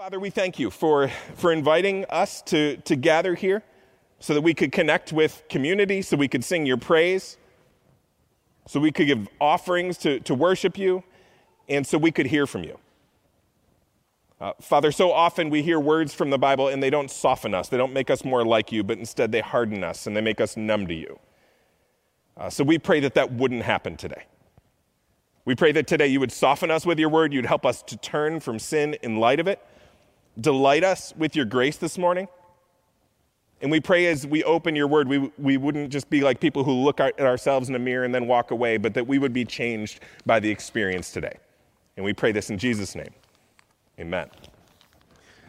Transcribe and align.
Father, 0.00 0.18
we 0.18 0.30
thank 0.30 0.58
you 0.58 0.70
for, 0.70 1.08
for 1.34 1.52
inviting 1.52 2.06
us 2.06 2.40
to, 2.40 2.78
to 2.86 2.96
gather 2.96 3.34
here 3.34 3.62
so 4.18 4.32
that 4.32 4.40
we 4.40 4.54
could 4.54 4.72
connect 4.72 5.12
with 5.12 5.42
community, 5.50 6.00
so 6.00 6.16
we 6.16 6.26
could 6.26 6.42
sing 6.42 6.64
your 6.64 6.78
praise, 6.78 7.36
so 8.66 8.80
we 8.80 8.92
could 8.92 9.06
give 9.08 9.28
offerings 9.42 9.98
to, 9.98 10.18
to 10.20 10.34
worship 10.34 10.78
you, 10.78 11.04
and 11.68 11.86
so 11.86 11.98
we 11.98 12.10
could 12.10 12.24
hear 12.24 12.46
from 12.46 12.64
you. 12.64 12.78
Uh, 14.40 14.54
Father, 14.58 14.90
so 14.90 15.12
often 15.12 15.50
we 15.50 15.62
hear 15.62 15.78
words 15.78 16.14
from 16.14 16.30
the 16.30 16.38
Bible 16.38 16.68
and 16.68 16.82
they 16.82 16.88
don't 16.88 17.10
soften 17.10 17.52
us, 17.52 17.68
they 17.68 17.76
don't 17.76 17.92
make 17.92 18.08
us 18.08 18.24
more 18.24 18.42
like 18.42 18.72
you, 18.72 18.82
but 18.82 18.96
instead 18.96 19.30
they 19.32 19.40
harden 19.40 19.84
us 19.84 20.06
and 20.06 20.16
they 20.16 20.22
make 20.22 20.40
us 20.40 20.56
numb 20.56 20.86
to 20.86 20.94
you. 20.94 21.18
Uh, 22.38 22.48
so 22.48 22.64
we 22.64 22.78
pray 22.78 23.00
that 23.00 23.12
that 23.12 23.34
wouldn't 23.34 23.64
happen 23.64 23.98
today. 23.98 24.24
We 25.44 25.54
pray 25.54 25.72
that 25.72 25.86
today 25.86 26.06
you 26.06 26.20
would 26.20 26.32
soften 26.32 26.70
us 26.70 26.86
with 26.86 26.98
your 26.98 27.10
word, 27.10 27.34
you'd 27.34 27.44
help 27.44 27.66
us 27.66 27.82
to 27.82 27.98
turn 27.98 28.40
from 28.40 28.58
sin 28.58 28.94
in 29.02 29.18
light 29.18 29.40
of 29.40 29.46
it 29.46 29.62
delight 30.38 30.84
us 30.84 31.14
with 31.16 31.34
your 31.34 31.44
grace 31.44 31.76
this 31.76 31.96
morning. 31.96 32.28
And 33.62 33.70
we 33.70 33.80
pray 33.80 34.06
as 34.06 34.26
we 34.26 34.42
open 34.44 34.74
your 34.74 34.86
word, 34.86 35.06
we, 35.06 35.30
we 35.36 35.56
wouldn't 35.56 35.90
just 35.90 36.08
be 36.08 36.22
like 36.22 36.40
people 36.40 36.64
who 36.64 36.72
look 36.72 36.98
at 36.98 37.20
ourselves 37.20 37.68
in 37.68 37.74
a 37.74 37.78
mirror 37.78 38.04
and 38.04 38.14
then 38.14 38.26
walk 38.26 38.50
away, 38.50 38.78
but 38.78 38.94
that 38.94 39.06
we 39.06 39.18
would 39.18 39.34
be 39.34 39.44
changed 39.44 40.00
by 40.24 40.40
the 40.40 40.50
experience 40.50 41.12
today. 41.12 41.36
And 41.96 42.04
we 42.04 42.14
pray 42.14 42.32
this 42.32 42.48
in 42.48 42.56
Jesus' 42.56 42.94
name. 42.94 43.10
Amen. 43.98 44.30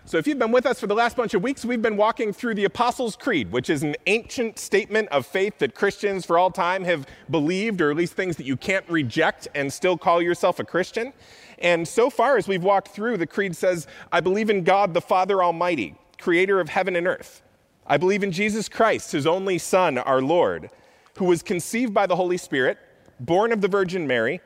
So, 0.04 0.18
if 0.18 0.28
you've 0.28 0.40
been 0.40 0.52
with 0.52 0.66
us 0.66 0.80
for 0.80 0.88
the 0.88 0.96
last 0.96 1.16
bunch 1.16 1.36
of 1.36 1.44
weeks, 1.44 1.64
we've 1.64 1.82
been 1.82 1.96
walking 1.96 2.34
through 2.34 2.56
the 2.56 2.66
Apostles' 2.66 3.16
Creed, 3.16 3.52
which 3.52 3.70
is 3.70 3.84
an 3.84 3.96
ancient 4.08 4.60
statement 4.60 5.08
of 5.10 5.26
faith 5.26 5.60
that 5.60 5.76
Christians 5.76 6.26
for 6.26 6.38
all 6.38 6.52
time 6.52 6.84
have 6.84 7.08
believed, 7.30 7.80
or 7.80 7.92
at 7.92 7.96
least 7.96 8.14
things 8.14 8.36
that 8.36 8.46
you 8.46 8.58
can't 8.58 8.84
reject 8.90 9.48
and 9.56 9.72
still 9.72 9.98
call 9.98 10.22
yourself 10.22 10.60
a 10.60 10.66
Christian. 10.66 11.14
And 11.62 11.88
so 11.88 12.10
far, 12.10 12.38
as 12.38 12.48
we've 12.48 12.64
walked 12.64 12.90
through, 12.90 13.18
the 13.18 13.28
Creed 13.28 13.56
says, 13.56 13.88
I 14.12 14.20
believe 14.20 14.50
in 14.50 14.64
God, 14.64 14.94
the 14.94 15.02
Father 15.02 15.44
Almighty, 15.44 15.96
creator 16.20 16.60
of 16.60 16.70
heaven 16.70 16.96
and 16.96 17.08
earth. 17.08 17.44
I 17.86 17.98
believe 17.98 18.24
in 18.24 18.32
Jesus 18.32 18.68
Christ, 18.68 19.12
his 19.12 19.28
only 19.28 19.58
Son, 19.58 19.98
our 19.98 20.22
Lord, 20.22 20.72
who 21.18 21.26
was 21.26 21.44
conceived 21.44 21.94
by 21.94 22.08
the 22.08 22.16
Holy 22.16 22.38
Spirit, 22.38 22.80
born 23.20 23.52
of 23.52 23.62
the 23.62 23.68
Virgin 23.68 24.08
Mary. 24.08 24.42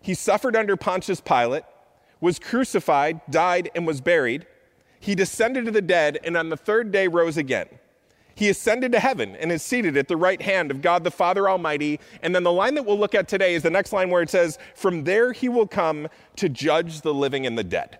He 0.00 0.14
suffered 0.14 0.54
under 0.54 0.76
Pontius 0.76 1.20
Pilate, 1.20 1.64
was 2.20 2.38
crucified, 2.38 3.20
died, 3.28 3.70
and 3.74 3.86
was 3.86 4.00
buried. 4.00 4.46
He 5.00 5.14
descended 5.14 5.64
to 5.64 5.70
the 5.70 5.82
dead, 5.82 6.18
and 6.22 6.36
on 6.36 6.50
the 6.50 6.56
third 6.56 6.92
day 6.92 7.08
rose 7.08 7.36
again. 7.36 7.66
He 8.34 8.48
ascended 8.48 8.92
to 8.92 9.00
heaven 9.00 9.36
and 9.36 9.52
is 9.52 9.62
seated 9.62 9.96
at 9.96 10.08
the 10.08 10.16
right 10.16 10.40
hand 10.40 10.70
of 10.70 10.82
God 10.82 11.04
the 11.04 11.10
Father 11.10 11.48
Almighty. 11.48 12.00
And 12.22 12.34
then 12.34 12.42
the 12.42 12.52
line 12.52 12.74
that 12.74 12.84
we'll 12.84 12.98
look 12.98 13.14
at 13.14 13.28
today 13.28 13.54
is 13.54 13.62
the 13.62 13.70
next 13.70 13.92
line 13.92 14.10
where 14.10 14.22
it 14.22 14.30
says, 14.30 14.58
From 14.74 15.04
there 15.04 15.32
he 15.32 15.48
will 15.48 15.66
come 15.66 16.08
to 16.36 16.48
judge 16.48 17.02
the 17.02 17.14
living 17.14 17.46
and 17.46 17.58
the 17.58 17.64
dead. 17.64 17.98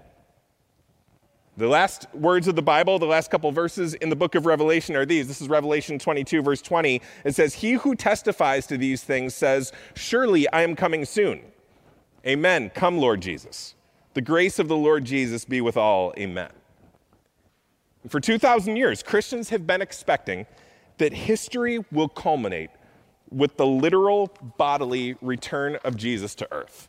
The 1.56 1.69
last 1.69 2.06
words 2.14 2.48
of 2.48 2.56
the 2.56 2.62
Bible, 2.62 2.98
the 2.98 3.06
last 3.06 3.31
couple 3.31 3.53
verses 3.53 3.92
in 3.95 4.09
the 4.09 4.17
book 4.17 4.34
of 4.34 4.47
Revelation 4.47 4.97
are 4.97 5.05
these. 5.05 5.28
This 5.28 5.42
is 5.42 5.48
Revelation 5.48 5.98
22, 5.98 6.41
verse 6.41 6.62
20. 6.62 7.03
It 7.25 7.34
says, 7.34 7.55
He 7.55 7.72
who 7.72 7.94
testifies 7.94 8.67
to 8.69 8.78
these 8.78 9.03
things 9.03 9.34
says, 9.34 9.72
Surely 9.94 10.48
I 10.50 10.62
am 10.62 10.75
coming 10.75 11.05
soon. 11.05 11.42
Amen. 12.27 12.70
Come, 12.75 12.98
Lord 12.98 13.20
Jesus. 13.20 13.75
The 14.15 14.20
grace 14.20 14.59
of 14.59 14.69
the 14.69 14.77
Lord 14.77 15.05
Jesus 15.05 15.44
be 15.44 15.61
with 15.61 15.77
all. 15.77 16.15
Amen. 16.17 16.50
For 18.09 18.20
2,000 18.20 18.77
years, 18.77 19.03
Christians 19.03 19.51
have 19.51 19.67
been 19.67 19.83
expecting 19.83 20.47
that 20.98 21.12
history 21.12 21.84
will 21.93 22.09
culminate 22.09 22.70
with 23.31 23.56
the 23.56 23.67
literal 23.67 24.31
bodily 24.56 25.17
return 25.20 25.77
of 25.84 25.97
Jesus 25.97 26.34
to 26.37 26.48
earth. 26.53 26.89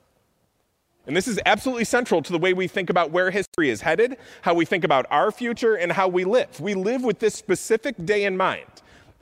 And 1.07 1.15
this 1.15 1.27
is 1.27 1.39
absolutely 1.45 1.85
central 1.85 2.21
to 2.21 2.31
the 2.31 2.37
way 2.37 2.53
we 2.53 2.67
think 2.67 2.89
about 2.89 3.11
where 3.11 3.31
history 3.31 3.69
is 3.69 3.81
headed, 3.81 4.17
how 4.43 4.53
we 4.53 4.65
think 4.65 4.83
about 4.83 5.05
our 5.09 5.31
future, 5.31 5.75
and 5.75 5.91
how 5.91 6.07
we 6.07 6.23
live. 6.23 6.59
We 6.59 6.75
live 6.75 7.03
with 7.03 7.19
this 7.19 7.33
specific 7.33 7.95
day 8.05 8.23
in 8.23 8.37
mind 8.37 8.65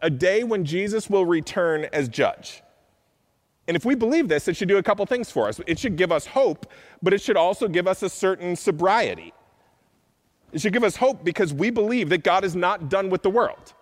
a 0.01 0.09
day 0.09 0.43
when 0.43 0.63
Jesus 0.63 1.09
will 1.09 1.25
return 1.25 1.85
as 1.91 2.07
judge. 2.07 2.61
And 3.67 3.75
if 3.75 3.85
we 3.85 3.95
believe 3.95 4.29
this, 4.29 4.47
it 4.47 4.55
should 4.55 4.67
do 4.67 4.77
a 4.77 4.83
couple 4.83 5.05
things 5.05 5.29
for 5.29 5.47
us. 5.47 5.59
It 5.67 5.77
should 5.77 5.95
give 5.95 6.11
us 6.11 6.25
hope, 6.25 6.71
but 7.03 7.13
it 7.13 7.21
should 7.21 7.37
also 7.37 7.67
give 7.67 7.87
us 7.87 8.01
a 8.01 8.09
certain 8.09 8.55
sobriety. 8.55 9.33
It 10.51 10.61
should 10.61 10.73
give 10.73 10.83
us 10.83 10.95
hope 10.95 11.23
because 11.23 11.53
we 11.53 11.69
believe 11.69 12.09
that 12.09 12.23
God 12.23 12.43
is 12.43 12.55
not 12.55 12.89
done 12.89 13.09
with 13.09 13.21
the 13.21 13.29
world. 13.29 13.73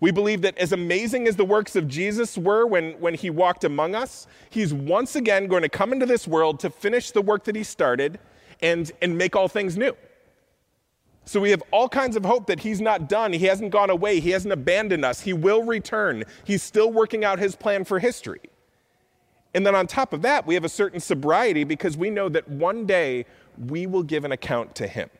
We 0.00 0.12
believe 0.12 0.42
that 0.42 0.56
as 0.58 0.72
amazing 0.72 1.26
as 1.26 1.36
the 1.36 1.44
works 1.44 1.74
of 1.74 1.88
Jesus 1.88 2.38
were 2.38 2.66
when, 2.66 2.92
when 3.00 3.14
he 3.14 3.30
walked 3.30 3.64
among 3.64 3.94
us, 3.94 4.26
he's 4.50 4.72
once 4.72 5.16
again 5.16 5.48
going 5.48 5.62
to 5.62 5.68
come 5.68 5.92
into 5.92 6.06
this 6.06 6.28
world 6.28 6.60
to 6.60 6.70
finish 6.70 7.10
the 7.10 7.22
work 7.22 7.44
that 7.44 7.56
he 7.56 7.64
started 7.64 8.18
and, 8.62 8.92
and 9.02 9.18
make 9.18 9.34
all 9.34 9.48
things 9.48 9.76
new. 9.76 9.96
So 11.24 11.40
we 11.40 11.50
have 11.50 11.62
all 11.72 11.88
kinds 11.88 12.16
of 12.16 12.24
hope 12.24 12.46
that 12.46 12.60
he's 12.60 12.80
not 12.80 13.08
done. 13.08 13.32
He 13.32 13.46
hasn't 13.46 13.70
gone 13.70 13.90
away. 13.90 14.20
He 14.20 14.30
hasn't 14.30 14.52
abandoned 14.52 15.04
us. 15.04 15.20
He 15.20 15.32
will 15.32 15.62
return. 15.62 16.24
He's 16.44 16.62
still 16.62 16.90
working 16.90 17.24
out 17.24 17.38
his 17.38 17.54
plan 17.54 17.84
for 17.84 17.98
history. 17.98 18.40
And 19.54 19.66
then 19.66 19.74
on 19.74 19.86
top 19.86 20.12
of 20.12 20.22
that, 20.22 20.46
we 20.46 20.54
have 20.54 20.64
a 20.64 20.68
certain 20.68 21.00
sobriety 21.00 21.64
because 21.64 21.96
we 21.96 22.08
know 22.08 22.28
that 22.28 22.48
one 22.48 22.86
day 22.86 23.26
we 23.58 23.86
will 23.86 24.02
give 24.02 24.24
an 24.24 24.32
account 24.32 24.74
to 24.76 24.86
him. 24.86 25.10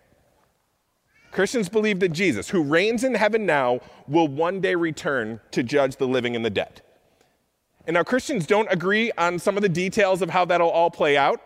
Christians 1.30 1.68
believe 1.68 2.00
that 2.00 2.10
Jesus, 2.10 2.48
who 2.48 2.62
reigns 2.62 3.04
in 3.04 3.14
heaven 3.14 3.46
now, 3.46 3.80
will 4.06 4.28
one 4.28 4.60
day 4.60 4.74
return 4.74 5.40
to 5.50 5.62
judge 5.62 5.96
the 5.96 6.08
living 6.08 6.34
and 6.34 6.44
the 6.44 6.50
dead. 6.50 6.82
And 7.86 7.94
now, 7.94 8.02
Christians 8.02 8.46
don't 8.46 8.70
agree 8.70 9.12
on 9.16 9.38
some 9.38 9.56
of 9.56 9.62
the 9.62 9.68
details 9.68 10.20
of 10.20 10.30
how 10.30 10.44
that'll 10.44 10.68
all 10.68 10.90
play 10.90 11.16
out. 11.16 11.40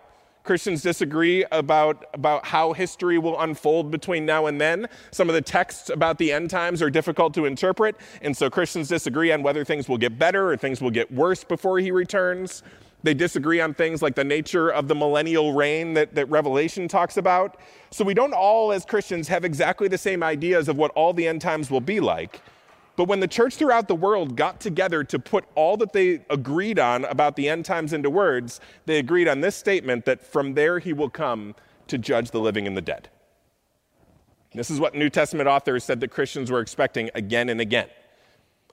Christians 0.44 0.82
disagree 0.82 1.44
about, 1.52 2.06
about 2.14 2.46
how 2.46 2.72
history 2.72 3.16
will 3.16 3.40
unfold 3.40 3.92
between 3.92 4.26
now 4.26 4.46
and 4.46 4.60
then. 4.60 4.88
Some 5.12 5.28
of 5.28 5.34
the 5.36 5.40
texts 5.40 5.88
about 5.88 6.18
the 6.18 6.32
end 6.32 6.50
times 6.50 6.82
are 6.82 6.90
difficult 6.90 7.32
to 7.34 7.44
interpret, 7.44 7.94
and 8.22 8.36
so 8.36 8.50
Christians 8.50 8.88
disagree 8.88 9.30
on 9.30 9.44
whether 9.44 9.64
things 9.64 9.88
will 9.88 9.98
get 9.98 10.18
better 10.18 10.50
or 10.50 10.56
things 10.56 10.80
will 10.80 10.90
get 10.90 11.12
worse 11.12 11.44
before 11.44 11.78
he 11.78 11.92
returns. 11.92 12.64
They 13.02 13.14
disagree 13.14 13.60
on 13.60 13.74
things 13.74 14.00
like 14.00 14.14
the 14.14 14.24
nature 14.24 14.70
of 14.70 14.86
the 14.88 14.94
millennial 14.94 15.52
reign 15.52 15.94
that, 15.94 16.14
that 16.14 16.26
Revelation 16.26 16.86
talks 16.86 17.16
about. 17.16 17.58
So 17.90 18.04
we 18.04 18.14
don't 18.14 18.32
all, 18.32 18.72
as 18.72 18.84
Christians, 18.84 19.28
have 19.28 19.44
exactly 19.44 19.88
the 19.88 19.98
same 19.98 20.22
ideas 20.22 20.68
of 20.68 20.76
what 20.76 20.92
all 20.92 21.12
the 21.12 21.26
end 21.26 21.40
times 21.40 21.70
will 21.70 21.80
be 21.80 21.98
like. 21.98 22.40
But 22.94 23.08
when 23.08 23.20
the 23.20 23.28
church 23.28 23.56
throughout 23.56 23.88
the 23.88 23.94
world 23.94 24.36
got 24.36 24.60
together 24.60 25.02
to 25.04 25.18
put 25.18 25.44
all 25.54 25.76
that 25.78 25.92
they 25.92 26.24
agreed 26.28 26.78
on 26.78 27.04
about 27.06 27.36
the 27.36 27.48
end 27.48 27.64
times 27.64 27.92
into 27.92 28.10
words, 28.10 28.60
they 28.86 28.98
agreed 28.98 29.28
on 29.28 29.40
this 29.40 29.56
statement 29.56 30.04
that 30.04 30.24
from 30.24 30.54
there 30.54 30.78
he 30.78 30.92
will 30.92 31.10
come 31.10 31.54
to 31.88 31.98
judge 31.98 32.30
the 32.30 32.40
living 32.40 32.66
and 32.66 32.76
the 32.76 32.82
dead. 32.82 33.08
This 34.54 34.70
is 34.70 34.78
what 34.78 34.94
New 34.94 35.08
Testament 35.08 35.48
authors 35.48 35.82
said 35.82 36.00
that 36.00 36.10
Christians 36.10 36.50
were 36.50 36.60
expecting 36.60 37.10
again 37.14 37.48
and 37.48 37.60
again. 37.60 37.88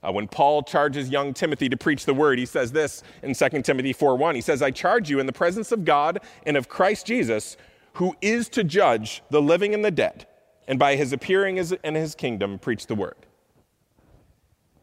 Uh, 0.02 0.12
when 0.12 0.26
Paul 0.28 0.62
charges 0.62 1.10
young 1.10 1.34
Timothy 1.34 1.68
to 1.68 1.76
preach 1.76 2.06
the 2.06 2.14
word, 2.14 2.38
he 2.38 2.46
says 2.46 2.72
this 2.72 3.02
in 3.22 3.34
2 3.34 3.62
Timothy 3.62 3.92
4:1. 3.92 4.34
He 4.34 4.40
says, 4.40 4.62
I 4.62 4.70
charge 4.70 5.10
you 5.10 5.20
in 5.20 5.26
the 5.26 5.32
presence 5.32 5.72
of 5.72 5.84
God 5.84 6.20
and 6.46 6.56
of 6.56 6.68
Christ 6.68 7.06
Jesus, 7.06 7.56
who 7.94 8.16
is 8.22 8.48
to 8.50 8.64
judge 8.64 9.22
the 9.30 9.42
living 9.42 9.74
and 9.74 9.84
the 9.84 9.90
dead, 9.90 10.26
and 10.66 10.78
by 10.78 10.96
his 10.96 11.12
appearing 11.12 11.58
in 11.58 11.94
his 11.94 12.14
kingdom, 12.14 12.58
preach 12.58 12.86
the 12.86 12.94
word. 12.94 13.26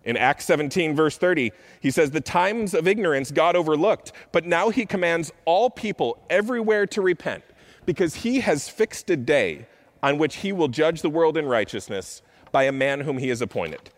In 0.04 0.16
Acts 0.16 0.46
17, 0.46 0.96
verse 0.96 1.18
30, 1.18 1.52
he 1.82 1.92
says, 1.92 2.12
The 2.12 2.22
times 2.22 2.74
of 2.74 2.88
ignorance 2.88 3.32
God 3.32 3.56
overlooked, 3.56 4.14
but 4.32 4.46
now 4.46 4.70
he 4.70 4.86
commands 4.86 5.34
all 5.46 5.70
people 5.70 6.24
everywhere 6.30 6.86
to 6.88 7.02
repent, 7.02 7.44
because 7.86 8.16
he 8.16 8.40
has 8.42 8.70
fixed 8.70 9.10
a 9.10 9.18
day 9.18 9.68
on 10.04 10.18
which 10.18 10.38
he 10.38 10.54
will 10.54 10.68
judge 10.68 11.02
the 11.02 11.10
world 11.10 11.38
in 11.38 11.46
righteousness 11.46 12.22
by 12.52 12.64
a 12.64 12.72
man 12.72 13.02
whom 13.02 13.18
he 13.18 13.30
has 13.30 13.42
appointed. 13.42 13.90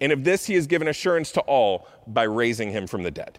And 0.00 0.12
of 0.12 0.24
this 0.24 0.46
he 0.46 0.54
has 0.54 0.66
given 0.66 0.88
assurance 0.88 1.32
to 1.32 1.40
all 1.42 1.88
by 2.06 2.24
raising 2.24 2.70
him 2.70 2.86
from 2.86 3.02
the 3.02 3.10
dead. 3.10 3.38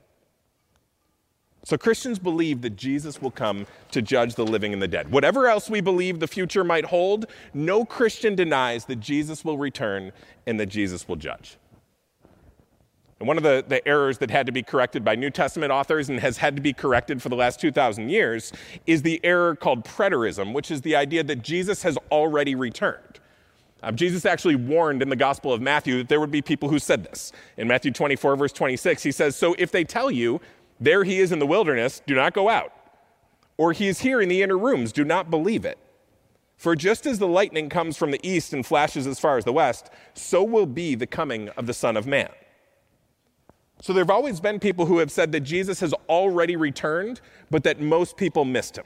So 1.64 1.78
Christians 1.78 2.18
believe 2.18 2.62
that 2.62 2.78
Jesus 2.78 3.22
will 3.22 3.32
come 3.32 3.68
to 3.92 4.02
judge 4.02 4.36
the 4.36 4.46
living 4.46 4.72
and 4.72 4.82
the 4.82 4.88
dead. 4.88 5.12
Whatever 5.12 5.48
else 5.48 5.70
we 5.70 5.82
believe 5.82 6.22
the 6.22 6.28
future 6.28 6.64
might 6.64 6.86
hold, 6.86 7.26
no 7.54 7.84
Christian 7.84 8.36
denies 8.36 8.86
that 8.86 9.02
Jesus 9.02 9.44
will 9.44 9.58
return 9.58 10.14
and 10.46 10.58
that 10.62 10.68
Jesus 10.68 11.10
will 11.10 11.18
judge. 11.18 11.58
And 13.20 13.28
one 13.28 13.36
of 13.36 13.44
the, 13.44 13.66
the 13.68 13.86
errors 13.88 14.20
that 14.20 14.32
had 14.32 14.46
to 14.46 14.52
be 14.52 14.64
corrected 14.64 15.04
by 15.04 15.16
New 15.16 15.30
Testament 15.30 15.72
authors 15.72 16.08
and 16.08 16.20
has 16.22 16.38
had 16.38 16.56
to 16.56 16.62
be 16.62 16.72
corrected 16.72 17.22
for 17.22 17.28
the 17.30 17.36
last 17.36 17.60
2,000 17.60 18.10
years 18.10 18.54
is 18.86 19.02
the 19.02 19.20
error 19.26 19.56
called 19.56 19.84
preterism, 19.84 20.54
which 20.54 20.72
is 20.72 20.84
the 20.84 20.96
idea 20.96 21.22
that 21.24 21.42
Jesus 21.42 21.84
has 21.84 21.98
already 22.12 22.56
returned. 22.56 23.20
Um, 23.84 23.96
Jesus 23.96 24.26
actually 24.26 24.56
warned 24.56 25.02
in 25.02 25.10
the 25.10 25.16
Gospel 25.16 25.54
of 25.54 25.62
Matthew 25.62 26.00
that 26.00 26.10
there 26.10 26.20
would 26.20 26.32
be 26.32 26.42
people 26.42 26.70
who 26.70 26.80
said 26.80 27.04
this. 27.04 27.32
In 27.58 27.68
Matthew 27.68 27.92
24, 27.92 28.36
verse 28.36 28.52
26, 28.52 29.04
he 29.04 29.12
says, 29.12 29.36
So 29.36 29.56
if 29.60 29.72
they 29.72 29.84
tell 29.84 30.10
you, 30.10 30.42
there 30.80 31.04
he 31.04 31.20
is 31.20 31.32
in 31.32 31.40
the 31.40 31.46
wilderness, 31.46 32.02
do 32.06 32.16
not 32.16 32.34
go 32.34 32.50
out. 32.50 32.74
Or 33.58 33.74
he 33.74 33.88
is 33.88 34.02
here 34.02 34.22
in 34.22 34.30
the 34.30 34.42
inner 34.42 34.58
rooms, 34.58 34.92
do 34.92 35.04
not 35.04 35.30
believe 35.30 35.66
it. 35.66 35.78
For 36.58 36.76
just 36.76 37.06
as 37.06 37.20
the 37.20 37.28
lightning 37.28 37.70
comes 37.70 37.98
from 37.98 38.10
the 38.10 38.20
east 38.28 38.52
and 38.52 38.66
flashes 38.66 39.06
as 39.06 39.20
far 39.20 39.38
as 39.38 39.46
the 39.46 39.54
west, 39.54 39.92
so 40.16 40.44
will 40.44 40.66
be 40.66 40.96
the 40.96 41.06
coming 41.06 41.50
of 41.50 41.68
the 41.68 41.74
Son 41.74 41.96
of 41.96 42.08
Man. 42.08 42.30
So 43.82 43.94
there 43.94 44.02
have 44.02 44.10
always 44.10 44.40
been 44.40 44.60
people 44.60 44.88
who 44.88 44.98
have 44.98 45.12
said 45.12 45.32
that 45.34 45.42
Jesus 45.42 45.80
has 45.82 45.94
already 46.10 46.56
returned, 46.56 47.22
but 47.52 47.64
that 47.64 47.80
most 47.80 48.18
people 48.18 48.44
missed 48.44 48.76
him. 48.76 48.86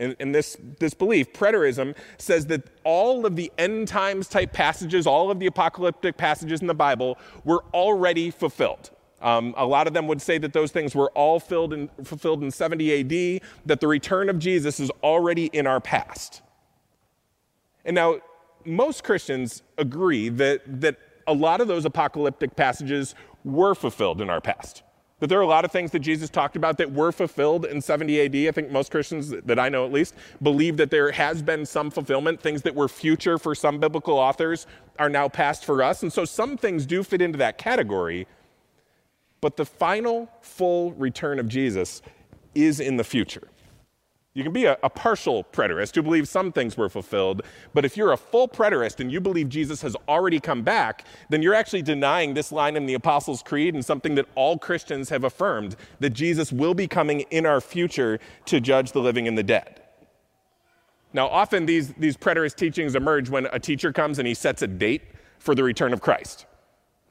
In, 0.00 0.16
in, 0.18 0.32
this, 0.32 0.56
this 0.78 0.94
belief, 0.94 1.32
preterism, 1.32 1.94
says 2.18 2.46
that 2.46 2.62
all 2.84 3.24
of 3.26 3.36
the 3.36 3.52
end 3.58 3.86
times 3.86 4.26
type 4.26 4.52
passages, 4.52 5.06
all 5.06 5.30
of 5.30 5.38
the 5.38 5.46
apocalyptic 5.46 6.16
passages 6.16 6.60
in 6.60 6.66
the 6.66 6.74
Bible 6.74 7.18
were 7.44 7.62
already 7.72 8.30
fulfilled. 8.30 8.90
Um, 9.20 9.54
a 9.56 9.66
lot 9.66 9.86
of 9.86 9.92
them 9.92 10.08
would 10.08 10.22
say 10.22 10.38
that 10.38 10.54
those 10.54 10.72
things 10.72 10.94
were 10.94 11.10
all 11.10 11.38
filled 11.38 11.74
fulfilled 12.02 12.42
in 12.42 12.50
70 12.50 13.00
AD, 13.00 13.42
that 13.66 13.80
the 13.80 13.86
return 13.86 14.30
of 14.30 14.38
Jesus 14.38 14.80
is 14.80 14.90
already 15.02 15.46
in 15.46 15.66
our 15.66 15.80
past. 15.80 16.40
And 17.84 17.94
now, 17.94 18.20
most 18.64 19.04
Christians 19.04 19.62
agree 19.78 20.30
that, 20.30 20.62
that 20.80 20.96
a 21.26 21.34
lot 21.34 21.60
of 21.60 21.68
those 21.68 21.84
apocalyptic 21.84 22.56
passages 22.56 23.14
were 23.44 23.74
fulfilled 23.74 24.20
in 24.20 24.30
our 24.30 24.40
past. 24.40 24.82
That 25.20 25.28
there 25.28 25.38
are 25.38 25.42
a 25.42 25.46
lot 25.46 25.64
of 25.64 25.70
things 25.70 25.90
that 25.92 26.00
Jesus 26.00 26.30
talked 26.30 26.56
about 26.56 26.78
that 26.78 26.90
were 26.90 27.12
fulfilled 27.12 27.66
in 27.66 27.80
70 27.80 28.20
AD. 28.22 28.48
I 28.48 28.52
think 28.52 28.70
most 28.70 28.90
Christians 28.90 29.30
that 29.30 29.58
I 29.58 29.68
know 29.68 29.84
at 29.84 29.92
least 29.92 30.14
believe 30.42 30.78
that 30.78 30.90
there 30.90 31.12
has 31.12 31.42
been 31.42 31.66
some 31.66 31.90
fulfillment. 31.90 32.40
Things 32.40 32.62
that 32.62 32.74
were 32.74 32.88
future 32.88 33.38
for 33.38 33.54
some 33.54 33.78
biblical 33.78 34.16
authors 34.16 34.66
are 34.98 35.10
now 35.10 35.28
past 35.28 35.64
for 35.64 35.82
us. 35.82 36.02
And 36.02 36.12
so 36.12 36.24
some 36.24 36.56
things 36.56 36.86
do 36.86 37.02
fit 37.02 37.20
into 37.20 37.38
that 37.38 37.58
category. 37.58 38.26
But 39.42 39.56
the 39.56 39.66
final 39.66 40.30
full 40.40 40.92
return 40.92 41.38
of 41.38 41.48
Jesus 41.48 42.02
is 42.54 42.80
in 42.80 42.96
the 42.96 43.04
future. 43.04 43.49
You 44.32 44.44
can 44.44 44.52
be 44.52 44.64
a, 44.66 44.78
a, 44.84 44.88
partial 44.88 45.42
preterist 45.42 45.96
who 45.96 46.02
believes 46.02 46.30
some 46.30 46.52
things 46.52 46.76
were 46.76 46.88
fulfilled, 46.88 47.42
but 47.74 47.84
if 47.84 47.96
you're 47.96 48.12
a 48.12 48.16
full 48.16 48.46
preterist 48.46 49.00
and 49.00 49.10
you 49.10 49.20
believe 49.20 49.48
Jesus 49.48 49.82
has 49.82 49.96
already 50.06 50.38
come 50.38 50.62
back, 50.62 51.04
then 51.30 51.42
you're 51.42 51.54
actually 51.54 51.82
denying 51.82 52.34
this 52.34 52.52
line 52.52 52.76
in 52.76 52.86
the 52.86 52.94
Apostles' 52.94 53.42
Creed 53.42 53.74
and 53.74 53.84
something 53.84 54.14
that 54.14 54.26
all 54.36 54.56
Christians 54.56 55.08
have 55.08 55.24
affirmed 55.24 55.74
that 55.98 56.10
Jesus 56.10 56.52
will 56.52 56.74
be 56.74 56.86
coming 56.86 57.20
in 57.32 57.44
our 57.44 57.60
future 57.60 58.20
to 58.44 58.60
judge 58.60 58.92
the 58.92 59.00
living 59.00 59.26
and 59.26 59.36
the 59.36 59.42
dead. 59.42 59.82
Now, 61.12 61.26
often 61.26 61.66
these, 61.66 61.92
these 61.94 62.16
preterist 62.16 62.54
teachings 62.54 62.94
emerge 62.94 63.28
when 63.30 63.46
a 63.46 63.58
teacher 63.58 63.92
comes 63.92 64.20
and 64.20 64.28
he 64.28 64.34
sets 64.34 64.62
a 64.62 64.68
date 64.68 65.02
for 65.40 65.56
the 65.56 65.64
return 65.64 65.92
of 65.92 66.00
Christ. 66.00 66.46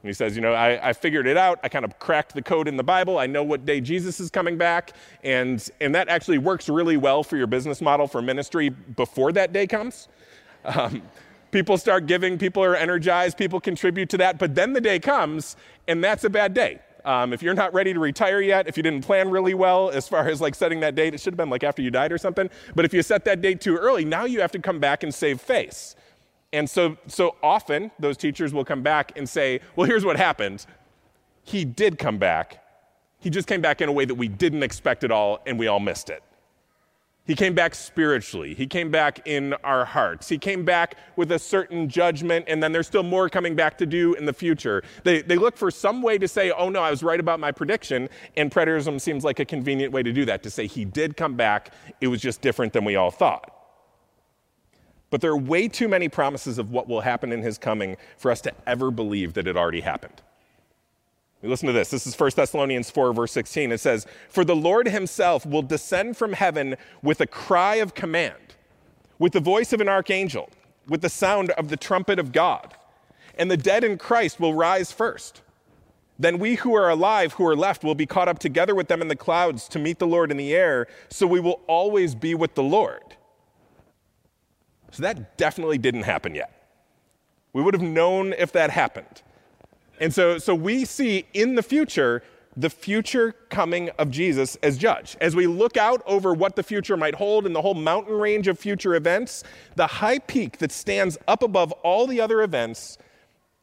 And 0.02 0.10
he 0.10 0.14
says, 0.14 0.36
You 0.36 0.42
know, 0.42 0.54
I, 0.54 0.90
I, 0.90 0.94
figured 0.94 1.28
it 1.28 1.38
out. 1.38 1.60
I 1.64 1.70
kind 1.70 1.84
of 1.84 2.00
cracked 2.00 2.34
the 2.34 2.42
code 2.42 2.68
in 2.68 2.78
the 2.78 2.84
Bible. 2.84 3.18
I 3.18 3.28
know 3.28 3.44
what 3.44 3.66
day 3.66 3.82
Jesus 3.82 4.20
is 4.20 4.30
coming 4.30 4.58
back. 4.58 4.94
And, 5.24 5.68
and 5.82 5.94
that 5.96 6.08
actually 6.08 6.38
works 6.38 6.70
really 6.70 6.98
well 6.98 7.24
for 7.24 7.36
your 7.36 7.48
business 7.48 7.82
model 7.82 8.08
for 8.08 8.22
ministry 8.22 8.70
before 8.70 9.32
that 9.34 9.52
day 9.52 9.68
comes. 9.68 10.08
Um, 10.64 11.02
people 11.52 11.78
start 11.78 12.06
giving, 12.06 12.38
people 12.38 12.64
are 12.64 12.76
energized, 12.76 13.38
people 13.38 13.60
contribute 13.60 14.10
to 14.10 14.18
that. 14.18 14.40
But 14.40 14.56
then 14.56 14.74
the 14.74 14.82
day 14.82 15.00
comes, 15.00 15.56
and 15.88 16.04
that's 16.04 16.24
a 16.24 16.30
bad 16.30 16.54
day. 16.54 16.80
Um, 17.06 17.34
if 17.34 17.42
you're 17.42 17.54
not 17.54 17.74
ready 17.74 17.94
to 17.94 18.00
retire 18.00 18.42
yet, 18.42 18.68
if 18.68 18.78
you 18.78 18.84
didn't 18.84 19.04
plan 19.04 19.30
really 19.30 19.54
well 19.54 19.90
as 19.90 20.08
far 20.08 20.28
as 20.28 20.42
like 20.42 20.54
setting 20.54 20.82
that 20.82 20.96
date, 20.96 21.14
it 21.14 21.20
should 21.20 21.34
have 21.34 21.38
been 21.38 21.50
like 21.50 21.64
after 21.64 21.82
you 21.82 21.92
died 21.92 22.12
or 22.12 22.18
something. 22.18 22.50
But 22.76 22.86
if 22.86 22.94
you 22.94 23.02
set 23.02 23.26
that 23.26 23.42
date 23.42 23.62
too 23.62 23.78
early, 23.78 24.06
now 24.06 24.26
you 24.26 24.42
have 24.42 24.52
to 24.52 24.60
come 24.60 24.80
back 24.80 25.04
and 25.04 25.14
save 25.14 25.42
face. 25.42 25.96
And 26.52 26.70
so, 26.70 26.98
so 27.08 27.36
often 27.44 27.92
those 28.00 28.18
teachers 28.18 28.54
will 28.54 28.66
come 28.66 28.82
back 28.82 29.12
and 29.16 29.28
say, 29.30 29.62
well, 29.76 29.88
here's 29.88 30.06
what 30.06 30.18
happened. 30.18 30.66
He 31.44 31.66
did 31.66 32.00
come 32.00 32.18
back. 32.18 32.64
He 33.20 33.30
just 33.30 33.48
came 33.48 33.62
back 33.62 33.82
in 33.82 33.90
a 33.90 33.92
way 33.92 34.06
that 34.06 34.16
we 34.16 34.28
didn't 34.28 34.64
expect 34.64 35.04
at 35.04 35.12
all, 35.12 35.40
and 35.46 35.60
we 35.60 35.68
all 35.68 35.80
missed 35.80 36.10
it. 36.10 36.24
He 37.26 37.36
came 37.36 37.54
back 37.54 37.76
spiritually. 37.76 38.56
He 38.56 38.66
came 38.66 38.90
back 38.90 39.28
in 39.28 39.54
our 39.64 39.86
hearts. 39.86 40.28
He 40.30 40.40
came 40.40 40.66
back 40.66 40.96
with 41.16 41.32
a 41.32 41.38
certain 41.38 41.88
judgment, 41.88 42.46
and 42.48 42.64
then 42.64 42.72
there's 42.72 42.88
still 42.88 43.04
more 43.04 43.30
coming 43.30 43.56
back 43.56 43.78
to 43.80 43.86
do 43.86 44.16
in 44.16 44.26
the 44.26 44.34
future. 44.34 44.82
They, 45.04 45.22
they 45.22 45.36
look 45.36 45.56
for 45.56 45.70
some 45.70 46.02
way 46.02 46.18
to 46.18 46.28
say, 46.28 46.50
oh 46.50 46.70
no, 46.70 46.82
I 46.82 46.90
was 46.90 47.04
right 47.04 47.20
about 47.20 47.40
my 47.40 47.52
prediction, 47.52 48.10
and 48.36 48.50
preterism 48.50 49.00
seems 49.00 49.24
like 49.24 49.40
a 49.40 49.46
convenient 49.46 49.94
way 49.94 50.02
to 50.02 50.12
do 50.12 50.26
that, 50.26 50.42
to 50.42 50.50
say 50.50 50.66
he 50.66 50.86
did 50.86 51.18
come 51.18 51.36
back, 51.36 51.72
it 52.02 52.08
was 52.08 52.20
just 52.20 52.42
different 52.42 52.74
than 52.74 52.84
we 52.84 52.96
all 52.96 53.12
thought. 53.12 53.59
But 55.10 55.22
there 55.22 55.32
are 55.32 55.38
way 55.38 55.68
too 55.68 55.88
many 55.88 56.08
promises 56.08 56.58
of 56.58 56.72
what 56.72 56.88
will 56.88 57.02
happen 57.02 57.32
in 57.32 57.42
his 57.42 57.58
coming 57.58 57.98
for 58.18 58.32
us 58.32 58.42
to 58.42 58.54
ever 58.68 58.92
believe 58.92 59.34
that 59.34 59.48
it 59.48 59.58
already 59.58 59.82
happened. 59.82 60.22
Listen 61.42 61.68
to 61.68 61.74
this. 61.74 61.90
This 61.90 62.06
is 62.06 62.20
1 62.20 62.32
Thessalonians 62.36 62.90
4, 62.90 63.14
verse 63.14 63.32
16. 63.32 63.72
It 63.72 63.80
says, 63.80 64.06
For 64.28 64.44
the 64.44 64.56
Lord 64.56 64.88
himself 64.88 65.46
will 65.46 65.62
descend 65.62 66.18
from 66.18 66.34
heaven 66.34 66.76
with 67.02 67.22
a 67.22 67.28
cry 67.28 67.76
of 67.76 67.94
command, 67.94 68.56
with 69.20 69.32
the 69.32 69.40
voice 69.40 69.72
of 69.72 69.80
an 69.80 69.88
archangel, 69.88 70.50
with 70.88 71.02
the 71.02 71.10
sound 71.10 71.52
of 71.52 71.70
the 71.70 71.78
trumpet 71.78 72.20
of 72.20 72.34
God. 72.34 72.76
And 73.38 73.50
the 73.50 73.58
dead 73.58 73.86
in 73.86 73.98
Christ 73.98 74.40
will 74.40 74.54
rise 74.54 74.92
first. 74.92 75.42
Then 76.20 76.40
we 76.40 76.56
who 76.56 76.76
are 76.76 76.90
alive, 76.90 77.34
who 77.34 77.46
are 77.46 77.56
left, 77.56 77.86
will 77.86 77.96
be 77.96 78.06
caught 78.06 78.28
up 78.28 78.40
together 78.40 78.76
with 78.76 78.90
them 78.90 79.02
in 79.02 79.08
the 79.08 79.16
clouds 79.16 79.70
to 79.70 79.80
meet 79.80 80.00
the 80.00 80.08
Lord 80.08 80.32
in 80.32 80.38
the 80.38 80.54
air, 80.54 80.88
so 81.10 81.26
we 81.26 81.40
will 81.40 81.62
always 81.68 82.14
be 82.14 82.36
with 82.36 82.56
the 82.56 82.64
Lord. 82.64 83.16
So 84.92 85.04
that 85.04 85.38
definitely 85.38 85.78
didn't 85.78 86.04
happen 86.04 86.36
yet. 86.36 86.52
We 87.54 87.62
would 87.62 87.74
have 87.74 87.84
known 87.84 88.34
if 88.34 88.52
that 88.54 88.70
happened. 88.70 89.22
And 90.00 90.14
so, 90.14 90.38
so 90.38 90.56
we 90.56 90.86
see 90.86 91.26
in 91.34 91.56
the 91.56 91.64
future 91.64 92.24
the 92.56 92.70
future 92.70 93.32
coming 93.50 93.90
of 93.92 94.10
Jesus 94.12 94.56
as 94.58 94.78
judge. 94.78 95.16
As 95.22 95.36
we 95.36 95.48
look 95.48 95.78
out 95.78 96.02
over 96.06 96.34
what 96.34 96.56
the 96.56 96.64
future 96.64 96.98
might 96.98 97.16
hold 97.16 97.46
in 97.46 97.54
the 97.54 97.62
whole 97.62 97.74
mountain 97.74 98.16
range 98.16 98.48
of 98.48 98.60
future 98.60 98.96
events, 98.96 99.44
the 99.76 99.88
high 99.88 100.20
peak 100.20 100.58
that 100.58 100.72
stands 100.72 101.18
up 101.28 101.42
above 101.42 101.72
all 101.84 102.06
the 102.06 102.20
other 102.20 102.42
events 102.42 102.98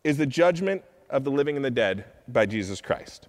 is 0.04 0.16
the 0.16 0.26
judgment 0.26 0.82
of 1.10 1.24
the 1.24 1.30
living 1.30 1.56
and 1.56 1.64
the 1.64 1.70
dead 1.70 2.04
by 2.28 2.46
Jesus 2.46 2.80
Christ. 2.80 3.28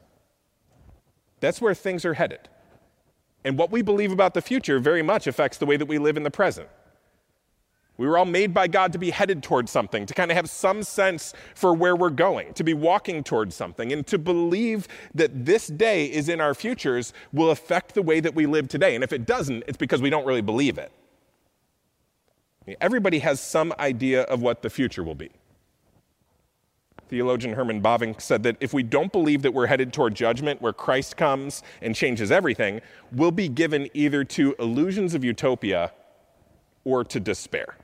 That's 1.40 1.60
where 1.60 1.74
things 1.74 2.06
are 2.06 2.14
headed. 2.14 2.48
And 3.44 3.58
what 3.58 3.72
we 3.72 3.82
believe 3.82 4.12
about 4.12 4.34
the 4.34 4.42
future 4.42 4.80
very 4.80 5.02
much 5.02 5.28
affects 5.28 5.58
the 5.58 5.66
way 5.66 5.78
that 5.78 5.86
we 5.86 5.98
live 5.98 6.18
in 6.18 6.24
the 6.24 6.32
present. 6.32 6.70
We 7.98 8.06
were 8.08 8.18
all 8.18 8.26
made 8.26 8.54
by 8.54 8.68
God 8.68 8.94
to 8.94 9.00
be 9.00 9.10
headed 9.10 9.42
towards 9.42 9.72
something, 9.72 10.06
to 10.06 10.14
kind 10.14 10.30
of 10.30 10.38
have 10.38 10.50
some 10.50 10.84
sense 10.84 11.34
for 11.56 11.74
where 11.74 11.96
we're 11.96 12.12
going, 12.12 12.54
to 12.54 12.64
be 12.64 12.76
walking 12.76 13.24
towards 13.24 13.56
something, 13.56 13.92
and 13.92 14.06
to 14.08 14.20
believe 14.20 14.88
that 15.16 15.46
this 15.46 15.68
day 15.68 16.06
is 16.06 16.30
in 16.30 16.40
our 16.40 16.54
futures 16.54 17.12
will 17.34 17.50
affect 17.50 17.96
the 17.96 18.04
way 18.04 18.20
that 18.20 18.36
we 18.36 18.46
live 18.46 18.68
today. 18.68 18.94
And 18.94 19.04
if 19.04 19.12
it 19.12 19.26
doesn't, 19.26 19.64
it's 19.68 19.78
because 19.78 20.02
we 20.02 20.12
don't 20.12 20.26
really 20.26 20.42
believe 20.42 20.78
it. 20.78 20.92
Everybody 22.80 23.20
has 23.20 23.40
some 23.40 23.74
idea 23.80 24.24
of 24.24 24.42
what 24.42 24.62
the 24.62 24.70
future 24.70 25.04
will 25.04 25.16
be. 25.16 25.32
Theologian 27.10 27.56
Herman 27.56 27.82
Bavinck 27.82 28.22
said 28.22 28.44
that 28.44 28.58
if 28.60 28.74
we 28.74 28.84
don't 28.84 29.12
believe 29.14 29.42
that 29.42 29.54
we're 29.54 29.68
headed 29.68 29.94
toward 29.94 30.14
judgment 30.14 30.62
where 30.62 30.74
Christ 30.74 31.16
comes 31.16 31.64
and 31.82 31.96
changes 31.96 32.32
everything, 32.32 32.82
we'll 33.14 33.32
be 33.32 33.48
given 33.48 33.90
either 33.94 34.26
to 34.26 34.54
illusions 34.60 35.14
of 35.14 35.24
utopia 35.24 35.94
or 36.84 37.06
to 37.06 37.20
despair. 37.20 37.76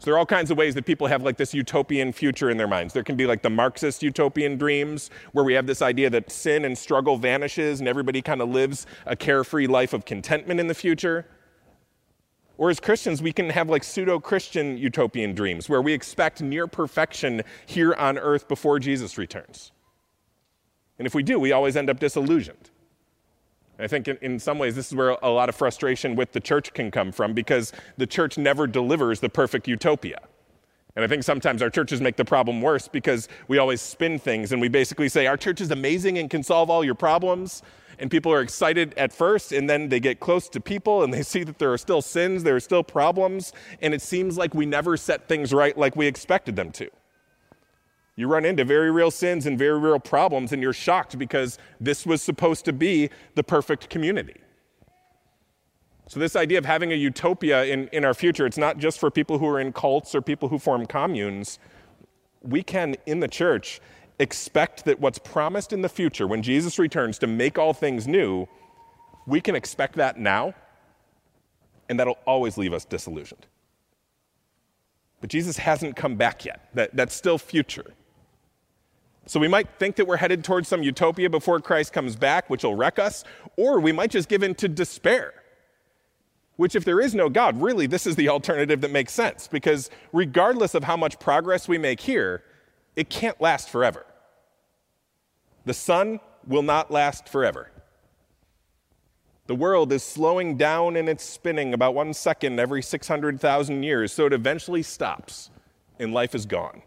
So 0.00 0.06
there 0.06 0.14
are 0.14 0.18
all 0.18 0.24
kinds 0.24 0.50
of 0.50 0.56
ways 0.56 0.74
that 0.76 0.86
people 0.86 1.08
have 1.08 1.22
like 1.22 1.36
this 1.36 1.52
utopian 1.52 2.10
future 2.12 2.48
in 2.48 2.56
their 2.56 2.66
minds. 2.66 2.94
There 2.94 3.04
can 3.04 3.16
be 3.16 3.26
like 3.26 3.42
the 3.42 3.50
Marxist 3.50 4.02
utopian 4.02 4.56
dreams 4.56 5.10
where 5.32 5.44
we 5.44 5.52
have 5.52 5.66
this 5.66 5.82
idea 5.82 6.08
that 6.08 6.32
sin 6.32 6.64
and 6.64 6.76
struggle 6.76 7.18
vanishes 7.18 7.80
and 7.80 7.88
everybody 7.88 8.22
kind 8.22 8.40
of 8.40 8.48
lives 8.48 8.86
a 9.04 9.14
carefree 9.14 9.66
life 9.66 9.92
of 9.92 10.06
contentment 10.06 10.58
in 10.58 10.68
the 10.68 10.74
future. 10.74 11.26
Or 12.56 12.70
as 12.70 12.80
Christians, 12.80 13.20
we 13.20 13.30
can 13.30 13.50
have 13.50 13.68
like 13.68 13.84
pseudo 13.84 14.18
Christian 14.18 14.78
utopian 14.78 15.34
dreams 15.34 15.68
where 15.68 15.82
we 15.82 15.92
expect 15.92 16.40
near 16.40 16.66
perfection 16.66 17.42
here 17.66 17.92
on 17.92 18.16
earth 18.16 18.48
before 18.48 18.78
Jesus 18.78 19.18
returns. 19.18 19.70
And 20.98 21.06
if 21.06 21.14
we 21.14 21.22
do, 21.22 21.38
we 21.38 21.52
always 21.52 21.76
end 21.76 21.90
up 21.90 22.00
disillusioned. 22.00 22.70
I 23.80 23.86
think 23.86 24.08
in, 24.08 24.18
in, 24.20 24.38
some 24.38 24.58
ways 24.58 24.74
this 24.74 24.88
is 24.88 24.94
where 24.94 25.10
a 25.22 25.30
lot 25.30 25.48
of 25.48 25.54
frustration 25.54 26.14
with 26.14 26.32
the 26.32 26.40
church 26.40 26.72
can 26.74 26.90
come 26.90 27.12
from 27.12 27.32
because 27.32 27.72
the 27.96 28.06
church 28.06 28.36
never 28.36 28.66
delivers 28.66 29.20
the 29.20 29.28
perfect 29.28 29.66
utopia. 29.66 30.20
And 30.96 31.04
I 31.04 31.08
think 31.08 31.22
sometimes 31.22 31.62
our 31.62 31.70
churches 31.70 32.00
make 32.00 32.16
the 32.16 32.24
problem 32.24 32.60
worse 32.60 32.88
because 32.88 33.28
we 33.48 33.58
always 33.58 33.80
spin 33.80 34.18
things 34.18 34.52
and 34.52 34.60
we 34.60 34.68
basically 34.68 35.08
say, 35.08 35.26
Our 35.26 35.36
church 35.36 35.60
is 35.60 35.70
amazing 35.70 36.18
and 36.18 36.28
can 36.28 36.42
solve 36.42 36.68
all 36.68 36.84
your 36.84 36.94
problems. 36.94 37.62
And 37.98 38.10
people 38.10 38.32
are 38.32 38.40
excited 38.40 38.94
at 38.96 39.12
first, 39.12 39.52
and 39.52 39.68
then 39.68 39.90
they 39.90 40.00
get 40.00 40.20
close 40.20 40.48
to 40.50 40.60
people 40.60 41.02
and 41.02 41.12
they 41.12 41.22
see 41.34 41.44
that 41.44 41.58
there 41.58 41.72
are 41.72 41.78
still 41.78 42.00
sins, 42.02 42.42
there 42.42 42.56
are 42.56 42.60
still 42.60 42.82
problems, 42.82 43.52
and 43.82 43.92
it 43.92 44.00
seems 44.00 44.38
like 44.38 44.54
we 44.54 44.64
never 44.66 44.96
set 44.96 45.28
things 45.28 45.52
right 45.52 45.76
like 45.76 45.96
we 45.96 46.06
expected 46.06 46.56
them 46.56 46.72
to. 46.72 46.90
You 48.20 48.28
run 48.28 48.44
into 48.44 48.66
very 48.66 48.90
real 48.90 49.10
sins 49.10 49.46
and 49.46 49.58
very 49.58 49.78
real 49.78 49.98
problems, 49.98 50.52
and 50.52 50.60
you're 50.60 50.74
shocked 50.74 51.18
because 51.18 51.56
this 51.80 52.04
was 52.04 52.20
supposed 52.20 52.66
to 52.66 52.72
be 52.74 53.08
the 53.34 53.42
perfect 53.42 53.88
community. 53.88 54.36
So, 56.06 56.20
this 56.20 56.36
idea 56.36 56.58
of 56.58 56.66
having 56.66 56.92
a 56.92 56.96
utopia 56.96 57.64
in, 57.64 57.88
in 57.88 58.04
our 58.04 58.12
future, 58.12 58.44
it's 58.44 58.58
not 58.58 58.76
just 58.76 58.98
for 58.98 59.10
people 59.10 59.38
who 59.38 59.46
are 59.46 59.58
in 59.58 59.72
cults 59.72 60.14
or 60.14 60.20
people 60.20 60.50
who 60.50 60.58
form 60.58 60.84
communes. 60.84 61.58
We 62.42 62.62
can, 62.62 62.96
in 63.06 63.20
the 63.20 63.28
church, 63.28 63.80
expect 64.18 64.84
that 64.84 65.00
what's 65.00 65.18
promised 65.18 65.72
in 65.72 65.80
the 65.80 65.88
future, 65.88 66.26
when 66.26 66.42
Jesus 66.42 66.78
returns 66.78 67.18
to 67.20 67.26
make 67.26 67.56
all 67.56 67.72
things 67.72 68.06
new, 68.06 68.46
we 69.26 69.40
can 69.40 69.54
expect 69.54 69.96
that 69.96 70.18
now, 70.18 70.52
and 71.88 71.98
that'll 71.98 72.18
always 72.26 72.58
leave 72.58 72.74
us 72.74 72.84
disillusioned. 72.84 73.46
But 75.22 75.30
Jesus 75.30 75.56
hasn't 75.56 75.96
come 75.96 76.16
back 76.16 76.44
yet. 76.44 76.68
That, 76.74 76.94
that's 76.94 77.14
still 77.14 77.38
future. 77.38 77.94
So 79.26 79.38
we 79.38 79.48
might 79.48 79.68
think 79.78 79.96
that 79.96 80.06
we're 80.06 80.16
headed 80.16 80.44
towards 80.44 80.68
some 80.68 80.82
utopia 80.82 81.30
before 81.30 81.60
Christ 81.60 81.92
comes 81.92 82.16
back, 82.16 82.50
which 82.50 82.64
will 82.64 82.74
wreck 82.74 82.98
us, 82.98 83.24
or 83.56 83.78
we 83.78 83.92
might 83.92 84.10
just 84.10 84.28
give 84.28 84.42
in 84.42 84.54
to 84.56 84.68
despair. 84.68 85.34
Which, 86.56 86.74
if 86.74 86.84
there 86.84 87.00
is 87.00 87.14
no 87.14 87.28
God, 87.28 87.60
really, 87.60 87.86
this 87.86 88.06
is 88.06 88.16
the 88.16 88.28
alternative 88.28 88.80
that 88.82 88.90
makes 88.90 89.12
sense 89.12 89.48
because 89.48 89.88
regardless 90.12 90.74
of 90.74 90.84
how 90.84 90.96
much 90.96 91.18
progress 91.18 91.68
we 91.68 91.78
make 91.78 92.00
here, 92.00 92.42
it 92.96 93.08
can't 93.08 93.40
last 93.40 93.70
forever. 93.70 94.04
The 95.64 95.74
sun 95.74 96.20
will 96.46 96.62
not 96.62 96.90
last 96.90 97.28
forever. 97.28 97.70
The 99.46 99.54
world 99.54 99.92
is 99.92 100.02
slowing 100.02 100.56
down 100.56 100.96
in 100.96 101.08
its 101.08 101.24
spinning 101.24 101.74
about 101.74 101.94
one 101.94 102.14
second 102.14 102.60
every 102.60 102.82
600,000 102.82 103.82
years, 103.82 104.12
so 104.12 104.26
it 104.26 104.32
eventually 104.32 104.82
stops 104.82 105.50
and 105.98 106.12
life 106.12 106.34
is 106.34 106.46
gone. 106.46 106.82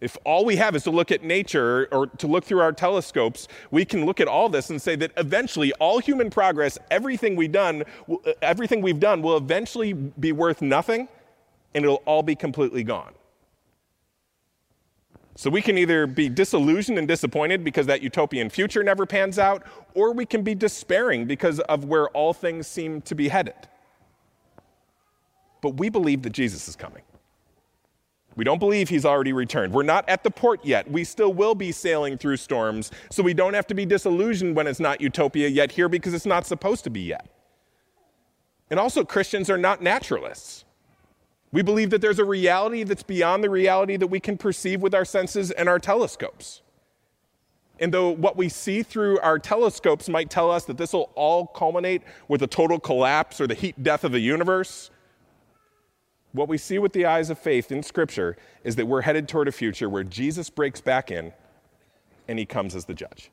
If 0.00 0.16
all 0.24 0.44
we 0.44 0.56
have 0.56 0.76
is 0.76 0.82
to 0.84 0.90
look 0.90 1.10
at 1.10 1.22
nature 1.22 1.88
or 1.90 2.06
to 2.06 2.26
look 2.26 2.44
through 2.44 2.60
our 2.60 2.72
telescopes, 2.72 3.48
we 3.70 3.84
can 3.84 4.04
look 4.04 4.20
at 4.20 4.28
all 4.28 4.48
this 4.48 4.68
and 4.68 4.80
say 4.80 4.94
that 4.96 5.12
eventually 5.16 5.72
all 5.74 6.00
human 6.00 6.28
progress, 6.28 6.76
everything 6.90 7.34
we've 7.34 7.52
done, 7.52 7.82
uh, 8.10 8.32
everything 8.42 8.82
we've 8.82 9.00
done 9.00 9.22
will 9.22 9.38
eventually 9.38 9.94
be 9.94 10.32
worth 10.32 10.60
nothing 10.60 11.08
and 11.74 11.84
it'll 11.84 12.02
all 12.04 12.22
be 12.22 12.34
completely 12.34 12.84
gone. 12.84 13.12
So 15.34 15.50
we 15.50 15.60
can 15.60 15.76
either 15.76 16.06
be 16.06 16.30
disillusioned 16.30 16.98
and 16.98 17.06
disappointed 17.06 17.62
because 17.62 17.86
that 17.86 18.00
utopian 18.00 18.48
future 18.48 18.82
never 18.82 19.04
pans 19.04 19.38
out, 19.38 19.64
or 19.94 20.12
we 20.12 20.24
can 20.24 20.42
be 20.42 20.54
despairing 20.54 21.26
because 21.26 21.60
of 21.60 21.84
where 21.84 22.08
all 22.08 22.32
things 22.32 22.66
seem 22.66 23.02
to 23.02 23.14
be 23.14 23.28
headed. 23.28 23.54
But 25.60 25.76
we 25.76 25.90
believe 25.90 26.22
that 26.22 26.30
Jesus 26.30 26.68
is 26.68 26.76
coming. 26.76 27.02
We 28.36 28.44
don't 28.44 28.58
believe 28.58 28.90
he's 28.90 29.06
already 29.06 29.32
returned. 29.32 29.72
We're 29.72 29.82
not 29.82 30.08
at 30.08 30.22
the 30.22 30.30
port 30.30 30.60
yet. 30.62 30.90
We 30.90 31.04
still 31.04 31.32
will 31.32 31.54
be 31.54 31.72
sailing 31.72 32.18
through 32.18 32.36
storms, 32.36 32.90
so 33.10 33.22
we 33.22 33.34
don't 33.34 33.54
have 33.54 33.66
to 33.68 33.74
be 33.74 33.86
disillusioned 33.86 34.54
when 34.54 34.66
it's 34.66 34.78
not 34.78 35.00
utopia 35.00 35.48
yet 35.48 35.72
here 35.72 35.88
because 35.88 36.12
it's 36.12 36.26
not 36.26 36.46
supposed 36.46 36.84
to 36.84 36.90
be 36.90 37.00
yet. 37.00 37.26
And 38.70 38.78
also, 38.78 39.04
Christians 39.04 39.48
are 39.48 39.58
not 39.58 39.82
naturalists. 39.82 40.64
We 41.50 41.62
believe 41.62 41.90
that 41.90 42.00
there's 42.02 42.18
a 42.18 42.24
reality 42.24 42.82
that's 42.82 43.02
beyond 43.02 43.42
the 43.42 43.48
reality 43.48 43.96
that 43.96 44.08
we 44.08 44.20
can 44.20 44.36
perceive 44.36 44.82
with 44.82 44.94
our 44.94 45.04
senses 45.04 45.50
and 45.50 45.68
our 45.68 45.78
telescopes. 45.78 46.60
And 47.78 47.92
though 47.92 48.10
what 48.10 48.36
we 48.36 48.48
see 48.48 48.82
through 48.82 49.20
our 49.20 49.38
telescopes 49.38 50.08
might 50.08 50.28
tell 50.28 50.50
us 50.50 50.64
that 50.64 50.76
this 50.76 50.92
will 50.92 51.10
all 51.14 51.46
culminate 51.46 52.02
with 52.28 52.42
a 52.42 52.46
total 52.46 52.78
collapse 52.78 53.40
or 53.40 53.46
the 53.46 53.54
heat 53.54 53.82
death 53.82 54.04
of 54.04 54.12
the 54.12 54.20
universe, 54.20 54.90
what 56.36 56.48
we 56.48 56.58
see 56.58 56.78
with 56.78 56.92
the 56.92 57.06
eyes 57.06 57.30
of 57.30 57.38
faith 57.38 57.72
in 57.72 57.82
Scripture 57.82 58.36
is 58.64 58.76
that 58.76 58.86
we're 58.86 59.02
headed 59.02 59.28
toward 59.28 59.48
a 59.48 59.52
future 59.52 59.88
where 59.88 60.04
Jesus 60.04 60.50
breaks 60.50 60.80
back 60.80 61.10
in 61.10 61.32
and 62.28 62.38
he 62.38 62.46
comes 62.46 62.74
as 62.74 62.84
the 62.84 62.94
judge. 62.94 63.30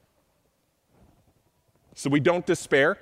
So 1.95 2.09
we 2.09 2.19
don't 2.19 2.45
despair. 2.45 2.97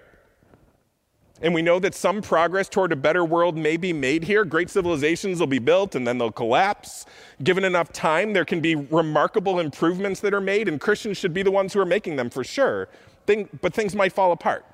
And 1.44 1.56
we 1.56 1.64
know 1.64 1.80
that 1.80 1.96
some 1.96 2.22
progress 2.22 2.70
toward 2.70 2.92
a 2.92 2.96
better 2.96 3.26
world 3.26 3.58
may 3.58 3.76
be 3.76 3.94
made 3.94 4.24
here. 4.26 4.46
Great 4.46 4.70
civilizations 4.70 5.40
will 5.40 5.48
be 5.48 5.60
built 5.60 5.96
and 5.96 6.06
then 6.06 6.20
they'll 6.20 6.32
collapse. 6.32 7.08
Given 7.44 7.64
enough 7.64 7.92
time, 7.92 8.34
there 8.34 8.46
can 8.46 8.62
be 8.62 8.76
remarkable 8.76 9.60
improvements 9.60 10.20
that 10.20 10.36
are 10.36 10.42
made, 10.42 10.68
and 10.68 10.80
Christians 10.80 11.18
should 11.18 11.34
be 11.34 11.42
the 11.42 11.50
ones 11.50 11.74
who 11.74 11.80
are 11.80 11.86
making 11.86 12.16
them 12.16 12.30
for 12.30 12.44
sure. 12.44 12.90
but 13.26 13.74
things 13.74 13.96
might 13.96 14.14
fall 14.14 14.32
apart, 14.32 14.66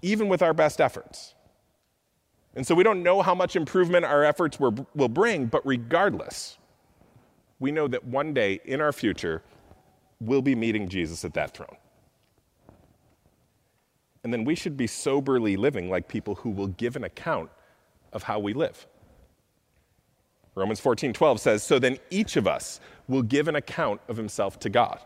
even 0.00 0.26
with 0.26 0.42
our 0.42 0.54
best 0.54 0.80
efforts. 0.80 1.34
And 2.54 2.66
so 2.66 2.74
we 2.74 2.82
don't 2.84 3.02
know 3.02 3.22
how 3.22 3.34
much 3.34 3.56
improvement 3.56 4.04
our 4.04 4.24
efforts 4.24 4.60
will 4.60 5.08
bring, 5.08 5.46
but 5.46 5.64
regardless, 5.66 6.58
we 7.58 7.72
know 7.72 7.88
that 7.88 8.04
one 8.04 8.34
day 8.34 8.60
in 8.64 8.80
our 8.80 8.92
future, 8.92 9.42
we'll 10.20 10.42
be 10.42 10.54
meeting 10.54 10.88
Jesus 10.88 11.24
at 11.24 11.32
that 11.34 11.54
throne. 11.56 11.76
And 14.24 14.32
then 14.32 14.44
we 14.44 14.54
should 14.54 14.76
be 14.76 14.86
soberly 14.86 15.56
living 15.56 15.88
like 15.90 16.08
people 16.08 16.34
who 16.36 16.50
will 16.50 16.68
give 16.68 16.94
an 16.96 17.04
account 17.04 17.50
of 18.12 18.22
how 18.22 18.38
we 18.38 18.52
live. 18.52 18.86
Romans 20.54 20.80
14 20.80 21.12
12 21.12 21.40
says, 21.40 21.62
So 21.62 21.78
then 21.78 21.98
each 22.10 22.36
of 22.36 22.46
us 22.46 22.80
will 23.08 23.22
give 23.22 23.48
an 23.48 23.56
account 23.56 24.00
of 24.08 24.16
himself 24.16 24.58
to 24.60 24.68
God. 24.68 25.00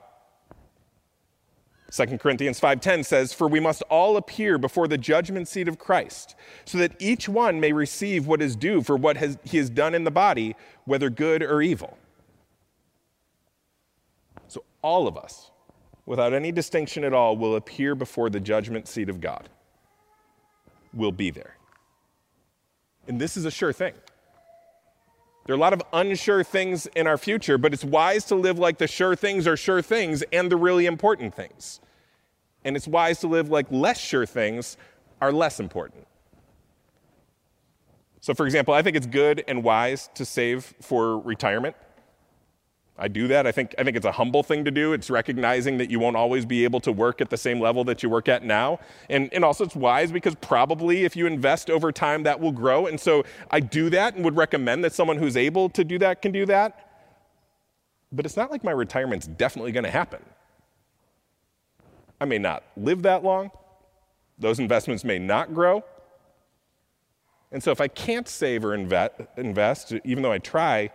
2 1.91 2.19
Corinthians 2.19 2.59
5:10 2.59 3.05
says, 3.05 3.33
"For 3.33 3.47
we 3.47 3.61
must 3.61 3.83
all 3.83 4.17
appear 4.17 4.59
before 4.59 4.89
the 4.89 4.99
judgment 4.99 5.47
seat 5.49 5.69
of 5.69 5.79
Christ, 5.79 6.35
so 6.65 6.79
that 6.79 7.01
each 7.01 7.29
one 7.29 7.61
may 7.61 7.73
receive 7.73 8.27
what 8.27 8.43
is 8.43 8.57
due 8.57 8.83
for 8.83 8.97
what 8.97 9.17
has, 9.17 9.39
he 9.45 9.59
has 9.59 9.71
done 9.71 9.95
in 9.95 10.05
the 10.05 10.11
body, 10.11 10.57
whether 10.85 11.11
good 11.11 11.43
or 11.43 11.63
evil." 11.63 11.97
So 14.49 14.65
all 14.83 15.07
of 15.07 15.17
us, 15.17 15.51
without 16.07 16.33
any 16.33 16.51
distinction 16.51 17.05
at 17.05 17.13
all, 17.13 17.37
will 17.37 17.55
appear 17.55 17.95
before 17.95 18.31
the 18.31 18.41
judgment 18.41 18.89
seat 18.89 19.09
of 19.09 19.21
God. 19.21 19.49
We'll 20.93 21.13
be 21.13 21.31
there. 21.31 21.57
And 23.07 23.21
this 23.21 23.37
is 23.37 23.45
a 23.45 23.51
sure 23.51 23.73
thing. 23.73 23.95
There 25.47 25.55
are 25.55 25.57
a 25.57 25.61
lot 25.61 25.73
of 25.73 25.83
unsure 25.93 26.43
things 26.43 26.87
in 26.97 27.07
our 27.07 27.17
future, 27.17 27.57
but 27.57 27.73
it's 27.73 27.85
wise 27.85 28.25
to 28.27 28.35
live 28.35 28.59
like 28.59 28.79
the 28.79 28.89
sure 28.89 29.15
things 29.15 29.47
are 29.47 29.57
sure 29.57 29.81
things 29.81 30.23
and 30.33 30.51
the 30.51 30.57
really 30.57 30.87
important 30.87 31.35
things. 31.35 31.81
And 32.65 32.77
it's 32.77 32.89
wise 32.89 33.21
to 33.21 33.29
live 33.29 33.49
like 33.49 33.67
less 33.71 34.01
sure 34.01 34.27
things 34.27 34.77
are 35.21 35.33
less 35.33 35.61
important. 35.61 36.09
So, 38.21 38.35
for 38.35 38.45
example, 38.45 38.75
I 38.75 38.83
think 38.83 38.97
it's 38.97 39.07
good 39.07 39.45
and 39.47 39.63
wise 39.63 40.11
to 40.15 40.25
save 40.25 40.75
for 40.81 41.21
retirement. 41.21 41.77
I 42.99 43.09
do 43.09 43.29
that. 43.29 43.47
I 43.47 43.53
think, 43.53 43.75
I 43.79 43.85
think 43.85 43.97
it's 43.97 44.07
a 44.07 44.13
humble 44.13 44.43
thing 44.43 44.65
to 44.65 44.71
do. 44.71 44.95
It's 44.95 45.11
recognizing 45.11 45.77
that 45.79 45.91
you 45.91 46.01
won't 46.01 46.17
always 46.17 46.47
be 46.47 46.65
able 46.65 46.81
to 46.81 46.93
work 46.93 47.21
at 47.21 47.29
the 47.29 47.37
same 47.37 47.61
level 47.61 47.85
that 47.85 48.03
you 48.03 48.09
work 48.09 48.29
at 48.29 48.43
now. 48.43 48.81
And, 49.11 49.33
and 49.35 49.45
also, 49.45 49.65
it's 49.65 49.77
wise 49.77 50.11
because 50.11 50.35
probably 50.37 51.05
if 51.05 51.15
you 51.15 51.27
invest 51.27 51.69
over 51.69 51.93
time, 51.93 52.23
that 52.23 52.41
will 52.41 52.53
grow. 52.53 52.87
And 52.87 52.99
so 52.99 53.25
I 53.51 53.61
do 53.61 53.91
that 53.91 54.15
and 54.15 54.25
would 54.25 54.37
recommend 54.37 54.83
that 54.85 54.95
someone 54.95 55.19
who's 55.19 55.37
able 55.37 55.69
to 55.71 55.85
do 55.85 55.99
that 55.99 56.23
can 56.23 56.33
do 56.33 56.47
that. 56.47 56.83
But 58.13 58.25
it's 58.25 58.37
not 58.37 58.51
like 58.51 58.65
my 58.65 58.71
retirement's 58.71 59.27
definitely 59.27 59.73
going 59.73 59.85
to 59.85 59.91
happen. 59.91 60.23
I 62.19 62.25
may 62.25 62.39
not 62.39 62.65
live 62.79 63.03
that 63.03 63.23
long, 63.23 63.51
those 64.39 64.59
investments 64.59 65.05
may 65.05 65.19
not 65.19 65.53
grow. 65.53 65.85
And 67.53 67.63
so 67.63 67.71
if 67.71 67.81
I 67.81 67.89
can't 67.89 68.27
save 68.27 68.65
or 68.65 68.75
invest, 68.75 69.93
even 70.05 70.23
though 70.23 70.33
I 70.33 70.39
try, 70.39 70.91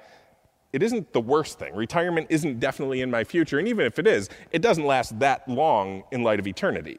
it 0.73 0.81
isn't 0.81 1.11
the 1.13 1.21
worst 1.21 1.59
thing. 1.59 1.75
Retirement 1.75 2.27
isn't 2.29 2.59
definitely 2.59 3.01
in 3.01 3.11
my 3.11 3.23
future, 3.23 3.59
and 3.59 3.67
even 3.67 3.85
if 3.85 3.99
it 3.99 4.07
is, 4.07 4.29
it 4.51 4.61
doesn't 4.61 4.85
last 4.85 5.19
that 5.19 5.47
long 5.47 6.03
in 6.11 6.23
light 6.23 6.39
of 6.39 6.47
eternity. 6.47 6.97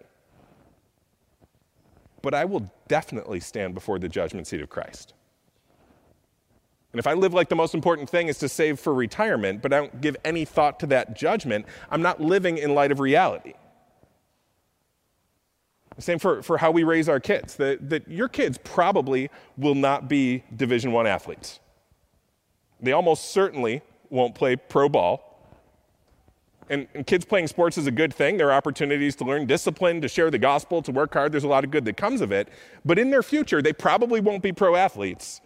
But 2.21 2.35
I 2.35 2.45
will 2.45 2.71
definitely 2.89 3.41
stand 3.41 3.75
before 3.75 3.99
the 3.99 4.09
judgment 4.09 4.47
seat 4.47 4.61
of 4.61 4.69
Christ. 4.69 5.15
And 6.93 6.99
if 6.99 7.07
I 7.07 7.15
live 7.15 7.33
like 7.33 7.49
the 7.49 7.57
most 7.57 7.75
important 7.75 8.11
thing 8.11 8.29
is 8.29 8.39
to 8.39 8.49
save 8.49 8.79
for 8.79 8.93
retirement, 8.93 9.63
but 9.63 9.73
I 9.73 9.79
don't 9.79 10.01
give 10.03 10.17
any 10.25 10.45
thought 10.45 10.79
to 10.81 10.87
that 10.89 11.17
judgment, 11.17 11.65
I'm 11.91 12.03
not 12.03 12.21
living 12.21 12.59
in 12.59 12.75
light 12.75 12.93
of 12.93 13.01
reality. 13.01 13.55
Same 15.99 16.19
for, 16.19 16.43
for 16.43 16.59
how 16.59 16.71
we 16.71 16.85
raise 16.85 17.09
our 17.09 17.21
kids. 17.21 17.57
That, 17.57 17.89
that 17.89 18.09
your 18.09 18.29
kids 18.29 18.59
probably 18.63 19.31
will 19.57 19.75
not 19.75 20.09
be 20.09 20.43
Division 20.55 20.93
One 20.93 21.07
athletes. 21.07 21.61
They 22.83 22.93
almost 22.93 23.31
certainly 23.31 23.81
won't 24.11 24.35
play 24.35 24.57
pro 24.57 24.89
ball. 24.89 25.29
And, 26.69 26.87
and, 26.95 27.07
kids 27.07 27.25
playing 27.25 27.49
sports 27.49 27.77
is 27.77 27.87
a 27.87 27.91
good 27.91 28.15
thing. 28.15 28.37
There 28.37 28.49
are 28.49 28.53
opportunities 28.53 29.17
to 29.17 29.25
learn 29.25 29.47
discipline, 29.47 30.01
to 30.01 30.09
share 30.09 30.31
the 30.31 30.39
gospel, 30.39 30.81
to 30.83 30.93
work 30.93 31.13
hard. 31.13 31.33
There's 31.33 31.45
a 31.45 31.49
lot 31.49 31.65
of 31.65 31.71
good 31.71 31.85
that 31.85 31.97
comes 31.97 32.21
of 32.21 32.33
it. 32.33 32.49
But 32.85 32.99
in 32.99 33.11
their 33.11 33.23
future, 33.23 33.61
they 33.61 33.73
probably 33.73 34.21
won't 34.21 34.43
be 34.43 34.53
pro 34.53 34.77
athletes, 34.77 35.41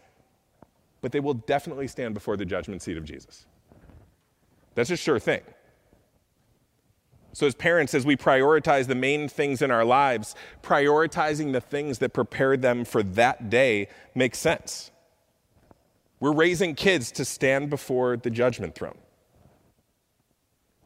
but 1.01 1.13
they 1.13 1.21
will 1.21 1.35
definitely 1.35 1.89
stand 1.89 2.15
before 2.15 2.37
the 2.37 2.45
judgment 2.45 2.83
seat 2.83 2.97
of 2.97 3.05
Jesus. 3.05 3.47
That's 4.75 4.91
a 4.91 4.97
sure 4.97 5.19
thing. 5.19 5.41
So, 7.33 7.47
as 7.47 7.55
parents, 7.55 7.93
as 7.93 8.07
we 8.07 8.17
prioritize 8.17 8.87
the 8.87 8.95
main 8.95 9.29
things 9.29 9.61
in 9.61 9.71
our 9.71 9.85
lives, 9.85 10.35
prioritizing 10.63 11.53
the 11.53 11.61
things 11.61 11.99
that 11.99 12.15
prepare 12.15 12.57
them 12.57 12.85
for 12.85 13.03
that 13.03 13.51
day 13.51 13.89
makes 14.15 14.39
sense. 14.39 14.91
We're 16.19 16.33
raising 16.33 16.75
kids 16.75 17.11
to 17.13 17.25
stand 17.25 17.71
before 17.71 18.17
the 18.17 18.31
judgment 18.31 18.75
throne. 18.75 18.99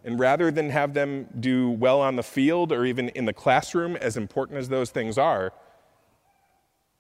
And 0.03 0.19
rather 0.19 0.51
than 0.51 0.71
have 0.71 0.95
them 0.95 1.29
do 1.39 1.71
well 1.71 2.01
on 2.01 2.17
the 2.17 2.23
field 2.23 2.73
or 2.73 2.85
even 2.85 3.11
in 3.11 3.27
the 3.27 3.33
classroom, 3.33 3.97
as 3.97 4.17
important 4.17 4.59
as 4.59 4.69
those 4.69 4.91
things 4.91 5.19
are, 5.19 5.53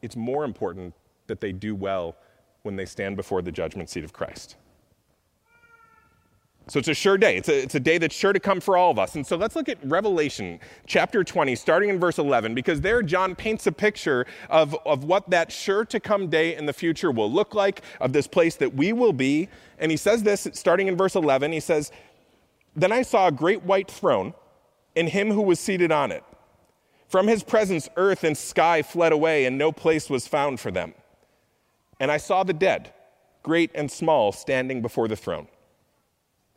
it's 0.03 0.17
more 0.17 0.45
important 0.45 0.95
that 1.27 1.41
they 1.41 1.53
do 1.53 1.75
well 1.75 2.17
when 2.63 2.77
they 2.77 2.85
stand 2.85 3.17
before 3.17 3.43
the 3.43 3.53
judgment 3.53 3.89
seat 3.89 4.05
of 4.05 4.13
Christ. 4.13 4.57
So 6.71 6.79
it's 6.79 6.87
a 6.87 6.95
sure 6.95 7.19
day. 7.19 7.37
It's 7.37 7.49
a, 7.49 7.63
it's 7.65 7.75
a 7.75 7.81
day 7.81 7.99
that's 7.99 8.15
sure 8.15 8.33
to 8.33 8.39
come 8.39 8.61
for 8.61 8.77
all 8.77 8.93
of 8.93 8.99
us. 9.01 9.17
And 9.17 9.27
so 9.27 9.35
let's 9.37 9.57
look 9.57 9.69
at 9.69 9.79
Revelation 9.83 10.61
chapter 10.87 11.25
20, 11.25 11.57
starting 11.57 11.91
in 11.91 11.99
verse 11.99 12.17
11, 12.17 12.55
because 12.55 12.81
there 12.81 13.03
John 13.03 13.35
paints 13.35 13.67
a 13.67 13.73
picture 13.73 14.25
of, 14.49 14.77
of 14.87 15.03
what 15.03 15.29
that 15.31 15.51
sure 15.51 15.85
to 15.87 15.99
come 15.99 16.29
day 16.29 16.55
in 16.55 16.67
the 16.67 16.73
future 16.73 17.11
will 17.11 17.31
look 17.31 17.57
like, 17.57 17.83
of 18.01 18.13
this 18.13 18.29
place 18.29 18.55
that 18.55 18.73
we 18.73 18.93
will 18.93 19.13
be. 19.13 19.49
And 19.81 19.91
he 19.91 19.97
says 19.97 20.23
this 20.23 20.47
starting 20.53 20.87
in 20.87 20.97
verse 20.97 21.17
11. 21.17 21.51
He 21.51 21.59
says, 21.59 21.91
Then 22.77 22.93
I 22.93 23.03
saw 23.03 23.27
a 23.27 23.33
great 23.33 23.65
white 23.65 23.91
throne 23.91 24.33
and 24.95 25.09
him 25.09 25.33
who 25.33 25.43
was 25.43 25.59
seated 25.59 25.91
on 25.91 26.13
it. 26.13 26.23
From 27.09 27.27
his 27.27 27.43
presence, 27.43 27.89
earth 27.97 28.23
and 28.23 28.39
sky 28.39 28.83
fled 28.83 29.11
away, 29.11 29.45
and 29.45 29.59
no 29.59 29.73
place 29.73 30.09
was 30.09 30.29
found 30.29 30.61
for 30.61 30.71
them. 30.71 30.95
And 31.99 32.13
I 32.13 32.19
saw 32.19 32.45
the 32.45 32.53
dead, 32.53 32.93
great 33.43 33.73
and 33.75 33.91
small, 33.91 34.31
standing 34.31 34.83
before 34.83 35.09
the 35.09 35.17
throne. 35.17 35.49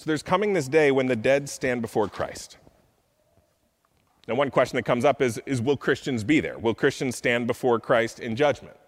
So 0.00 0.04
there's 0.06 0.22
coming 0.22 0.54
this 0.54 0.66
day 0.66 0.90
when 0.90 1.08
the 1.08 1.14
dead 1.14 1.46
stand 1.46 1.82
before 1.82 2.08
Christ. 2.08 2.56
Now, 4.26 4.34
one 4.34 4.50
question 4.50 4.78
that 4.78 4.86
comes 4.86 5.04
up 5.04 5.20
is, 5.20 5.38
is 5.44 5.60
Will 5.60 5.76
Christians 5.76 6.24
be 6.24 6.40
there? 6.40 6.58
Will 6.58 6.72
Christians 6.72 7.16
stand 7.16 7.46
before 7.46 7.78
Christ 7.78 8.18
in 8.18 8.34
judgment? 8.34 8.78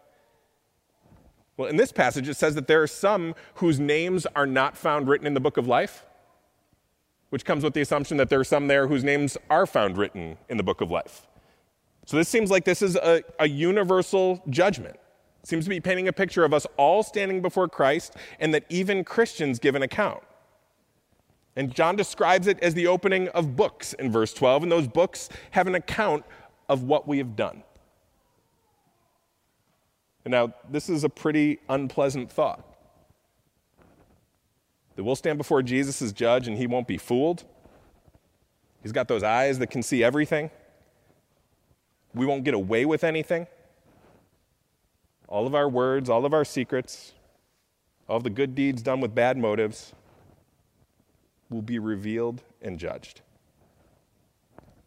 Well, 1.58 1.68
in 1.68 1.76
this 1.76 1.92
passage, 1.92 2.30
it 2.30 2.38
says 2.38 2.54
that 2.54 2.66
there 2.66 2.82
are 2.82 2.86
some 2.86 3.34
whose 3.56 3.78
names 3.78 4.24
are 4.34 4.46
not 4.46 4.74
found 4.74 5.06
written 5.06 5.26
in 5.26 5.34
the 5.34 5.40
book 5.40 5.58
of 5.58 5.66
life 5.66 6.06
which 7.28 7.44
comes 7.44 7.62
with 7.62 7.74
the 7.74 7.82
assumption 7.82 8.16
that 8.16 8.30
there 8.30 8.40
are 8.40 8.44
some 8.44 8.66
there 8.66 8.86
whose 8.86 9.04
names 9.04 9.36
are 9.50 9.66
found 9.66 9.98
written 9.98 10.38
in 10.48 10.56
the 10.56 10.62
book 10.62 10.80
of 10.80 10.90
life. 10.90 11.28
So 12.06 12.16
this 12.16 12.30
seems 12.30 12.50
like 12.50 12.64
this 12.64 12.80
is 12.80 12.96
a, 12.96 13.22
a 13.38 13.46
universal 13.46 14.42
judgment. 14.48 14.96
It 15.42 15.46
seems 15.46 15.64
to 15.64 15.70
be 15.70 15.78
painting 15.78 16.08
a 16.08 16.12
picture 16.14 16.42
of 16.42 16.54
us 16.54 16.66
all 16.78 17.02
standing 17.02 17.42
before 17.42 17.68
Christ 17.68 18.16
and 18.40 18.54
that 18.54 18.64
even 18.70 19.04
Christians 19.04 19.58
give 19.58 19.74
an 19.74 19.82
account. 19.82 20.22
And 21.56 21.74
John 21.74 21.96
describes 21.96 22.46
it 22.46 22.58
as 22.60 22.74
the 22.74 22.86
opening 22.86 23.28
of 23.28 23.56
books 23.56 23.92
in 23.94 24.10
verse 24.10 24.32
12, 24.32 24.64
and 24.64 24.72
those 24.72 24.88
books 24.88 25.28
have 25.50 25.66
an 25.66 25.74
account 25.74 26.24
of 26.68 26.84
what 26.84 27.06
we 27.06 27.18
have 27.18 27.36
done. 27.36 27.62
And 30.24 30.32
now, 30.32 30.54
this 30.70 30.88
is 30.88 31.04
a 31.04 31.08
pretty 31.08 31.58
unpleasant 31.68 32.30
thought 32.30 32.64
that 34.94 35.04
we'll 35.04 35.16
stand 35.16 35.38
before 35.38 35.62
Jesus 35.62 36.00
as 36.00 36.12
judge 36.12 36.46
and 36.48 36.56
he 36.56 36.66
won't 36.66 36.86
be 36.86 36.98
fooled. 36.98 37.44
He's 38.82 38.92
got 38.92 39.08
those 39.08 39.22
eyes 39.22 39.58
that 39.58 39.68
can 39.68 39.82
see 39.82 40.04
everything. 40.04 40.50
We 42.14 42.26
won't 42.26 42.44
get 42.44 42.54
away 42.54 42.84
with 42.84 43.04
anything. 43.04 43.46
All 45.28 45.46
of 45.46 45.54
our 45.54 45.68
words, 45.68 46.10
all 46.10 46.26
of 46.26 46.34
our 46.34 46.44
secrets, 46.44 47.14
all 48.06 48.18
of 48.18 48.22
the 48.22 48.30
good 48.30 48.54
deeds 48.54 48.82
done 48.82 49.00
with 49.00 49.14
bad 49.14 49.38
motives 49.38 49.94
will 51.52 51.62
be 51.62 51.78
revealed 51.78 52.42
and 52.60 52.78
judged. 52.78 53.20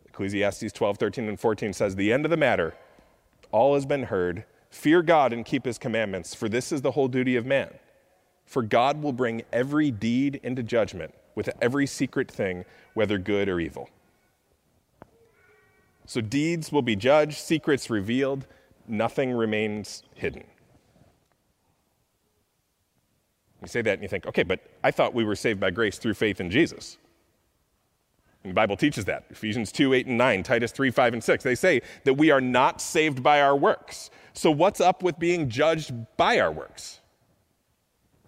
Ecclesiastes 0.08 0.72
12, 0.72 0.98
13, 0.98 1.30
and 1.30 1.40
14 1.40 1.74
says, 1.74 1.96
The 1.96 2.14
end 2.14 2.26
of 2.26 2.32
the 2.32 2.38
matter, 2.38 2.74
all 3.52 3.76
has 3.76 3.86
been 3.86 4.04
heard. 4.04 4.46
Fear 4.70 5.04
God 5.04 5.32
and 5.32 5.46
keep 5.46 5.66
his 5.66 5.78
commandments, 5.78 6.34
for 6.34 6.50
this 6.50 6.72
is 6.72 6.82
the 6.82 6.92
whole 6.92 7.08
duty 7.08 7.36
of 7.36 7.46
man. 7.46 7.70
For 8.46 8.62
God 8.62 9.02
will 9.02 9.14
bring 9.14 9.44
every 9.52 9.92
deed 9.92 10.40
into 10.44 10.64
judgment 10.64 11.14
with 11.34 11.50
every 11.62 11.88
secret 11.88 12.32
thing, 12.32 12.66
whether 12.94 13.18
good 13.18 13.50
or 13.50 13.60
evil. 13.60 13.90
So 16.06 16.22
deeds 16.22 16.72
will 16.72 16.82
be 16.82 16.96
judged, 16.96 17.38
secrets 17.38 17.90
revealed, 17.90 18.46
nothing 18.88 19.32
remains 19.32 20.04
hidden. 20.14 20.44
You 23.66 23.70
say 23.70 23.82
that 23.82 23.94
and 23.94 24.04
you 24.04 24.08
think, 24.08 24.28
okay, 24.28 24.44
but 24.44 24.60
I 24.84 24.92
thought 24.92 25.16
we 25.16 25.24
were 25.24 25.36
saved 25.36 25.60
by 25.60 25.72
grace 25.72 25.98
through 25.98 26.14
faith 26.14 26.40
in 26.40 26.52
Jesus. 26.52 26.98
And 28.44 28.52
the 28.52 28.54
Bible 28.54 28.78
teaches 28.78 29.06
that. 29.06 29.26
Ephesians 29.32 29.72
2, 29.72 29.94
8, 29.94 30.06
and 30.06 30.20
9, 30.20 30.44
Titus 30.44 30.72
3, 30.72 30.92
5, 30.92 31.14
and 31.14 31.24
6. 31.24 31.44
They 31.44 31.56
say 31.56 31.82
that 32.04 32.14
we 32.14 32.30
are 32.30 32.42
not 32.42 32.80
saved 32.80 33.24
by 33.24 33.42
our 33.42 33.56
works. 33.56 34.12
So 34.34 34.52
what's 34.52 34.80
up 34.80 35.02
with 35.02 35.18
being 35.18 35.50
judged 35.50 35.96
by 36.16 36.40
our 36.40 36.52
works? 36.52 37.00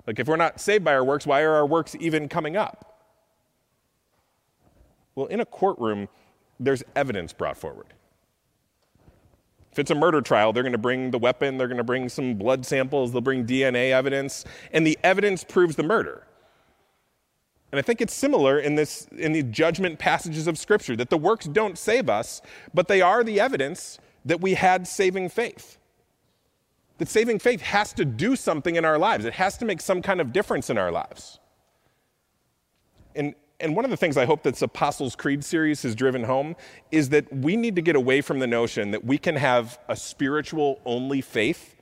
Like, 0.07 0.17
if 0.17 0.27
we're 0.27 0.38
not 0.38 0.59
saved 0.59 0.83
by 0.83 0.95
our 0.95 1.03
works, 1.03 1.27
why 1.27 1.43
are 1.43 1.53
our 1.53 1.67
works 1.67 1.95
even 1.99 2.27
coming 2.27 2.57
up? 2.57 3.03
Well, 5.13 5.27
in 5.27 5.39
a 5.39 5.45
courtroom, 5.45 6.07
there's 6.59 6.81
evidence 6.95 7.31
brought 7.31 7.57
forward. 7.57 7.93
If 9.77 9.81
it's 9.81 9.91
a 9.91 9.95
murder 9.95 10.21
trial, 10.21 10.53
they're 10.53 10.63
going 10.63 10.71
to 10.71 10.79
bring 10.79 11.11
the 11.11 11.19
weapon, 11.19 11.59
they're 11.59 11.67
going 11.67 11.77
to 11.77 11.83
bring 11.83 12.09
some 12.09 12.33
blood 12.33 12.65
samples, 12.65 13.11
they'll 13.11 13.21
bring 13.21 13.45
DNA 13.45 13.91
evidence, 13.91 14.43
and 14.71 14.87
the 14.87 14.97
evidence 15.03 15.43
proves 15.43 15.75
the 15.75 15.83
murder. 15.83 16.25
And 17.71 17.77
I 17.77 17.83
think 17.83 18.01
it's 18.01 18.15
similar 18.15 18.57
in 18.57 18.73
this 18.73 19.07
in 19.15 19.33
the 19.33 19.43
judgment 19.43 19.99
passages 19.99 20.47
of 20.47 20.57
scripture 20.57 20.95
that 20.95 21.11
the 21.11 21.17
works 21.17 21.45
don't 21.45 21.77
save 21.77 22.09
us, 22.09 22.41
but 22.73 22.87
they 22.87 23.01
are 23.01 23.23
the 23.23 23.39
evidence 23.39 23.99
that 24.25 24.41
we 24.41 24.55
had 24.55 24.87
saving 24.87 25.29
faith 25.29 25.77
that 26.97 27.07
saving 27.07 27.37
faith 27.37 27.61
has 27.61 27.93
to 27.93 28.05
do 28.05 28.35
something 28.35 28.75
in 28.75 28.83
our 28.83 28.97
lives. 28.97 29.25
It 29.25 29.33
has 29.33 29.57
to 29.59 29.65
make 29.65 29.81
some 29.81 30.01
kind 30.01 30.19
of 30.19 30.33
difference 30.33 30.71
in 30.71 30.79
our 30.79 30.91
lives. 30.91 31.39
And, 33.15 33.35
and 33.59 33.75
one 33.75 33.85
of 33.85 33.91
the 33.91 33.97
things 33.97 34.17
I 34.17 34.25
hope 34.25 34.43
this 34.43 34.61
Apostles' 34.61 35.15
Creed 35.15 35.43
series 35.43 35.83
has 35.83 35.95
driven 35.95 36.23
home 36.23 36.55
is 36.91 37.09
that 37.09 37.31
we 37.33 37.55
need 37.55 37.75
to 37.75 37.81
get 37.81 37.95
away 37.95 38.21
from 38.21 38.39
the 38.39 38.47
notion 38.47 38.91
that 38.91 39.03
we 39.03 39.17
can 39.17 39.35
have 39.35 39.79
a 39.87 39.95
spiritual 39.95 40.79
only 40.85 41.21
faith 41.21 41.75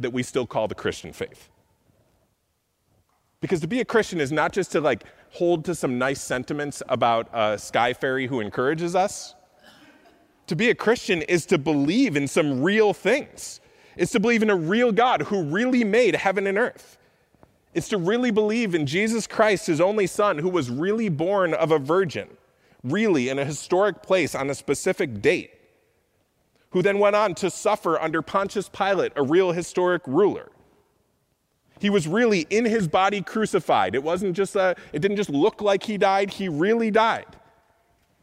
that 0.00 0.12
we 0.12 0.22
still 0.22 0.46
call 0.46 0.68
the 0.68 0.74
Christian 0.74 1.12
faith. 1.12 1.48
Because 3.40 3.60
to 3.60 3.66
be 3.66 3.80
a 3.80 3.84
Christian 3.84 4.20
is 4.20 4.30
not 4.30 4.52
just 4.52 4.72
to 4.72 4.80
like 4.80 5.04
hold 5.30 5.64
to 5.64 5.74
some 5.74 5.98
nice 5.98 6.20
sentiments 6.20 6.82
about 6.88 7.28
a 7.32 7.58
sky 7.58 7.92
fairy 7.92 8.26
who 8.26 8.40
encourages 8.40 8.94
us. 8.94 9.34
To 10.48 10.56
be 10.56 10.70
a 10.70 10.74
Christian 10.74 11.22
is 11.22 11.46
to 11.46 11.58
believe 11.58 12.16
in 12.16 12.28
some 12.28 12.62
real 12.62 12.92
things 12.92 13.60
it's 13.96 14.12
to 14.12 14.20
believe 14.20 14.42
in 14.42 14.50
a 14.50 14.56
real 14.56 14.92
God 14.92 15.22
who 15.22 15.42
really 15.42 15.84
made 15.84 16.16
heaven 16.16 16.46
and 16.46 16.58
earth. 16.58 16.98
It's 17.74 17.88
to 17.88 17.96
really 17.96 18.30
believe 18.30 18.74
in 18.74 18.86
Jesus 18.86 19.26
Christ, 19.26 19.66
his 19.66 19.80
only 19.80 20.06
son, 20.06 20.38
who 20.38 20.48
was 20.48 20.70
really 20.70 21.08
born 21.08 21.54
of 21.54 21.70
a 21.70 21.78
virgin, 21.78 22.28
really 22.84 23.28
in 23.28 23.38
a 23.38 23.44
historic 23.44 24.02
place 24.02 24.34
on 24.34 24.50
a 24.50 24.54
specific 24.54 25.22
date, 25.22 25.50
who 26.70 26.82
then 26.82 26.98
went 26.98 27.16
on 27.16 27.34
to 27.36 27.50
suffer 27.50 27.98
under 27.98 28.20
Pontius 28.20 28.68
Pilate, 28.68 29.12
a 29.16 29.22
real 29.22 29.52
historic 29.52 30.02
ruler. 30.06 30.50
He 31.80 31.90
was 31.90 32.06
really 32.06 32.46
in 32.50 32.64
his 32.64 32.86
body 32.86 33.22
crucified. 33.22 33.94
It 33.94 34.02
wasn't 34.02 34.36
just 34.36 34.54
a, 34.54 34.76
it 34.92 35.00
didn't 35.00 35.16
just 35.16 35.30
look 35.30 35.60
like 35.60 35.82
he 35.82 35.98
died, 35.98 36.30
he 36.30 36.48
really 36.48 36.90
died. 36.90 37.36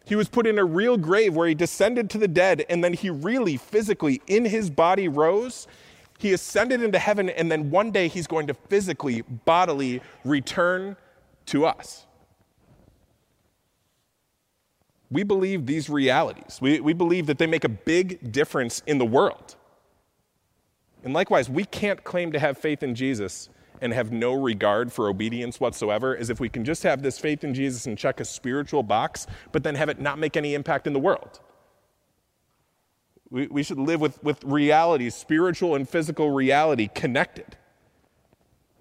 He 0.06 0.16
was 0.16 0.30
put 0.30 0.48
in 0.48 0.58
a 0.58 0.66
real 0.66 0.98
grave 0.98 1.36
where 1.36 1.48
he 1.48 1.54
descended 1.54 2.10
to 2.12 2.18
the 2.18 2.28
dead, 2.28 2.66
and 2.70 2.84
then 2.84 2.94
he 2.94 3.10
really 3.10 3.58
physically, 3.58 4.22
in 4.28 4.46
his 4.46 4.70
body, 4.70 5.08
rose. 5.08 5.68
He 6.20 6.34
ascended 6.34 6.84
into 6.84 7.00
heaven, 7.00 7.30
and 7.30 7.50
then 7.50 7.72
one 7.72 7.92
day 7.92 8.10
he's 8.10 8.28
going 8.28 8.46
to 8.48 8.54
physically, 8.54 9.22
bodily 9.22 10.02
return 10.26 10.98
to 11.46 11.66
us. 11.66 12.06
We 15.10 15.24
believe 15.24 15.66
these 15.66 15.90
realities. 15.90 16.60
We, 16.62 16.82
we 16.82 16.92
believe 16.92 17.26
that 17.28 17.38
they 17.38 17.48
make 17.48 17.64
a 17.64 17.70
big 17.70 18.34
difference 18.34 18.84
in 18.86 18.98
the 18.98 19.06
world. 19.06 19.56
And 21.06 21.14
likewise, 21.14 21.50
we 21.50 21.64
can't 21.64 22.04
claim 22.04 22.34
to 22.34 22.40
have 22.40 22.58
faith 22.58 22.84
in 22.84 22.96
Jesus 22.96 23.48
and 23.82 23.94
have 23.94 24.12
no 24.12 24.34
regard 24.34 24.92
for 24.92 25.08
obedience 25.08 25.62
whatsoever 25.62 26.18
as 26.18 26.30
if 26.30 26.42
we 26.42 26.50
can 26.50 26.66
just 26.66 26.84
have 26.84 27.02
this 27.02 27.18
faith 27.18 27.46
in 27.46 27.54
Jesus 27.54 27.88
and 27.88 27.98
check 27.98 28.20
a 28.20 28.26
spiritual 28.26 28.84
box, 28.84 29.26
but 29.54 29.64
then 29.64 29.76
have 29.76 29.88
it 29.88 30.02
not 30.02 30.20
make 30.20 30.36
any 30.36 30.54
impact 30.54 30.86
in 30.86 30.92
the 30.92 31.00
world. 31.00 31.40
We, 33.32 33.48
we 33.48 33.64
should 33.64 33.78
live 33.78 34.02
with, 34.02 34.24
with 34.24 34.44
reality, 34.44 35.10
spiritual 35.10 35.76
and 35.76 35.88
physical 35.88 36.32
reality 36.32 36.90
connected. 36.94 37.58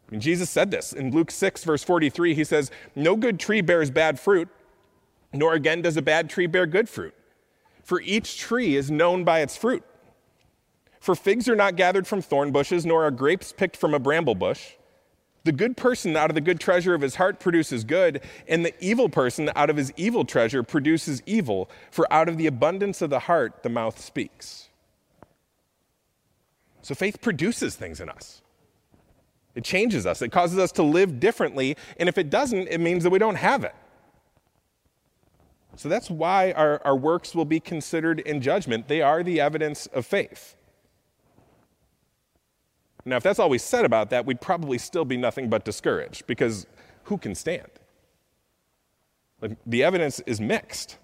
I 0.09 0.13
mean, 0.13 0.21
Jesus 0.21 0.49
said 0.49 0.71
this 0.71 0.93
in 0.93 1.11
Luke 1.11 1.31
6, 1.31 1.65
verse 1.65 1.85
43. 1.85 2.35
He 2.35 2.45
says, 2.45 2.71
No 2.97 3.15
good 3.15 3.39
tree 3.39 3.61
bears 3.61 3.91
bad 3.91 4.19
fruit, 4.19 4.49
nor 5.33 5.53
again 5.53 5.83
does 5.83 5.99
a 5.99 6.03
bad 6.03 6.31
tree 6.31 6.47
bear 6.47 6.67
good 6.67 6.89
fruit. 6.89 7.15
For 7.83 8.01
each 8.01 8.39
tree 8.39 8.77
is 8.77 8.91
known 8.91 9.25
by 9.25 9.41
its 9.41 9.57
fruit. 9.57 9.85
For 10.99 11.15
figs 11.15 11.49
are 11.49 11.57
not 11.57 11.77
gathered 11.77 12.07
from 12.07 12.23
thorn 12.23 12.51
bushes, 12.51 12.85
nor 12.87 13.05
are 13.05 13.11
grapes 13.11 13.53
picked 13.53 13.77
from 13.77 13.95
a 13.95 13.99
bramble 13.99 14.35
bush. 14.35 14.73
The 15.49 15.53
good 15.53 15.79
person 15.79 16.15
out 16.15 16.31
of 16.31 16.35
the 16.35 16.43
good 16.43 16.61
treasure 16.61 16.93
of 16.93 17.01
his 17.01 17.15
heart 17.15 17.41
produces 17.41 17.83
good, 17.83 18.21
and 18.47 18.67
the 18.67 18.75
evil 18.85 19.09
person 19.09 19.51
out 19.57 19.71
of 19.71 19.79
his 19.79 19.95
evil 19.97 20.27
treasure 20.27 20.63
produces 20.63 21.23
evil, 21.25 21.71
for 21.91 22.07
out 22.13 22.29
of 22.29 22.37
the 22.37 22.47
abundance 22.47 23.01
of 23.01 23.09
the 23.09 23.21
heart 23.21 23.63
the 23.63 23.71
mouth 23.71 23.99
speaks. 23.99 24.69
So 26.83 26.95
faith 26.95 27.23
produces 27.23 27.77
things 27.77 27.99
in 27.99 28.11
us. 28.11 28.43
It 29.55 29.65
changes 29.65 30.05
us, 30.05 30.21
it 30.21 30.33
causes 30.33 30.59
us 30.59 30.71
to 30.73 30.83
live 30.83 31.19
differently, 31.19 31.79
and 31.99 32.11
if 32.11 32.19
it 32.19 32.29
doesn't, 32.29 32.69
it 32.69 32.79
means 32.79 33.03
that 33.05 33.11
we 33.11 33.19
don't 33.19 33.37
have 33.37 33.65
it. 33.65 33.75
So 35.77 35.89
that's 35.89 36.11
why 36.11 36.53
our, 36.53 36.83
our 36.85 36.95
works 36.95 37.35
will 37.35 37.47
be 37.47 37.59
considered 37.59 38.21
in 38.21 38.43
judgment. 38.43 38.87
They 38.87 39.01
are 39.01 39.23
the 39.23 39.41
evidence 39.41 39.87
of 39.87 40.05
faith. 40.05 40.57
Now, 43.05 43.17
if 43.17 43.23
that's 43.23 43.39
all 43.39 43.49
we 43.49 43.59
said 43.59 43.85
about 43.85 44.11
that, 44.11 44.27
we'd 44.27 44.41
probably 44.41 44.79
still 44.79 45.05
be 45.05 45.17
nothing 45.17 45.49
but 45.49 45.65
discouraged 45.65 46.27
because 46.27 46.67
who 47.05 47.17
can 47.17 47.35
stand? 47.35 47.71
Like, 49.41 49.57
the 49.67 49.85
evidence 49.85 50.21
is 50.21 50.41
mixed. 50.41 50.99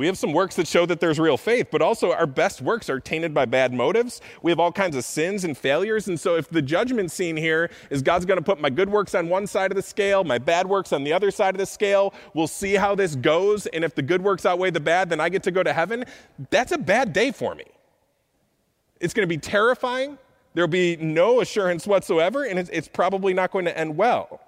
We 0.00 0.06
have 0.06 0.16
some 0.16 0.32
works 0.32 0.56
that 0.56 0.66
show 0.66 0.86
that 0.86 0.98
there's 0.98 1.20
real 1.20 1.36
faith, 1.36 1.66
but 1.70 1.82
also 1.82 2.10
our 2.10 2.26
best 2.26 2.62
works 2.62 2.88
are 2.88 2.98
tainted 2.98 3.34
by 3.34 3.44
bad 3.44 3.74
motives. 3.74 4.22
We 4.40 4.50
have 4.50 4.58
all 4.58 4.72
kinds 4.72 4.96
of 4.96 5.04
sins 5.04 5.44
and 5.44 5.54
failures. 5.54 6.08
And 6.08 6.18
so, 6.18 6.36
if 6.36 6.48
the 6.48 6.62
judgment 6.62 7.10
scene 7.10 7.36
here 7.36 7.70
is 7.90 8.00
God's 8.00 8.24
going 8.24 8.38
to 8.38 8.42
put 8.42 8.58
my 8.62 8.70
good 8.70 8.88
works 8.88 9.14
on 9.14 9.28
one 9.28 9.46
side 9.46 9.70
of 9.70 9.76
the 9.76 9.82
scale, 9.82 10.24
my 10.24 10.38
bad 10.38 10.66
works 10.66 10.94
on 10.94 11.04
the 11.04 11.12
other 11.12 11.30
side 11.30 11.54
of 11.54 11.58
the 11.58 11.66
scale, 11.66 12.14
we'll 12.32 12.46
see 12.46 12.76
how 12.76 12.94
this 12.94 13.14
goes. 13.14 13.66
And 13.66 13.84
if 13.84 13.94
the 13.94 14.00
good 14.00 14.22
works 14.22 14.46
outweigh 14.46 14.70
the 14.70 14.80
bad, 14.80 15.10
then 15.10 15.20
I 15.20 15.28
get 15.28 15.42
to 15.42 15.50
go 15.50 15.62
to 15.62 15.72
heaven. 15.74 16.06
That's 16.48 16.72
a 16.72 16.78
bad 16.78 17.12
day 17.12 17.30
for 17.30 17.54
me. 17.54 17.66
It's 19.00 19.12
going 19.12 19.28
to 19.28 19.34
be 19.34 19.36
terrifying. 19.36 20.16
There'll 20.54 20.68
be 20.68 20.96
no 20.96 21.40
assurance 21.40 21.86
whatsoever, 21.86 22.44
and 22.44 22.58
it's, 22.58 22.70
it's 22.70 22.88
probably 22.88 23.32
not 23.32 23.52
going 23.52 23.64
to 23.66 23.76
end 23.76 23.96
well. 23.96 24.40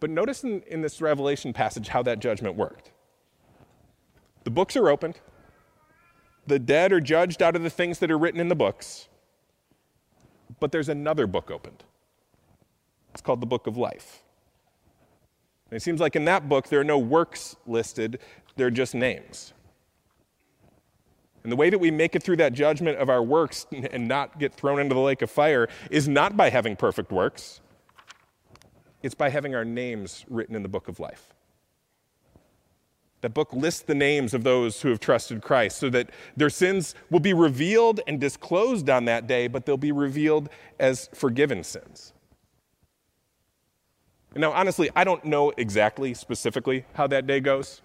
But 0.00 0.10
notice 0.10 0.44
in, 0.44 0.62
in 0.62 0.82
this 0.82 1.00
Revelation 1.00 1.52
passage 1.52 1.88
how 1.88 2.02
that 2.02 2.18
judgment 2.18 2.54
worked. 2.54 2.92
The 4.44 4.50
books 4.50 4.76
are 4.76 4.88
opened. 4.88 5.18
The 6.46 6.58
dead 6.58 6.92
are 6.92 7.00
judged 7.00 7.42
out 7.42 7.56
of 7.56 7.62
the 7.62 7.70
things 7.70 7.98
that 7.98 8.10
are 8.10 8.18
written 8.18 8.40
in 8.40 8.48
the 8.48 8.54
books. 8.54 9.08
But 10.60 10.72
there's 10.72 10.88
another 10.88 11.26
book 11.26 11.50
opened. 11.50 11.84
It's 13.12 13.20
called 13.20 13.40
the 13.40 13.46
Book 13.46 13.66
of 13.66 13.76
Life. 13.76 14.22
And 15.70 15.76
it 15.76 15.82
seems 15.82 16.00
like 16.00 16.16
in 16.16 16.24
that 16.26 16.48
book, 16.48 16.68
there 16.68 16.80
are 16.80 16.84
no 16.84 16.98
works 16.98 17.56
listed, 17.66 18.20
they're 18.56 18.70
just 18.70 18.94
names. 18.94 19.52
And 21.42 21.52
the 21.52 21.56
way 21.56 21.70
that 21.70 21.78
we 21.78 21.90
make 21.90 22.14
it 22.16 22.22
through 22.22 22.36
that 22.36 22.52
judgment 22.52 22.98
of 22.98 23.08
our 23.08 23.22
works 23.22 23.66
and 23.72 24.08
not 24.08 24.38
get 24.38 24.54
thrown 24.54 24.80
into 24.80 24.94
the 24.94 25.00
lake 25.00 25.22
of 25.22 25.30
fire 25.30 25.68
is 25.90 26.08
not 26.08 26.36
by 26.36 26.50
having 26.50 26.76
perfect 26.76 27.12
works, 27.12 27.60
it's 29.02 29.14
by 29.14 29.28
having 29.30 29.54
our 29.54 29.64
names 29.64 30.24
written 30.28 30.56
in 30.56 30.62
the 30.62 30.68
book 30.68 30.88
of 30.88 30.98
life. 30.98 31.34
That 33.20 33.34
book 33.34 33.52
lists 33.52 33.82
the 33.82 33.94
names 33.94 34.32
of 34.32 34.44
those 34.44 34.80
who 34.80 34.90
have 34.90 35.00
trusted 35.00 35.42
Christ 35.42 35.78
so 35.78 35.90
that 35.90 36.10
their 36.36 36.50
sins 36.50 36.94
will 37.10 37.20
be 37.20 37.32
revealed 37.32 38.00
and 38.06 38.20
disclosed 38.20 38.88
on 38.88 39.06
that 39.06 39.26
day, 39.26 39.48
but 39.48 39.66
they'll 39.66 39.76
be 39.76 39.92
revealed 39.92 40.48
as 40.78 41.08
forgiven 41.14 41.64
sins. 41.64 42.12
Now, 44.36 44.52
honestly, 44.52 44.90
I 44.94 45.02
don't 45.04 45.24
know 45.24 45.52
exactly, 45.56 46.14
specifically, 46.14 46.84
how 46.94 47.08
that 47.08 47.26
day 47.26 47.40
goes. 47.40 47.82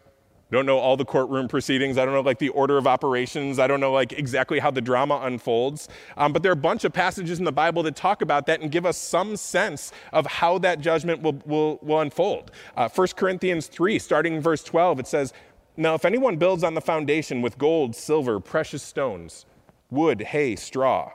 I 0.53 0.55
don't 0.55 0.67
know 0.67 0.77
all 0.77 0.95
the 0.95 1.03
courtroom 1.03 1.47
proceedings. 1.47 1.97
I 1.97 2.05
don't 2.05 2.13
know 2.13 2.21
like 2.21 2.37
the 2.37 2.49
order 2.49 2.77
of 2.77 2.85
operations. 2.85 3.57
I 3.57 3.65
don't 3.65 3.79
know 3.79 3.91
like 3.91 4.13
exactly 4.13 4.59
how 4.59 4.69
the 4.69 4.81
drama 4.81 5.19
unfolds. 5.23 5.89
Um, 6.15 6.31
but 6.31 6.43
there 6.43 6.51
are 6.51 6.53
a 6.53 6.55
bunch 6.55 6.83
of 6.83 6.93
passages 6.93 7.39
in 7.39 7.45
the 7.45 7.51
Bible 7.51 7.81
that 7.81 7.95
talk 7.95 8.21
about 8.21 8.45
that 8.45 8.61
and 8.61 8.69
give 8.69 8.85
us 8.85 8.95
some 8.95 9.35
sense 9.35 9.91
of 10.11 10.27
how 10.27 10.59
that 10.59 10.79
judgment 10.79 11.23
will, 11.23 11.41
will, 11.47 11.79
will 11.81 12.01
unfold. 12.01 12.51
Uh, 12.77 12.87
1 12.87 13.07
Corinthians 13.15 13.65
3, 13.65 13.97
starting 13.97 14.35
in 14.35 14.41
verse 14.41 14.63
12, 14.63 14.99
it 14.99 15.07
says, 15.07 15.33
Now 15.75 15.95
if 15.95 16.05
anyone 16.05 16.37
builds 16.37 16.63
on 16.63 16.75
the 16.75 16.81
foundation 16.81 17.41
with 17.41 17.57
gold, 17.57 17.95
silver, 17.95 18.39
precious 18.39 18.83
stones, 18.83 19.47
wood, 19.89 20.21
hay, 20.21 20.55
straw, 20.55 21.13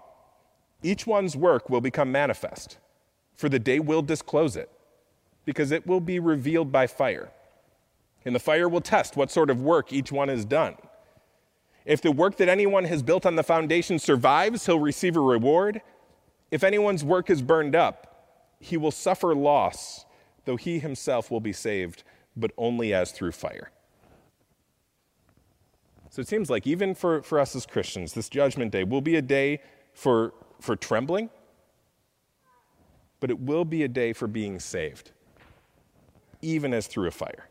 each 0.82 1.06
one's 1.06 1.36
work 1.36 1.70
will 1.70 1.80
become 1.80 2.10
manifest, 2.10 2.78
for 3.36 3.48
the 3.48 3.60
day 3.60 3.78
will 3.78 4.02
disclose 4.02 4.56
it, 4.56 4.68
because 5.44 5.70
it 5.70 5.86
will 5.86 6.00
be 6.00 6.18
revealed 6.18 6.72
by 6.72 6.88
fire 6.88 7.30
and 8.28 8.34
the 8.34 8.40
fire 8.40 8.68
will 8.68 8.82
test 8.82 9.16
what 9.16 9.30
sort 9.30 9.48
of 9.48 9.62
work 9.62 9.90
each 9.90 10.12
one 10.12 10.28
has 10.28 10.44
done. 10.44 10.76
If 11.86 12.02
the 12.02 12.12
work 12.12 12.36
that 12.36 12.48
anyone 12.50 12.84
has 12.84 13.02
built 13.02 13.24
on 13.24 13.36
the 13.36 13.42
foundation 13.42 13.98
survives, 13.98 14.66
he'll 14.66 14.78
receive 14.78 15.16
a 15.16 15.20
reward. 15.20 15.80
If 16.50 16.62
anyone's 16.62 17.02
work 17.02 17.30
is 17.30 17.40
burned 17.40 17.74
up, 17.74 18.52
he 18.60 18.76
will 18.76 18.90
suffer 18.90 19.34
loss, 19.34 20.04
though 20.44 20.56
he 20.56 20.78
himself 20.78 21.30
will 21.30 21.40
be 21.40 21.54
saved, 21.54 22.02
but 22.36 22.50
only 22.58 22.92
as 22.92 23.12
through 23.12 23.32
fire. 23.32 23.70
So 26.10 26.20
it 26.20 26.28
seems 26.28 26.50
like 26.50 26.66
even 26.66 26.94
for, 26.94 27.22
for 27.22 27.40
us 27.40 27.56
as 27.56 27.64
Christians, 27.64 28.12
this 28.12 28.28
judgment 28.28 28.72
day 28.72 28.84
will 28.84 29.00
be 29.00 29.16
a 29.16 29.22
day 29.22 29.62
for, 29.94 30.34
for 30.60 30.76
trembling, 30.76 31.30
but 33.20 33.30
it 33.30 33.40
will 33.40 33.64
be 33.64 33.84
a 33.84 33.88
day 33.88 34.12
for 34.12 34.26
being 34.26 34.60
saved, 34.60 35.12
even 36.42 36.74
as 36.74 36.86
through 36.86 37.08
a 37.08 37.10
fire. 37.10 37.48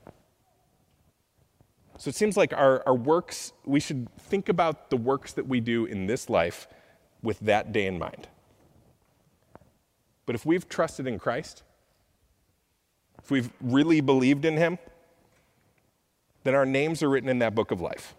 So 1.98 2.10
it 2.10 2.16
seems 2.16 2.38
like 2.38 2.54
our, 2.54 2.84
our 2.86 2.96
works, 2.96 3.54
we 3.66 3.80
should 3.80 4.08
think 4.18 4.50
about 4.50 4.90
the 4.90 4.98
works 4.98 5.34
that 5.34 5.48
we 5.48 5.60
do 5.60 5.86
in 5.86 6.06
this 6.06 6.30
life 6.30 6.68
with 7.24 7.40
that 7.40 7.72
day 7.72 7.88
in 7.88 7.98
mind. 7.98 8.28
But 10.26 10.36
if 10.36 10.46
we've 10.46 10.70
trusted 10.70 11.08
in 11.08 11.18
Christ, 11.18 11.64
if 13.24 13.32
we've 13.32 13.50
really 13.62 14.02
believed 14.02 14.46
in 14.46 14.58
Him, 14.58 14.78
then 16.44 16.54
our 16.54 16.66
names 16.66 17.02
are 17.02 17.10
written 17.10 17.30
in 17.30 17.40
that 17.40 17.56
book 17.56 17.72
of 17.72 17.82
life. 17.82 18.16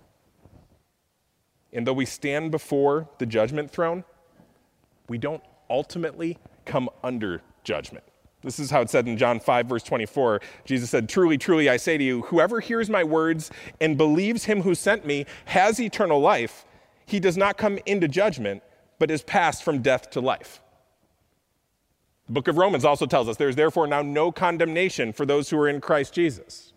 And 1.72 1.86
though 1.86 1.92
we 1.92 2.04
stand 2.04 2.50
before 2.50 3.08
the 3.18 3.26
judgment 3.26 3.70
throne, 3.70 4.04
we 5.08 5.18
don't 5.18 5.42
ultimately 5.70 6.38
come 6.64 6.90
under 7.04 7.42
judgment. 7.62 8.04
This 8.42 8.60
is 8.60 8.70
how 8.70 8.82
it 8.82 8.90
said 8.90 9.08
in 9.08 9.16
John 9.16 9.40
5, 9.40 9.66
verse 9.66 9.82
24. 9.82 10.40
Jesus 10.64 10.90
said, 10.90 11.08
Truly, 11.08 11.36
truly, 11.38 11.68
I 11.68 11.76
say 11.76 11.98
to 11.98 12.04
you, 12.04 12.22
whoever 12.22 12.60
hears 12.60 12.88
my 12.88 13.02
words 13.02 13.50
and 13.80 13.96
believes 13.96 14.44
him 14.44 14.62
who 14.62 14.74
sent 14.74 15.04
me 15.04 15.26
has 15.46 15.80
eternal 15.80 16.20
life. 16.20 16.64
He 17.04 17.18
does 17.18 17.36
not 17.36 17.56
come 17.56 17.78
into 17.84 18.06
judgment, 18.06 18.62
but 18.98 19.10
is 19.10 19.22
passed 19.22 19.64
from 19.64 19.82
death 19.82 20.10
to 20.10 20.20
life. 20.20 20.60
The 22.26 22.32
book 22.32 22.46
of 22.46 22.58
Romans 22.58 22.84
also 22.84 23.06
tells 23.06 23.28
us 23.28 23.36
there 23.38 23.48
is 23.48 23.56
therefore 23.56 23.86
now 23.86 24.02
no 24.02 24.30
condemnation 24.30 25.12
for 25.12 25.26
those 25.26 25.50
who 25.50 25.58
are 25.58 25.68
in 25.68 25.80
Christ 25.80 26.12
Jesus. 26.12 26.72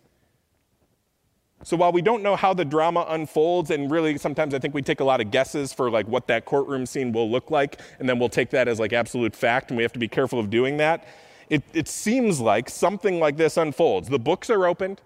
So 1.64 1.78
while 1.78 1.92
we 1.92 2.02
don't 2.02 2.24
know 2.24 2.36
how 2.36 2.56
the 2.56 2.66
drama 2.66 3.06
unfolds, 3.08 3.70
and 3.70 3.92
really 3.92 4.18
sometimes 4.18 4.56
I 4.56 4.60
think 4.60 4.74
we 4.74 4.82
take 4.82 5.00
a 5.00 5.04
lot 5.04 5.22
of 5.22 5.30
guesses 5.30 5.74
for 5.74 5.92
like 5.92 6.08
what 6.08 6.26
that 6.26 6.46
courtroom 6.46 6.88
scene 6.88 7.12
will 7.12 7.30
look 7.30 7.52
like, 7.52 7.80
and 8.00 8.10
then 8.10 8.18
we'll 8.18 8.30
take 8.30 8.50
that 8.52 8.68
as 8.68 8.80
like 8.80 8.94
absolute 8.94 9.36
fact, 9.36 9.70
and 9.70 9.78
we 9.78 9.84
have 9.84 9.94
to 9.94 10.00
be 10.00 10.08
careful 10.08 10.40
of 10.40 10.50
doing 10.50 10.78
that 10.78 11.06
it, 11.52 11.64
it 11.74 11.90
seems 11.90 12.40
like 12.40 12.70
something 12.70 13.20
like 13.20 13.36
this 13.36 13.58
unfolds. 13.58 14.08
The 14.08 14.18
books 14.18 14.50
are 14.50 14.66
opened, 14.66 15.02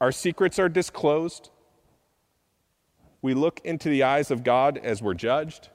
our 0.00 0.12
secrets 0.12 0.56
are 0.60 0.68
disclosed. 0.68 1.50
We 3.20 3.34
look 3.34 3.60
into 3.64 3.88
the 3.88 4.04
eyes 4.04 4.30
of 4.30 4.44
God 4.44 4.78
as 4.78 5.02
we're 5.02 5.14
judged. 5.14 5.70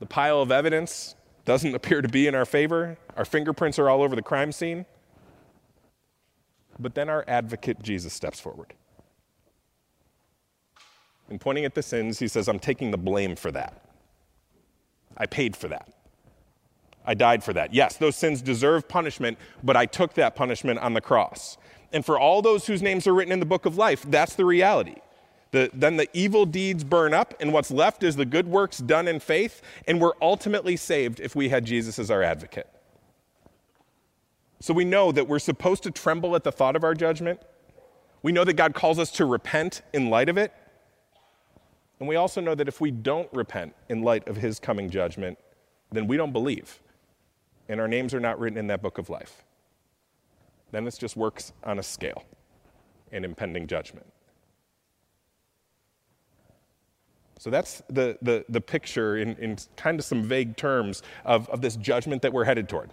The 0.00 0.06
pile 0.06 0.42
of 0.42 0.52
evidence 0.52 1.16
doesn't 1.46 1.74
appear 1.74 2.02
to 2.02 2.08
be 2.08 2.26
in 2.26 2.34
our 2.34 2.44
favor. 2.44 2.98
Our 3.16 3.24
fingerprints 3.24 3.78
are 3.78 3.88
all 3.88 4.02
over 4.02 4.14
the 4.14 4.22
crime 4.22 4.52
scene. 4.52 4.84
But 6.78 6.94
then 6.94 7.08
our 7.08 7.24
advocate, 7.26 7.82
Jesus, 7.82 8.12
steps 8.12 8.38
forward. 8.38 8.74
And 11.30 11.40
pointing 11.40 11.64
at 11.64 11.74
the 11.74 11.82
sins, 11.82 12.18
he 12.18 12.28
says, 12.28 12.48
I'm 12.48 12.58
taking 12.58 12.90
the 12.90 12.98
blame 12.98 13.34
for 13.34 13.50
that. 13.52 13.82
I 15.16 15.24
paid 15.24 15.56
for 15.56 15.68
that. 15.68 15.88
I 17.08 17.14
died 17.14 17.42
for 17.42 17.54
that. 17.54 17.72
Yes, 17.72 17.96
those 17.96 18.16
sins 18.16 18.42
deserve 18.42 18.86
punishment, 18.86 19.38
but 19.64 19.78
I 19.78 19.86
took 19.86 20.12
that 20.14 20.36
punishment 20.36 20.78
on 20.80 20.92
the 20.92 21.00
cross. 21.00 21.56
And 21.90 22.04
for 22.04 22.18
all 22.18 22.42
those 22.42 22.66
whose 22.66 22.82
names 22.82 23.06
are 23.06 23.14
written 23.14 23.32
in 23.32 23.40
the 23.40 23.46
book 23.46 23.64
of 23.64 23.78
life, 23.78 24.04
that's 24.06 24.34
the 24.34 24.44
reality. 24.44 24.96
The, 25.52 25.70
then 25.72 25.96
the 25.96 26.06
evil 26.12 26.44
deeds 26.44 26.84
burn 26.84 27.14
up, 27.14 27.32
and 27.40 27.50
what's 27.50 27.70
left 27.70 28.02
is 28.02 28.16
the 28.16 28.26
good 28.26 28.46
works 28.46 28.76
done 28.76 29.08
in 29.08 29.20
faith, 29.20 29.62
and 29.86 30.02
we're 30.02 30.12
ultimately 30.20 30.76
saved 30.76 31.18
if 31.18 31.34
we 31.34 31.48
had 31.48 31.64
Jesus 31.64 31.98
as 31.98 32.10
our 32.10 32.22
advocate. 32.22 32.68
So 34.60 34.74
we 34.74 34.84
know 34.84 35.10
that 35.10 35.26
we're 35.26 35.38
supposed 35.38 35.84
to 35.84 35.90
tremble 35.90 36.36
at 36.36 36.44
the 36.44 36.52
thought 36.52 36.76
of 36.76 36.84
our 36.84 36.92
judgment. 36.92 37.40
We 38.22 38.32
know 38.32 38.44
that 38.44 38.52
God 38.52 38.74
calls 38.74 38.98
us 38.98 39.10
to 39.12 39.24
repent 39.24 39.80
in 39.94 40.10
light 40.10 40.28
of 40.28 40.36
it. 40.36 40.52
And 42.00 42.06
we 42.06 42.16
also 42.16 42.42
know 42.42 42.54
that 42.54 42.68
if 42.68 42.82
we 42.82 42.90
don't 42.90 43.32
repent 43.32 43.74
in 43.88 44.02
light 44.02 44.28
of 44.28 44.36
his 44.36 44.60
coming 44.60 44.90
judgment, 44.90 45.38
then 45.90 46.06
we 46.06 46.18
don't 46.18 46.34
believe 46.34 46.80
and 47.68 47.80
our 47.80 47.88
names 47.88 48.14
are 48.14 48.20
not 48.20 48.38
written 48.38 48.58
in 48.58 48.66
that 48.68 48.82
book 48.82 48.98
of 48.98 49.10
life. 49.10 49.44
Then 50.70 50.86
it 50.86 50.96
just 50.98 51.16
works 51.16 51.52
on 51.64 51.78
a 51.78 51.82
scale 51.82 52.24
and 53.12 53.24
impending 53.24 53.66
judgment. 53.66 54.06
So 57.38 57.50
that's 57.50 57.82
the, 57.88 58.18
the, 58.20 58.44
the 58.48 58.60
picture 58.60 59.16
in, 59.16 59.36
in 59.36 59.56
kind 59.76 59.98
of 59.98 60.04
some 60.04 60.24
vague 60.24 60.56
terms 60.56 61.02
of, 61.24 61.48
of 61.50 61.60
this 61.60 61.76
judgment 61.76 62.22
that 62.22 62.32
we're 62.32 62.44
headed 62.44 62.68
toward. 62.68 62.92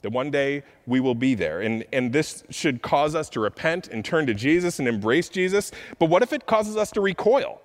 That 0.00 0.10
one 0.10 0.30
day 0.30 0.62
we 0.86 1.00
will 1.00 1.14
be 1.14 1.34
there. 1.34 1.60
And, 1.60 1.84
and 1.92 2.12
this 2.12 2.42
should 2.50 2.82
cause 2.82 3.14
us 3.14 3.28
to 3.30 3.40
repent 3.40 3.88
and 3.88 4.04
turn 4.04 4.26
to 4.26 4.34
Jesus 4.34 4.78
and 4.78 4.88
embrace 4.88 5.28
Jesus. 5.28 5.72
But 5.98 6.06
what 6.10 6.22
if 6.22 6.32
it 6.32 6.46
causes 6.46 6.76
us 6.76 6.90
to 6.92 7.00
recoil? 7.00 7.60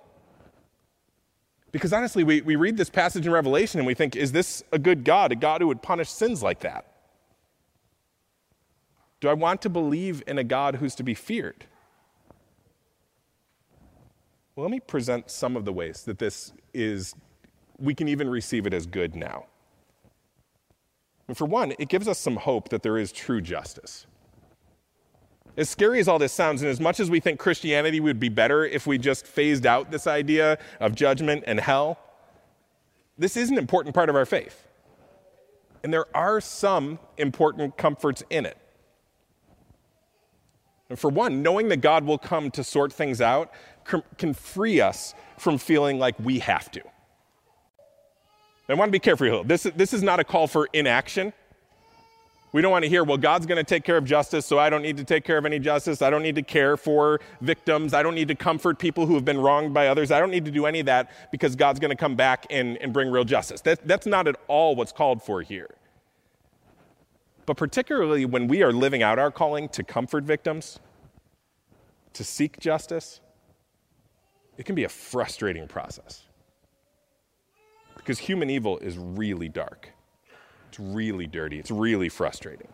Because 1.72 1.92
honestly, 1.92 2.24
we, 2.24 2.40
we 2.40 2.56
read 2.56 2.76
this 2.76 2.90
passage 2.90 3.26
in 3.26 3.32
Revelation 3.32 3.78
and 3.78 3.86
we 3.86 3.94
think, 3.94 4.16
is 4.16 4.32
this 4.32 4.64
a 4.72 4.78
good 4.78 5.04
God, 5.04 5.32
a 5.32 5.36
God 5.36 5.60
who 5.60 5.68
would 5.68 5.82
punish 5.82 6.08
sins 6.08 6.42
like 6.42 6.60
that? 6.60 6.86
Do 9.20 9.28
I 9.28 9.34
want 9.34 9.62
to 9.62 9.68
believe 9.68 10.22
in 10.26 10.38
a 10.38 10.44
God 10.44 10.76
who's 10.76 10.94
to 10.96 11.02
be 11.02 11.14
feared? 11.14 11.66
Well, 14.56 14.64
let 14.64 14.72
me 14.72 14.80
present 14.80 15.30
some 15.30 15.56
of 15.56 15.64
the 15.64 15.72
ways 15.72 16.02
that 16.04 16.18
this 16.18 16.52
is, 16.74 17.14
we 17.78 17.94
can 17.94 18.08
even 18.08 18.28
receive 18.28 18.66
it 18.66 18.74
as 18.74 18.86
good 18.86 19.14
now. 19.14 19.46
And 21.28 21.36
for 21.36 21.44
one, 21.44 21.72
it 21.78 21.88
gives 21.88 22.08
us 22.08 22.18
some 22.18 22.36
hope 22.36 22.70
that 22.70 22.82
there 22.82 22.98
is 22.98 23.12
true 23.12 23.40
justice. 23.40 24.06
As 25.56 25.68
scary 25.68 26.00
as 26.00 26.08
all 26.08 26.18
this 26.18 26.32
sounds, 26.32 26.62
and 26.62 26.70
as 26.70 26.80
much 26.80 27.00
as 27.00 27.10
we 27.10 27.20
think 27.20 27.38
Christianity 27.38 28.00
would 28.00 28.20
be 28.20 28.28
better 28.28 28.64
if 28.64 28.86
we 28.86 28.98
just 28.98 29.26
phased 29.26 29.66
out 29.66 29.90
this 29.90 30.06
idea 30.06 30.58
of 30.78 30.94
judgment 30.94 31.44
and 31.46 31.60
hell, 31.60 31.98
this 33.18 33.36
is 33.36 33.50
an 33.50 33.58
important 33.58 33.94
part 33.94 34.08
of 34.08 34.16
our 34.16 34.26
faith. 34.26 34.66
And 35.82 35.92
there 35.92 36.06
are 36.16 36.40
some 36.40 36.98
important 37.16 37.76
comforts 37.76 38.22
in 38.30 38.46
it. 38.46 38.56
And 40.88 40.98
for 40.98 41.08
one, 41.08 41.42
knowing 41.42 41.68
that 41.68 41.80
God 41.80 42.04
will 42.04 42.18
come 42.18 42.50
to 42.52 42.64
sort 42.64 42.92
things 42.92 43.20
out 43.20 43.52
can 44.18 44.34
free 44.34 44.80
us 44.80 45.14
from 45.38 45.58
feeling 45.58 45.98
like 45.98 46.18
we 46.18 46.38
have 46.40 46.70
to. 46.72 46.82
I 48.68 48.74
want 48.74 48.88
to 48.88 48.92
be 48.92 49.00
careful 49.00 49.26
here. 49.26 49.42
This, 49.42 49.64
this 49.74 49.92
is 49.92 50.02
not 50.02 50.20
a 50.20 50.24
call 50.24 50.46
for 50.46 50.68
inaction. 50.72 51.32
We 52.52 52.62
don't 52.62 52.72
want 52.72 52.84
to 52.84 52.88
hear, 52.88 53.04
well, 53.04 53.16
God's 53.16 53.46
going 53.46 53.58
to 53.58 53.64
take 53.64 53.84
care 53.84 53.96
of 53.96 54.04
justice, 54.04 54.44
so 54.44 54.58
I 54.58 54.70
don't 54.70 54.82
need 54.82 54.96
to 54.96 55.04
take 55.04 55.24
care 55.24 55.38
of 55.38 55.46
any 55.46 55.60
justice. 55.60 56.02
I 56.02 56.10
don't 56.10 56.22
need 56.22 56.34
to 56.34 56.42
care 56.42 56.76
for 56.76 57.20
victims. 57.40 57.94
I 57.94 58.02
don't 58.02 58.16
need 58.16 58.26
to 58.28 58.34
comfort 58.34 58.78
people 58.78 59.06
who 59.06 59.14
have 59.14 59.24
been 59.24 59.38
wronged 59.38 59.72
by 59.72 59.86
others. 59.86 60.10
I 60.10 60.18
don't 60.18 60.32
need 60.32 60.44
to 60.46 60.50
do 60.50 60.66
any 60.66 60.80
of 60.80 60.86
that 60.86 61.12
because 61.30 61.54
God's 61.54 61.78
going 61.78 61.90
to 61.90 61.96
come 61.96 62.16
back 62.16 62.46
and, 62.50 62.76
and 62.78 62.92
bring 62.92 63.08
real 63.08 63.24
justice. 63.24 63.60
That, 63.60 63.86
that's 63.86 64.06
not 64.06 64.26
at 64.26 64.34
all 64.48 64.74
what's 64.74 64.90
called 64.90 65.22
for 65.22 65.42
here. 65.42 65.70
But 67.46 67.56
particularly 67.56 68.24
when 68.24 68.48
we 68.48 68.62
are 68.62 68.72
living 68.72 69.02
out 69.02 69.18
our 69.18 69.30
calling 69.30 69.68
to 69.70 69.84
comfort 69.84 70.24
victims, 70.24 70.80
to 72.14 72.24
seek 72.24 72.58
justice, 72.58 73.20
it 74.58 74.66
can 74.66 74.74
be 74.74 74.84
a 74.84 74.88
frustrating 74.88 75.68
process. 75.68 76.24
Because 77.96 78.18
human 78.18 78.50
evil 78.50 78.78
is 78.78 78.98
really 78.98 79.48
dark. 79.48 79.92
It's 80.70 80.78
really 80.78 81.26
dirty. 81.26 81.58
It's 81.58 81.72
really 81.72 82.08
frustrating. 82.08 82.68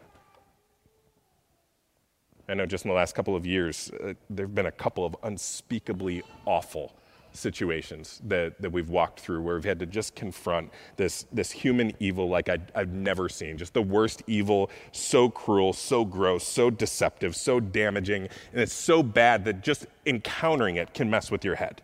I 2.46 2.52
know 2.52 2.66
just 2.66 2.84
in 2.84 2.90
the 2.90 2.94
last 2.94 3.14
couple 3.14 3.34
of 3.34 3.46
years, 3.46 3.90
uh, 3.90 4.12
there 4.28 4.44
have 4.44 4.54
been 4.54 4.66
a 4.66 4.70
couple 4.70 5.06
of 5.06 5.16
unspeakably 5.22 6.22
awful 6.44 6.92
situations 7.32 8.20
that, 8.26 8.60
that 8.60 8.70
we've 8.70 8.90
walked 8.90 9.20
through 9.20 9.40
where 9.40 9.54
we've 9.54 9.64
had 9.64 9.78
to 9.78 9.86
just 9.86 10.14
confront 10.14 10.70
this, 10.96 11.24
this 11.32 11.50
human 11.50 11.90
evil 11.98 12.28
like 12.28 12.50
i 12.50 12.58
I've 12.74 12.92
never 12.92 13.30
seen. 13.30 13.56
Just 13.56 13.72
the 13.72 13.80
worst 13.80 14.22
evil, 14.26 14.70
so 14.92 15.30
cruel, 15.30 15.72
so 15.72 16.04
gross, 16.04 16.46
so 16.46 16.68
deceptive, 16.68 17.34
so 17.34 17.60
damaging, 17.60 18.28
and 18.52 18.60
it's 18.60 18.74
so 18.74 19.02
bad 19.02 19.46
that 19.46 19.62
just 19.62 19.86
encountering 20.04 20.76
it 20.76 20.92
can 20.92 21.08
mess 21.08 21.30
with 21.30 21.46
your 21.46 21.54
head. 21.54 21.80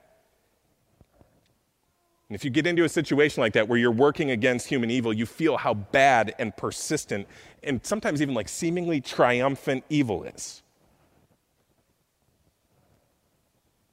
And 2.32 2.34
if 2.34 2.46
you 2.46 2.50
get 2.50 2.66
into 2.66 2.84
a 2.84 2.88
situation 2.88 3.42
like 3.42 3.52
that 3.52 3.68
where 3.68 3.78
you're 3.78 3.90
working 3.90 4.30
against 4.30 4.66
human 4.66 4.90
evil, 4.90 5.12
you 5.12 5.26
feel 5.26 5.58
how 5.58 5.74
bad 5.74 6.34
and 6.38 6.56
persistent 6.56 7.28
and 7.62 7.84
sometimes 7.84 8.22
even 8.22 8.34
like 8.34 8.48
seemingly 8.48 9.02
triumphant 9.02 9.84
evil 9.90 10.24
is. 10.24 10.62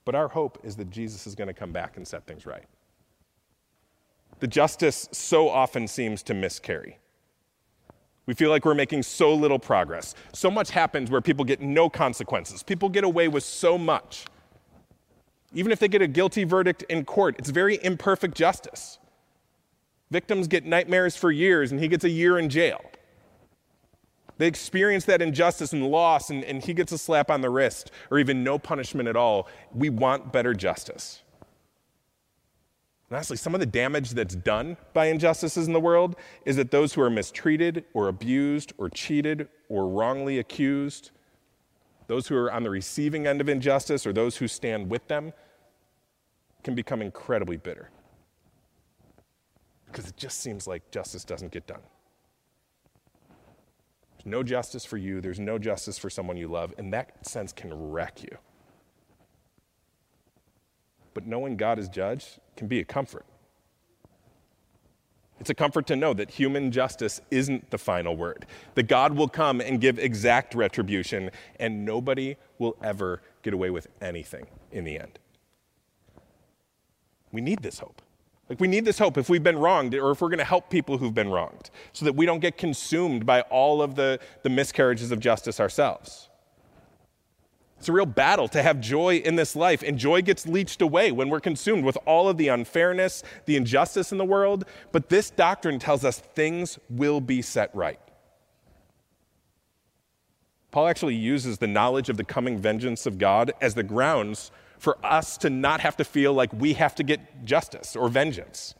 But 0.06 0.16
our 0.16 0.30
hope 0.30 0.58
is 0.64 0.78
that 0.78 0.90
Jesus 0.90 1.28
is 1.28 1.36
going 1.36 1.50
to 1.50 1.54
come 1.54 1.74
back 1.74 1.98
and 1.98 2.08
set 2.08 2.26
things 2.26 2.46
right. 2.46 2.64
The 4.40 4.48
justice 4.48 5.10
so 5.12 5.50
often 5.50 5.86
seems 5.86 6.24
to 6.24 6.34
miscarry. 6.34 6.98
We 8.26 8.36
feel 8.36 8.52
like 8.52 8.64
we're 8.64 8.74
making 8.74 9.04
so 9.04 9.34
little 9.34 9.60
progress. 9.60 10.16
So 10.32 10.50
much 10.50 10.70
happens 10.70 11.12
where 11.12 11.20
people 11.20 11.44
get 11.44 11.60
no 11.60 11.90
consequences. 11.90 12.64
People 12.64 12.88
get 12.88 13.04
away 13.04 13.28
with 13.28 13.44
so 13.44 13.78
much 13.78 14.28
even 15.54 15.72
if 15.72 15.80
they 15.80 15.88
get 15.88 16.02
a 16.02 16.08
guilty 16.08 16.44
verdict 16.44 16.84
in 16.84 17.06
court, 17.06 17.36
it's 17.40 17.50
very 17.50 17.84
imperfect 17.84 18.36
justice. 18.36 19.00
Victims 20.12 20.48
get 20.48 20.66
nightmares 20.66 21.16
for 21.16 21.32
years, 21.32 21.72
and 21.72 21.80
he 21.80 21.88
gets 21.88 22.04
a 22.04 22.10
year 22.10 22.38
in 22.38 22.50
jail. 22.50 22.82
They 24.38 24.48
experience 24.48 25.06
that 25.06 25.22
injustice 25.22 25.74
and 25.74 25.86
loss, 25.86 26.30
and, 26.30 26.44
and 26.46 26.64
he 26.64 26.74
gets 26.74 26.92
a 26.92 26.98
slap 26.98 27.30
on 27.30 27.42
the 27.42 27.50
wrist, 27.50 27.92
or 28.10 28.20
even 28.20 28.44
no 28.44 28.58
punishment 28.58 29.10
at 29.10 29.16
all. 29.16 29.48
We 29.74 29.90
want 29.90 30.32
better 30.32 30.54
justice. 30.54 31.22
And 33.12 33.26
some 33.26 33.54
of 33.54 33.60
the 33.60 33.66
damage 33.66 34.12
that's 34.12 34.36
done 34.36 34.78
by 34.94 35.08
injustices 35.08 35.68
in 35.68 35.74
the 35.74 35.80
world 35.80 36.16
is 36.46 36.56
that 36.58 36.72
those 36.72 36.94
who 36.94 37.02
are 37.02 37.10
mistreated, 37.10 37.86
or 37.94 38.08
abused, 38.08 38.72
or 38.78 38.90
cheated, 38.90 39.50
or 39.68 39.88
wrongly 39.88 40.40
accused, 40.40 41.12
those 42.10 42.28
who 42.28 42.36
are 42.36 42.52
on 42.52 42.64
the 42.64 42.72
receiving 42.72 43.28
end 43.28 43.40
of 43.40 43.48
injustice 43.48 44.08
or 44.08 44.12
those 44.12 44.38
who 44.38 44.48
stand 44.48 44.90
with 44.90 45.08
them 45.08 45.32
can 46.64 46.74
become 46.74 47.04
incredibly 47.04 47.56
bitter 47.56 47.92
because 49.86 50.08
it 50.08 50.18
just 50.18 50.40
seems 50.40 50.66
like 50.66 50.90
justice 50.90 51.24
doesn't 51.24 51.52
get 51.52 51.68
done. 51.68 51.82
There's 54.18 54.26
no 54.26 54.42
justice 54.42 54.84
for 54.84 54.98
you, 54.98 55.22
there's 55.22 55.40
no 55.40 55.60
justice 55.60 56.00
for 56.00 56.10
someone 56.10 56.36
you 56.36 56.48
love, 56.48 56.74
and 56.80 56.92
that 56.94 57.28
sense 57.28 57.54
can 57.54 57.72
wreck 57.92 58.24
you. 58.24 58.36
But 61.14 61.28
knowing 61.28 61.58
God 61.58 61.78
is 61.78 61.90
judge 61.90 62.40
can 62.58 62.68
be 62.68 62.80
a 62.80 62.86
comfort. 62.86 63.26
It's 65.40 65.50
a 65.50 65.56
comfort 65.56 65.88
to 65.88 65.96
know 65.96 66.14
that 66.14 66.32
human 66.32 66.72
justice 66.72 67.22
isn't 67.32 67.72
the 67.72 67.78
final 67.78 68.16
word, 68.16 68.46
that 68.76 68.84
God 68.84 69.16
will 69.16 69.30
come 69.30 69.62
and 69.62 69.80
give 69.80 69.98
exact 69.98 70.54
retribution, 70.54 71.32
and 71.60 71.86
nobody 71.86 72.36
will 72.58 72.76
ever 72.84 73.22
get 73.42 73.54
away 73.54 73.70
with 73.70 73.88
anything 74.02 74.48
in 74.72 74.84
the 74.84 75.00
end. 75.00 75.18
We 77.32 77.42
need 77.42 77.62
this 77.62 77.80
hope. 77.80 78.02
Like, 78.50 78.60
we 78.60 78.68
need 78.68 78.84
this 78.84 78.98
hope 78.98 79.18
if 79.18 79.30
we've 79.30 79.44
been 79.44 79.60
wronged 79.60 79.94
or 79.94 80.12
if 80.12 80.22
we're 80.22 80.30
going 80.30 80.40
to 80.40 80.44
help 80.44 80.72
people 80.72 80.98
who've 80.98 81.14
been 81.14 81.30
wronged 81.30 81.70
so 81.94 82.04
that 82.06 82.16
we 82.16 82.26
don't 82.26 82.40
get 82.40 82.58
consumed 82.58 83.26
by 83.26 83.42
all 83.42 83.82
of 83.82 83.94
the, 83.94 84.20
the 84.42 84.50
miscarriages 84.50 85.12
of 85.12 85.20
justice 85.20 85.60
ourselves. 85.60 86.29
It's 87.80 87.88
a 87.88 87.94
real 87.94 88.06
battle 88.06 88.50
to 88.50 88.62
have 88.62 88.82
joy 88.82 89.16
in 89.16 89.38
this 89.38 89.56
life, 89.56 89.82
and 89.84 89.98
joy 89.98 90.22
gets 90.22 90.46
leached 90.46 90.82
away 90.82 91.14
when 91.14 91.30
we're 91.30 91.40
consumed 91.40 91.86
with 91.86 91.98
all 92.06 92.28
of 92.28 92.36
the 92.36 92.50
unfairness, 92.50 93.24
the 93.46 93.56
injustice 93.56 94.12
in 94.12 94.18
the 94.18 94.26
world. 94.26 94.66
But 94.92 95.08
this 95.08 95.30
doctrine 95.30 95.80
tells 95.80 96.04
us 96.04 96.20
things 96.20 96.78
will 96.90 97.22
be 97.22 97.42
set 97.42 97.74
right. 97.74 98.00
Paul 100.72 100.88
actually 100.88 101.16
uses 101.16 101.58
the 101.58 101.68
knowledge 101.68 102.10
of 102.10 102.18
the 102.18 102.26
coming 102.26 102.58
vengeance 102.58 103.06
of 103.06 103.18
God 103.18 103.54
as 103.62 103.76
the 103.76 103.84
grounds 103.84 104.52
for 104.78 104.98
us 105.02 105.38
to 105.38 105.50
not 105.50 105.80
have 105.80 105.96
to 105.98 106.04
feel 106.04 106.34
like 106.34 106.52
we 106.52 106.74
have 106.74 106.96
to 106.96 107.04
get 107.04 107.46
justice 107.46 107.96
or 107.96 108.10
vengeance. 108.10 108.76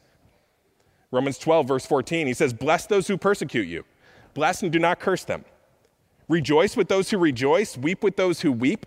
Romans 1.10 1.38
12, 1.38 1.66
verse 1.66 1.86
14, 1.86 2.26
he 2.26 2.34
says, 2.34 2.52
Bless 2.52 2.86
those 2.86 3.08
who 3.08 3.16
persecute 3.16 3.66
you, 3.66 3.84
bless 4.34 4.62
and 4.62 4.70
do 4.70 4.78
not 4.78 5.00
curse 5.00 5.24
them. 5.24 5.46
Rejoice 6.28 6.76
with 6.76 6.86
those 6.86 7.10
who 7.10 7.18
rejoice, 7.18 7.76
weep 7.76 8.04
with 8.04 8.14
those 8.14 8.40
who 8.40 8.52
weep, 8.52 8.86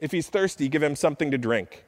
If 0.00 0.12
he's 0.12 0.28
thirsty, 0.28 0.68
give 0.68 0.82
him 0.82 0.94
something 0.94 1.30
to 1.30 1.38
drink. 1.38 1.84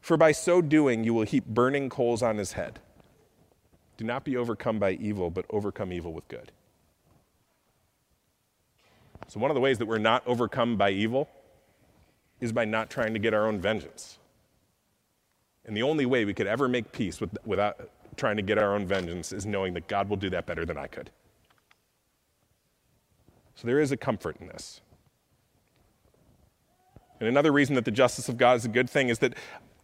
For 0.00 0.16
by 0.16 0.32
so 0.32 0.60
doing, 0.60 1.04
you 1.04 1.14
will 1.14 1.24
heap 1.24 1.46
burning 1.46 1.88
coals 1.88 2.22
on 2.22 2.36
his 2.36 2.52
head. 2.52 2.80
Do 3.96 4.04
not 4.04 4.24
be 4.24 4.36
overcome 4.36 4.78
by 4.78 4.92
evil, 4.92 5.30
but 5.30 5.46
overcome 5.50 5.92
evil 5.92 6.12
with 6.12 6.28
good. 6.28 6.52
So, 9.28 9.40
one 9.40 9.50
of 9.50 9.54
the 9.54 9.60
ways 9.60 9.78
that 9.78 9.86
we're 9.86 9.98
not 9.98 10.22
overcome 10.26 10.76
by 10.76 10.90
evil 10.90 11.28
is 12.40 12.52
by 12.52 12.64
not 12.64 12.90
trying 12.90 13.14
to 13.14 13.18
get 13.18 13.34
our 13.34 13.46
own 13.46 13.58
vengeance. 13.58 14.18
And 15.64 15.76
the 15.76 15.82
only 15.82 16.06
way 16.06 16.24
we 16.24 16.34
could 16.34 16.46
ever 16.46 16.68
make 16.68 16.92
peace 16.92 17.20
with, 17.20 17.36
without 17.44 17.90
trying 18.16 18.36
to 18.36 18.42
get 18.42 18.58
our 18.58 18.74
own 18.74 18.86
vengeance 18.86 19.32
is 19.32 19.46
knowing 19.46 19.74
that 19.74 19.88
God 19.88 20.08
will 20.08 20.16
do 20.16 20.30
that 20.30 20.46
better 20.46 20.64
than 20.64 20.76
I 20.76 20.86
could. 20.86 21.10
So 23.56 23.66
there 23.66 23.80
is 23.80 23.90
a 23.90 23.96
comfort 23.96 24.36
in 24.40 24.46
this. 24.46 24.80
And 27.20 27.28
another 27.28 27.52
reason 27.52 27.74
that 27.76 27.84
the 27.84 27.90
justice 27.90 28.28
of 28.28 28.36
God 28.36 28.56
is 28.56 28.64
a 28.64 28.68
good 28.68 28.90
thing 28.90 29.08
is 29.08 29.18
that 29.20 29.34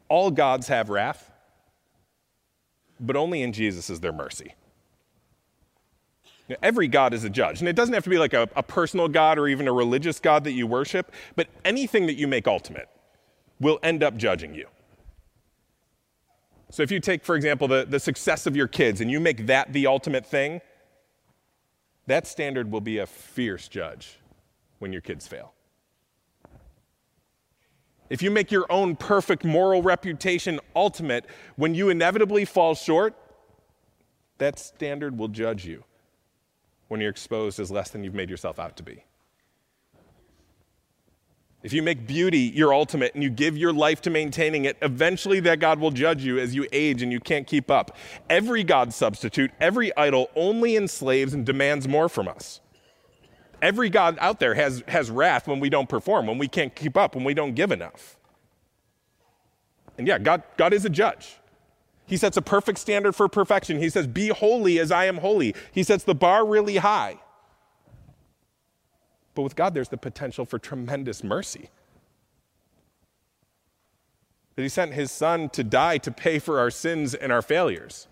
all 0.09 0.31
gods 0.31 0.69
have 0.69 0.91
wrath, 0.91 1.31
but 3.01 3.17
only 3.17 3.43
in 3.43 3.53
Jesus 3.53 3.89
is 3.89 4.01
there 4.01 4.13
mercy. 4.13 4.55
Know, 6.53 6.57
every 6.63 6.89
God 6.89 7.15
is 7.15 7.25
a 7.25 7.31
judge. 7.31 7.61
And 7.61 7.69
it 7.69 7.75
doesn't 7.75 7.95
have 7.95 8.05
to 8.05 8.11
be 8.11 8.19
like 8.19 8.35
a, 8.35 8.49
a 8.55 8.63
personal 8.63 9.09
God 9.09 9.39
or 9.39 9.49
even 9.49 9.67
a 9.69 9.73
religious 9.73 10.21
God 10.21 10.45
that 10.45 10.53
you 10.53 10.67
worship, 10.67 11.13
but 11.35 11.49
anything 11.65 12.07
that 12.07 12.15
you 12.15 12.29
make 12.29 12.47
ultimate 12.47 12.89
will 13.61 13.79
end 13.83 14.03
up 14.03 14.17
judging 14.17 14.55
you. 14.55 14.67
So 16.71 16.83
if 16.83 16.91
you 16.91 17.01
take, 17.01 17.25
for 17.25 17.37
example, 17.37 17.69
the, 17.69 17.87
the 17.89 18.01
success 18.01 18.47
of 18.47 18.57
your 18.57 18.67
kids 18.67 19.01
and 19.01 19.11
you 19.11 19.21
make 19.21 19.47
that 19.47 19.73
the 19.73 19.87
ultimate 19.87 20.27
thing, 20.27 20.61
that 22.07 22.27
standard 22.27 22.71
will 22.71 22.81
be 22.81 22.99
a 22.99 23.07
fierce 23.07 23.69
judge 23.69 24.19
when 24.79 24.93
your 24.93 25.03
kids 25.03 25.27
fail. 25.27 25.53
If 28.13 28.21
you 28.21 28.31
make 28.31 28.53
your 28.53 28.71
own 28.71 28.97
perfect 28.97 29.43
moral 29.43 29.81
reputation 29.81 30.61
ultimate, 30.77 31.25
when 31.57 31.75
you 31.75 31.89
inevitably 31.89 32.45
fall 32.45 32.75
short, 32.75 33.15
that 34.37 34.59
standard 34.59 35.17
will 35.17 35.29
judge 35.29 35.65
you 35.65 35.85
when 36.89 37.01
you're 37.01 37.09
exposed 37.09 37.59
as 37.59 37.71
less 37.71 37.89
than 37.89 38.05
you've 38.05 38.13
made 38.13 38.29
yourself 38.29 38.59
out 38.59 38.77
to 38.77 38.83
be. 38.83 39.07
If 41.63 41.73
you 41.73 41.83
make 41.83 42.07
beauty 42.07 42.41
your 42.41 42.75
ultimate 42.75 43.15
and 43.15 43.23
you 43.23 43.31
give 43.31 43.57
your 43.57 43.73
life 43.73 44.03
to 44.03 44.11
maintaining 44.11 44.67
it, 44.67 44.77
eventually 44.83 45.41
that 45.41 45.59
God 45.59 45.81
will 45.81 45.91
judge 45.91 46.23
you 46.23 46.39
as 46.39 46.55
you 46.55 46.67
age 46.71 47.01
and 47.01 47.11
you 47.11 47.19
can't 47.19 47.47
keep 47.47 47.71
up. 47.71 47.97
Every 48.29 48.63
God 48.63 48.93
substitute, 48.93 49.53
every 49.59 49.97
idol 49.97 50.29
only 50.37 50.77
enslaves 50.77 51.33
and 51.33 51.47
demands 51.47 51.89
more 51.89 52.11
from 52.11 52.29
us. 52.29 52.61
Every 53.63 53.89
God 53.89 54.19
out 54.21 54.41
there 54.41 54.55
has, 54.55 54.83
has 54.89 55.09
wrath 55.09 55.47
when 55.47 55.61
we 55.61 55.71
don't 55.71 55.89
perform, 55.89 56.27
when 56.27 56.37
we 56.37 56.49
can't 56.49 56.75
keep 56.75 56.97
up, 56.97 57.15
when 57.15 57.23
we 57.23 57.33
don't 57.33 57.55
give 57.55 57.71
enough. 57.71 58.17
And 59.97 60.07
yeah, 60.07 60.19
God, 60.19 60.43
God 60.57 60.73
is 60.73 60.85
a 60.85 60.91
judge. 60.91 61.37
He 62.05 62.17
sets 62.17 62.37
a 62.37 62.43
perfect 62.43 62.79
standard 62.79 63.13
for 63.15 63.29
perfection. 63.29 63.79
He 63.79 63.89
says, 63.89 64.09
Be 64.09 64.29
holy 64.29 64.81
as 64.81 64.91
I 64.91 65.05
am 65.05 65.19
holy. 65.19 65.55
He 65.71 65.85
sets 65.85 66.03
the 66.03 66.15
bar 66.15 66.45
really 66.45 66.79
high. 66.79 67.21
But 69.35 69.43
with 69.43 69.55
God, 69.55 69.75
there's 69.75 69.89
the 69.89 69.97
potential 69.97 70.45
for 70.45 70.59
tremendous 70.59 71.23
mercy. 71.23 71.71
That 74.57 74.63
He 74.63 74.69
sent 74.69 74.93
His 74.93 75.13
Son 75.13 75.49
to 75.51 75.63
die 75.63 75.99
to 75.99 76.11
pay 76.11 76.41
for 76.41 76.59
our 76.59 76.71
sins 76.71 77.15
and 77.15 77.31
our 77.31 77.43
failures. 77.43 78.09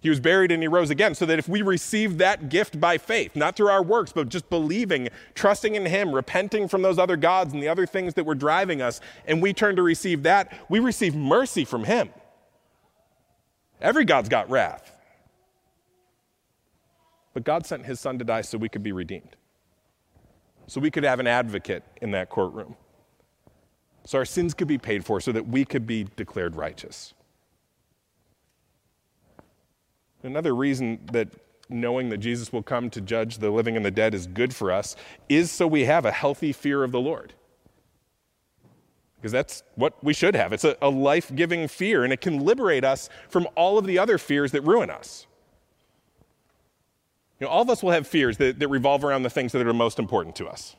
He 0.00 0.08
was 0.08 0.18
buried 0.18 0.50
and 0.50 0.62
he 0.62 0.68
rose 0.68 0.88
again, 0.88 1.14
so 1.14 1.26
that 1.26 1.38
if 1.38 1.46
we 1.46 1.60
receive 1.60 2.18
that 2.18 2.48
gift 2.48 2.80
by 2.80 2.96
faith, 2.96 3.36
not 3.36 3.54
through 3.54 3.68
our 3.68 3.82
works, 3.82 4.12
but 4.12 4.30
just 4.30 4.48
believing, 4.48 5.10
trusting 5.34 5.74
in 5.74 5.84
Him, 5.84 6.14
repenting 6.14 6.68
from 6.68 6.80
those 6.80 6.98
other 6.98 7.16
gods 7.16 7.52
and 7.52 7.62
the 7.62 7.68
other 7.68 7.84
things 7.86 8.14
that 8.14 8.24
were 8.24 8.34
driving 8.34 8.80
us, 8.80 9.00
and 9.26 9.42
we 9.42 9.52
turn 9.52 9.76
to 9.76 9.82
receive 9.82 10.22
that, 10.22 10.52
we 10.70 10.78
receive 10.78 11.14
mercy 11.14 11.66
from 11.66 11.84
Him. 11.84 12.08
Every 13.80 14.06
God's 14.06 14.30
got 14.30 14.48
wrath. 14.48 14.90
But 17.34 17.44
God 17.44 17.66
sent 17.66 17.84
His 17.84 18.00
Son 18.00 18.18
to 18.18 18.24
die 18.24 18.40
so 18.40 18.56
we 18.56 18.70
could 18.70 18.82
be 18.82 18.92
redeemed, 18.92 19.36
so 20.66 20.80
we 20.80 20.90
could 20.90 21.04
have 21.04 21.20
an 21.20 21.26
advocate 21.26 21.84
in 22.00 22.10
that 22.12 22.30
courtroom, 22.30 22.74
so 24.04 24.16
our 24.16 24.24
sins 24.24 24.54
could 24.54 24.66
be 24.66 24.78
paid 24.78 25.04
for, 25.04 25.20
so 25.20 25.30
that 25.30 25.46
we 25.46 25.66
could 25.66 25.86
be 25.86 26.06
declared 26.16 26.56
righteous. 26.56 27.12
Another 30.22 30.54
reason 30.54 31.00
that 31.12 31.28
knowing 31.68 32.08
that 32.10 32.18
Jesus 32.18 32.52
will 32.52 32.62
come 32.62 32.90
to 32.90 33.00
judge 33.00 33.38
the 33.38 33.50
living 33.50 33.76
and 33.76 33.84
the 33.84 33.90
dead 33.90 34.14
is 34.14 34.26
good 34.26 34.54
for 34.54 34.72
us 34.72 34.96
is 35.28 35.50
so 35.50 35.66
we 35.66 35.84
have 35.84 36.04
a 36.04 36.10
healthy 36.10 36.52
fear 36.52 36.82
of 36.82 36.92
the 36.92 37.00
Lord. 37.00 37.32
Because 39.16 39.32
that's 39.32 39.62
what 39.74 40.02
we 40.02 40.14
should 40.14 40.34
have. 40.34 40.52
It's 40.52 40.64
a, 40.64 40.76
a 40.80 40.88
life 40.88 41.30
giving 41.34 41.68
fear, 41.68 42.04
and 42.04 42.12
it 42.12 42.22
can 42.22 42.42
liberate 42.42 42.84
us 42.84 43.10
from 43.28 43.46
all 43.54 43.76
of 43.76 43.86
the 43.86 43.98
other 43.98 44.16
fears 44.16 44.52
that 44.52 44.62
ruin 44.62 44.88
us. 44.88 45.26
You 47.38 47.46
know, 47.46 47.50
all 47.50 47.62
of 47.62 47.70
us 47.70 47.82
will 47.82 47.90
have 47.90 48.06
fears 48.06 48.38
that, 48.38 48.58
that 48.58 48.68
revolve 48.68 49.04
around 49.04 49.22
the 49.22 49.30
things 49.30 49.52
that 49.52 49.66
are 49.66 49.72
most 49.74 49.98
important 49.98 50.36
to 50.36 50.46
us. 50.46 50.74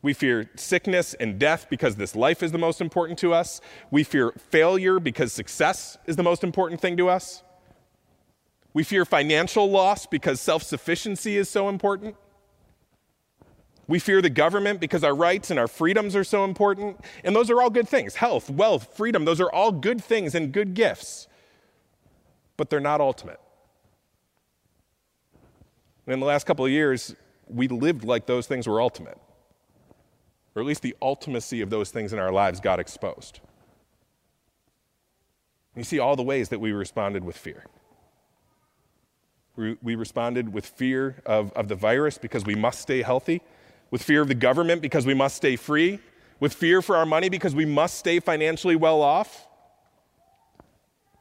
We 0.00 0.12
fear 0.14 0.50
sickness 0.54 1.14
and 1.14 1.38
death 1.38 1.66
because 1.68 1.96
this 1.96 2.14
life 2.14 2.42
is 2.42 2.52
the 2.52 2.58
most 2.58 2.80
important 2.80 3.18
to 3.20 3.34
us. 3.34 3.60
We 3.90 4.04
fear 4.04 4.32
failure 4.32 5.00
because 5.00 5.32
success 5.32 5.98
is 6.06 6.16
the 6.16 6.22
most 6.22 6.44
important 6.44 6.80
thing 6.80 6.96
to 6.98 7.08
us. 7.08 7.42
We 8.74 8.84
fear 8.84 9.04
financial 9.04 9.70
loss 9.70 10.06
because 10.06 10.40
self 10.40 10.62
sufficiency 10.62 11.36
is 11.36 11.48
so 11.48 11.68
important. 11.68 12.16
We 13.86 13.98
fear 13.98 14.20
the 14.20 14.30
government 14.30 14.80
because 14.80 15.02
our 15.02 15.14
rights 15.14 15.50
and 15.50 15.58
our 15.58 15.66
freedoms 15.66 16.14
are 16.14 16.24
so 16.24 16.44
important. 16.44 17.00
And 17.24 17.34
those 17.34 17.50
are 17.50 17.60
all 17.60 17.70
good 17.70 17.88
things 17.88 18.16
health, 18.16 18.50
wealth, 18.50 18.96
freedom, 18.96 19.24
those 19.24 19.40
are 19.40 19.50
all 19.50 19.72
good 19.72 20.04
things 20.04 20.34
and 20.34 20.52
good 20.52 20.74
gifts. 20.74 21.26
But 22.56 22.70
they're 22.70 22.80
not 22.80 23.00
ultimate. 23.00 23.40
And 26.06 26.14
in 26.14 26.20
the 26.20 26.26
last 26.26 26.46
couple 26.46 26.64
of 26.64 26.70
years, 26.70 27.14
we 27.48 27.68
lived 27.68 28.04
like 28.04 28.26
those 28.26 28.46
things 28.46 28.66
were 28.66 28.80
ultimate. 28.80 29.18
Or 30.54 30.62
at 30.62 30.66
least 30.66 30.82
the 30.82 30.96
ultimacy 31.00 31.62
of 31.62 31.70
those 31.70 31.90
things 31.90 32.12
in 32.12 32.18
our 32.18 32.32
lives 32.32 32.60
got 32.60 32.80
exposed. 32.80 33.40
You 35.76 35.84
see 35.84 35.98
all 35.98 36.16
the 36.16 36.22
ways 36.22 36.48
that 36.48 36.58
we 36.58 36.72
responded 36.72 37.24
with 37.24 37.36
fear. 37.36 37.64
We, 39.58 39.96
responded 39.96 40.52
with 40.52 40.66
fear 40.66 41.16
of, 41.26 41.52
of 41.54 41.66
the 41.66 41.74
virus 41.74 42.16
because 42.16 42.44
we 42.44 42.54
must 42.54 42.80
stay 42.80 43.02
healthy, 43.02 43.42
with 43.90 44.02
fear 44.02 44.22
of 44.22 44.28
the 44.28 44.34
government 44.34 44.80
because 44.82 45.04
we 45.04 45.14
must 45.14 45.34
stay 45.34 45.56
free, 45.56 45.98
with 46.38 46.54
fear 46.54 46.80
for 46.80 46.96
our 46.96 47.04
money 47.04 47.28
because 47.28 47.56
we 47.56 47.64
must 47.64 47.98
stay 47.98 48.20
financially 48.20 48.76
well 48.76 49.02
off. 49.02 49.48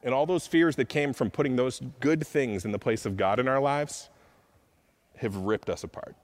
And 0.04 0.14
all 0.14 0.28
those 0.28 0.46
fears 0.46 0.76
that 0.76 0.88
came 0.88 1.14
from 1.14 1.32
putting 1.32 1.56
those 1.56 1.82
good 2.00 2.26
things 2.28 2.64
in 2.64 2.72
the 2.72 2.78
place 2.78 3.08
of 3.08 3.18
God 3.18 3.40
in 3.40 3.48
our 3.48 3.60
lives 3.60 4.10
have 5.18 5.36
ripped 5.36 5.70
us 5.70 5.84
apart. 5.84 6.16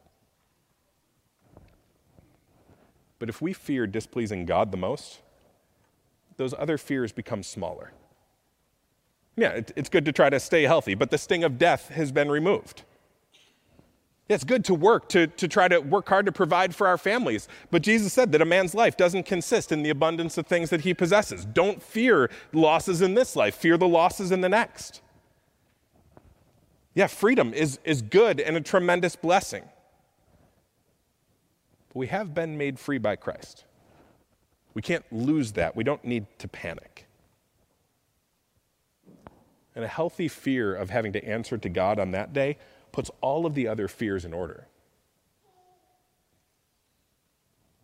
But 3.17 3.27
if 3.27 3.41
we 3.41 3.53
fear 3.53 3.87
displeasing 3.87 4.45
God 4.45 4.71
the 4.71 4.77
most, 4.77 5.21
those 6.37 6.53
other 6.53 6.77
fears 6.77 7.11
become 7.11 7.41
smaller. 7.41 7.91
Yeah, 9.35 9.49
it, 9.49 9.71
it's 9.75 9.89
good 9.89 10.05
to 10.05 10.11
try 10.11 10.29
to 10.29 10.39
stay 10.39 10.63
healthy, 10.63 10.93
but 10.95 11.09
the 11.09 11.17
sting 11.17 11.43
of 11.43 11.57
death 11.57 11.89
has 11.89 12.11
been 12.11 12.29
removed. 12.29 12.83
It's 14.29 14.43
good 14.43 14.63
to 14.65 14.73
work, 14.73 15.09
to, 15.09 15.27
to 15.27 15.47
try 15.47 15.67
to 15.67 15.79
work 15.79 16.07
hard 16.07 16.25
to 16.27 16.31
provide 16.31 16.73
for 16.73 16.87
our 16.87 16.97
families. 16.97 17.47
But 17.71 17.81
Jesus 17.81 18.13
said 18.13 18.31
that 18.31 18.41
a 18.41 18.45
man's 18.45 18.73
life 18.73 18.95
doesn't 18.95 19.25
consist 19.25 19.71
in 19.71 19.83
the 19.83 19.89
abundance 19.89 20.37
of 20.37 20.47
things 20.47 20.69
that 20.69 20.81
he 20.81 20.93
possesses. 20.93 21.45
Don't 21.45 21.83
fear 21.83 22.29
losses 22.53 23.01
in 23.01 23.15
this 23.15 23.35
life, 23.35 23.55
fear 23.55 23.77
the 23.77 23.87
losses 23.87 24.31
in 24.31 24.41
the 24.41 24.49
next. 24.49 25.01
Yeah, 26.95 27.07
freedom 27.07 27.53
is, 27.53 27.79
is 27.83 28.01
good 28.01 28.39
and 28.39 28.55
a 28.55 28.61
tremendous 28.61 29.15
blessing. 29.15 29.63
But 31.89 31.95
we 31.95 32.07
have 32.07 32.33
been 32.33 32.57
made 32.57 32.79
free 32.79 32.99
by 32.99 33.17
Christ. 33.17 33.65
We 34.73 34.81
can't 34.81 35.05
lose 35.11 35.51
that. 35.53 35.75
We 35.75 35.83
don't 35.83 36.03
need 36.05 36.27
to 36.39 36.47
panic 36.47 37.07
and 39.75 39.83
a 39.83 39.87
healthy 39.87 40.27
fear 40.27 40.73
of 40.73 40.89
having 40.89 41.13
to 41.13 41.25
answer 41.25 41.57
to 41.57 41.69
God 41.69 41.99
on 41.99 42.11
that 42.11 42.33
day 42.33 42.57
puts 42.91 43.09
all 43.21 43.45
of 43.45 43.55
the 43.55 43.67
other 43.67 43.87
fears 43.87 44.25
in 44.25 44.33
order. 44.33 44.67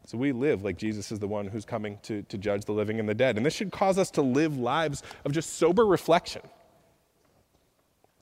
So 0.06 0.17
we 0.17 0.32
live 0.32 0.63
like 0.63 0.78
Jesus 0.78 1.12
is 1.12 1.19
the 1.19 1.28
one 1.28 1.47
who's 1.47 1.65
coming 1.65 1.99
to, 2.04 2.23
to 2.23 2.38
judge 2.38 2.65
the 2.65 2.71
living 2.71 2.99
and 2.99 3.08
the 3.08 3.13
dead. 3.13 3.38
And 3.38 3.45
this 3.45 3.54
should 3.54 3.71
cause 3.71 3.99
us 3.99 4.10
to 4.12 4.23
live 4.23 4.58
lives 4.58 5.04
of 5.23 5.32
just 5.32 5.58
sober 5.58 5.86
reflection. 5.86 6.41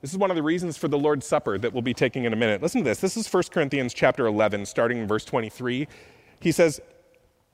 This 0.01 0.11
is 0.11 0.17
one 0.17 0.29
of 0.29 0.35
the 0.35 0.43
reasons 0.43 0.77
for 0.77 0.89
the 0.89 0.97
Lord's 0.97 1.25
Supper 1.25 1.57
that 1.57 1.73
we'll 1.73 1.81
be 1.81 1.93
taking 1.93 2.25
in 2.25 2.33
a 2.33 2.35
minute. 2.35 2.61
Listen 2.61 2.83
to 2.83 2.89
this. 2.89 2.99
This 2.99 3.15
is 3.15 3.31
1 3.31 3.43
Corinthians 3.51 3.93
chapter 3.93 4.27
11, 4.27 4.65
starting 4.65 4.97
in 4.97 5.07
verse 5.07 5.23
23. 5.23 5.87
He 6.41 6.51
says, 6.51 6.81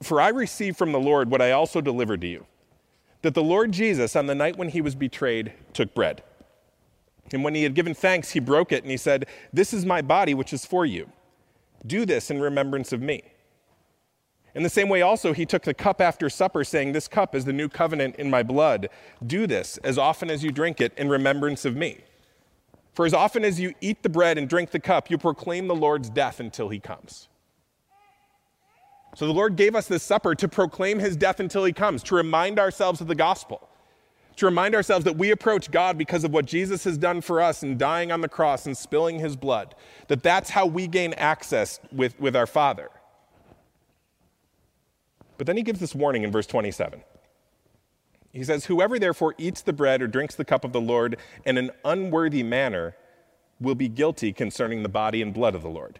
For 0.01 0.19
I 0.19 0.29
received 0.29 0.77
from 0.77 0.91
the 0.91 0.99
Lord 0.99 1.29
what 1.29 1.41
I 1.41 1.51
also 1.51 1.79
delivered 1.79 2.21
to 2.21 2.27
you 2.27 2.45
that 3.23 3.33
the 3.33 3.43
Lord 3.43 3.71
Jesus, 3.71 4.15
on 4.15 4.27
the 4.27 4.35
night 4.35 4.57
when 4.57 4.69
he 4.69 4.81
was 4.81 4.95
betrayed, 4.95 5.53
took 5.73 5.95
bread. 5.95 6.21
And 7.31 7.43
when 7.43 7.55
he 7.55 7.63
had 7.63 7.73
given 7.73 7.93
thanks, 7.93 8.31
he 8.31 8.39
broke 8.39 8.71
it 8.71 8.83
and 8.83 8.91
he 8.91 8.97
said, 8.97 9.25
This 9.51 9.73
is 9.73 9.85
my 9.85 10.01
body, 10.01 10.33
which 10.33 10.53
is 10.53 10.65
for 10.65 10.85
you. 10.85 11.09
Do 11.87 12.05
this 12.05 12.29
in 12.29 12.39
remembrance 12.39 12.93
of 12.93 13.01
me. 13.01 13.23
In 14.53 14.61
the 14.61 14.69
same 14.69 14.87
way, 14.87 15.01
also, 15.01 15.33
he 15.33 15.45
took 15.45 15.63
the 15.63 15.73
cup 15.73 15.99
after 15.99 16.29
supper, 16.29 16.63
saying, 16.63 16.91
This 16.91 17.07
cup 17.07 17.33
is 17.33 17.45
the 17.45 17.53
new 17.53 17.69
covenant 17.69 18.17
in 18.17 18.29
my 18.29 18.43
blood. 18.43 18.89
Do 19.25 19.47
this 19.47 19.77
as 19.77 19.97
often 19.97 20.29
as 20.29 20.43
you 20.43 20.51
drink 20.51 20.79
it 20.79 20.93
in 20.97 21.09
remembrance 21.09 21.65
of 21.65 21.75
me. 21.75 22.01
For 22.93 23.05
as 23.05 23.13
often 23.13 23.43
as 23.43 23.59
you 23.59 23.73
eat 23.81 24.03
the 24.03 24.09
bread 24.09 24.37
and 24.37 24.47
drink 24.47 24.69
the 24.69 24.79
cup, 24.79 25.09
you 25.09 25.17
proclaim 25.17 25.67
the 25.67 25.75
Lord's 25.75 26.09
death 26.09 26.39
until 26.39 26.69
he 26.69 26.79
comes. 26.79 27.29
So 29.15 29.27
the 29.27 29.33
Lord 29.33 29.55
gave 29.55 29.75
us 29.75 29.87
this 29.87 30.03
supper 30.03 30.33
to 30.35 30.47
proclaim 30.47 30.99
his 30.99 31.15
death 31.15 31.39
until 31.39 31.63
he 31.65 31.73
comes, 31.73 32.01
to 32.03 32.15
remind 32.15 32.59
ourselves 32.59 32.99
of 32.99 33.07
the 33.07 33.15
gospel, 33.15 33.69
to 34.37 34.45
remind 34.45 34.73
ourselves 34.73 35.05
that 35.05 35.17
we 35.17 35.29
approach 35.31 35.69
God 35.69 35.97
because 35.97 36.23
of 36.23 36.31
what 36.31 36.45
Jesus 36.45 36.83
has 36.85 36.97
done 36.97 37.21
for 37.21 37.39
us 37.39 37.61
in 37.61 37.77
dying 37.77 38.11
on 38.11 38.21
the 38.21 38.29
cross 38.29 38.65
and 38.65 38.75
spilling 38.75 39.19
his 39.19 39.35
blood, 39.35 39.75
that 40.07 40.23
that's 40.23 40.49
how 40.49 40.65
we 40.65 40.87
gain 40.87 41.13
access 41.13 41.79
with, 41.91 42.19
with 42.19 42.35
our 42.35 42.47
Father. 42.47 42.89
But 45.37 45.45
then 45.47 45.57
he 45.57 45.63
gives 45.63 45.79
this 45.79 45.93
warning 45.93 46.23
in 46.23 46.31
verse 46.31 46.47
27. 46.47 47.03
He 48.31 48.43
says, 48.43 48.65
Whoever 48.65 48.97
therefore 48.97 49.35
eats 49.37 49.61
the 49.61 49.73
bread 49.73 50.01
or 50.01 50.07
drinks 50.07 50.33
the 50.33 50.45
cup 50.45 50.65
of 50.65 50.73
the 50.73 50.81
Lord 50.81 51.17
in 51.45 51.57
an 51.57 51.69
unworthy 51.85 52.41
manner 52.41 52.95
will 53.59 53.75
be 53.75 53.87
guilty 53.87 54.33
concerning 54.33 54.81
the 54.81 54.89
body 54.89 55.21
and 55.21 55.33
blood 55.33 55.53
of 55.53 55.61
the 55.61 55.69
Lord. 55.69 55.99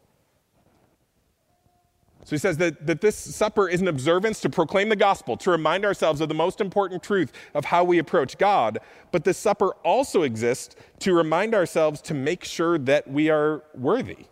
So 2.23 2.35
he 2.35 2.37
says 2.37 2.57
that, 2.57 2.85
that 2.85 3.01
this 3.01 3.15
supper 3.15 3.67
is 3.67 3.81
an 3.81 3.87
observance 3.87 4.39
to 4.41 4.49
proclaim 4.49 4.89
the 4.89 4.95
gospel, 4.95 5.35
to 5.37 5.49
remind 5.49 5.85
ourselves 5.85 6.21
of 6.21 6.29
the 6.29 6.35
most 6.35 6.61
important 6.61 7.01
truth 7.01 7.31
of 7.53 7.65
how 7.65 7.83
we 7.83 7.97
approach 7.97 8.37
God. 8.37 8.79
But 9.11 9.23
this 9.23 9.37
supper 9.37 9.69
also 9.83 10.21
exists 10.21 10.75
to 10.99 11.13
remind 11.13 11.55
ourselves 11.55 11.99
to 12.03 12.13
make 12.13 12.43
sure 12.43 12.77
that 12.77 13.09
we 13.09 13.29
are 13.29 13.63
worthy. 13.73 14.25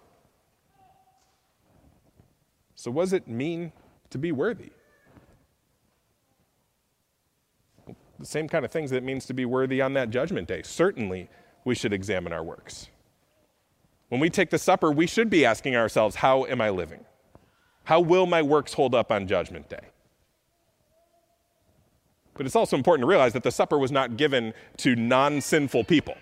So, 2.76 2.92
what 2.92 3.04
does 3.04 3.14
it 3.14 3.28
mean 3.28 3.74
to 4.12 4.18
be 4.18 4.32
worthy? 4.32 4.72
The 8.20 8.26
same 8.26 8.48
kind 8.48 8.64
of 8.66 8.72
things 8.72 8.92
that 8.92 8.98
it 8.98 9.04
means 9.04 9.26
to 9.26 9.34
be 9.34 9.46
worthy 9.46 9.82
on 9.82 9.94
that 9.94 10.12
judgment 10.12 10.48
day. 10.48 10.62
Certainly, 10.62 11.30
we 11.66 11.74
should 11.74 11.94
examine 11.94 12.34
our 12.34 12.44
works. 12.44 12.88
When 14.10 14.22
we 14.22 14.30
take 14.30 14.50
the 14.50 14.58
supper, 14.58 14.92
we 14.92 15.08
should 15.08 15.30
be 15.30 15.46
asking 15.46 15.76
ourselves, 15.76 16.16
How 16.18 16.46
am 16.46 16.62
I 16.62 16.70
living? 16.70 17.04
How 17.90 18.00
will 18.00 18.28
my 18.28 18.44
works 18.44 18.74
hold 18.76 18.94
up 18.94 19.12
on 19.12 19.26
Judgment 19.26 19.68
Day? 19.68 19.80
But 22.36 22.46
it's 22.46 22.56
also 22.56 22.78
important 22.78 23.02
to 23.02 23.08
realize 23.08 23.34
that 23.34 23.42
the 23.42 23.52
supper 23.52 23.80
was 23.80 23.92
not 23.92 24.16
given 24.16 24.54
to 24.78 24.96
non 24.96 25.42
sinful 25.42 25.86
people. 25.86 26.14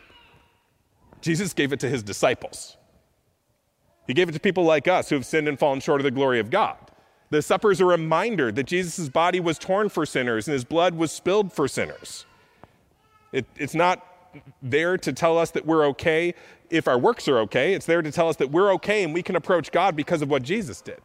Jesus 1.20 1.52
gave 1.52 1.74
it 1.74 1.82
to 1.82 1.90
his 1.90 2.04
disciples. 2.04 2.78
He 4.08 4.14
gave 4.14 4.30
it 4.30 4.32
to 4.32 4.40
people 4.40 4.64
like 4.64 4.88
us 4.88 5.10
who 5.10 5.16
have 5.16 5.26
sinned 5.26 5.50
and 5.50 5.60
fallen 5.60 5.82
short 5.82 6.00
of 6.00 6.06
the 6.06 6.12
glory 6.12 6.40
of 6.40 6.50
God. 6.50 6.78
The 7.32 7.42
supper 7.42 7.70
is 7.70 7.82
a 7.82 7.86
reminder 7.86 8.50
that 8.50 8.64
Jesus' 8.64 9.10
body 9.10 9.42
was 9.42 9.60
torn 9.60 9.90
for 9.90 10.06
sinners 10.06 10.48
and 10.48 10.54
his 10.54 10.64
blood 10.64 10.96
was 10.96 11.12
spilled 11.12 11.52
for 11.52 11.68
sinners. 11.68 12.26
It, 13.34 13.46
it's 13.58 13.76
not 13.76 14.06
there 14.62 14.98
to 15.00 15.12
tell 15.12 15.38
us 15.38 15.52
that 15.52 15.66
we're 15.66 15.86
okay 15.88 16.34
if 16.70 16.88
our 16.88 16.98
works 16.98 17.28
are 17.28 17.40
okay. 17.40 17.74
It's 17.74 17.86
there 17.86 18.02
to 18.02 18.12
tell 18.14 18.30
us 18.30 18.38
that 18.38 18.52
we're 18.52 18.72
okay 18.76 19.04
and 19.04 19.14
we 19.14 19.22
can 19.22 19.36
approach 19.36 19.74
God 19.74 19.98
because 19.98 20.22
of 20.22 20.30
what 20.30 20.44
Jesus 20.44 20.80
did. 20.80 21.02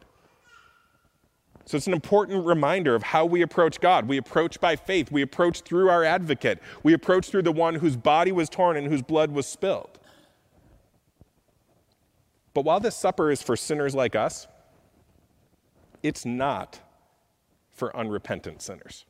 So 1.65 1.77
it's 1.77 1.87
an 1.87 1.93
important 1.93 2.45
reminder 2.45 2.93
of 2.93 3.03
how 3.03 3.25
we 3.25 3.41
approach 3.41 3.79
God. 3.79 4.07
We 4.07 4.17
approach 4.17 4.59
by 4.59 4.75
faith. 4.75 5.11
We 5.11 5.21
approach 5.21 5.61
through 5.61 5.89
our 5.89 6.03
advocate. 6.03 6.61
We 6.83 6.93
approach 6.93 7.29
through 7.29 7.43
the 7.43 7.53
one 7.53 7.75
whose 7.75 7.95
body 7.95 8.31
was 8.31 8.49
torn 8.49 8.75
and 8.75 8.87
whose 8.87 9.01
blood 9.01 9.31
was 9.31 9.45
spilled. 9.45 9.99
But 12.53 12.65
while 12.65 12.79
this 12.79 12.95
supper 12.95 13.31
is 13.31 13.41
for 13.41 13.55
sinners 13.55 13.95
like 13.95 14.15
us, 14.15 14.47
it's 16.03 16.25
not 16.25 16.79
for 17.71 17.95
unrepentant 17.95 18.61
sinners. 18.61 19.05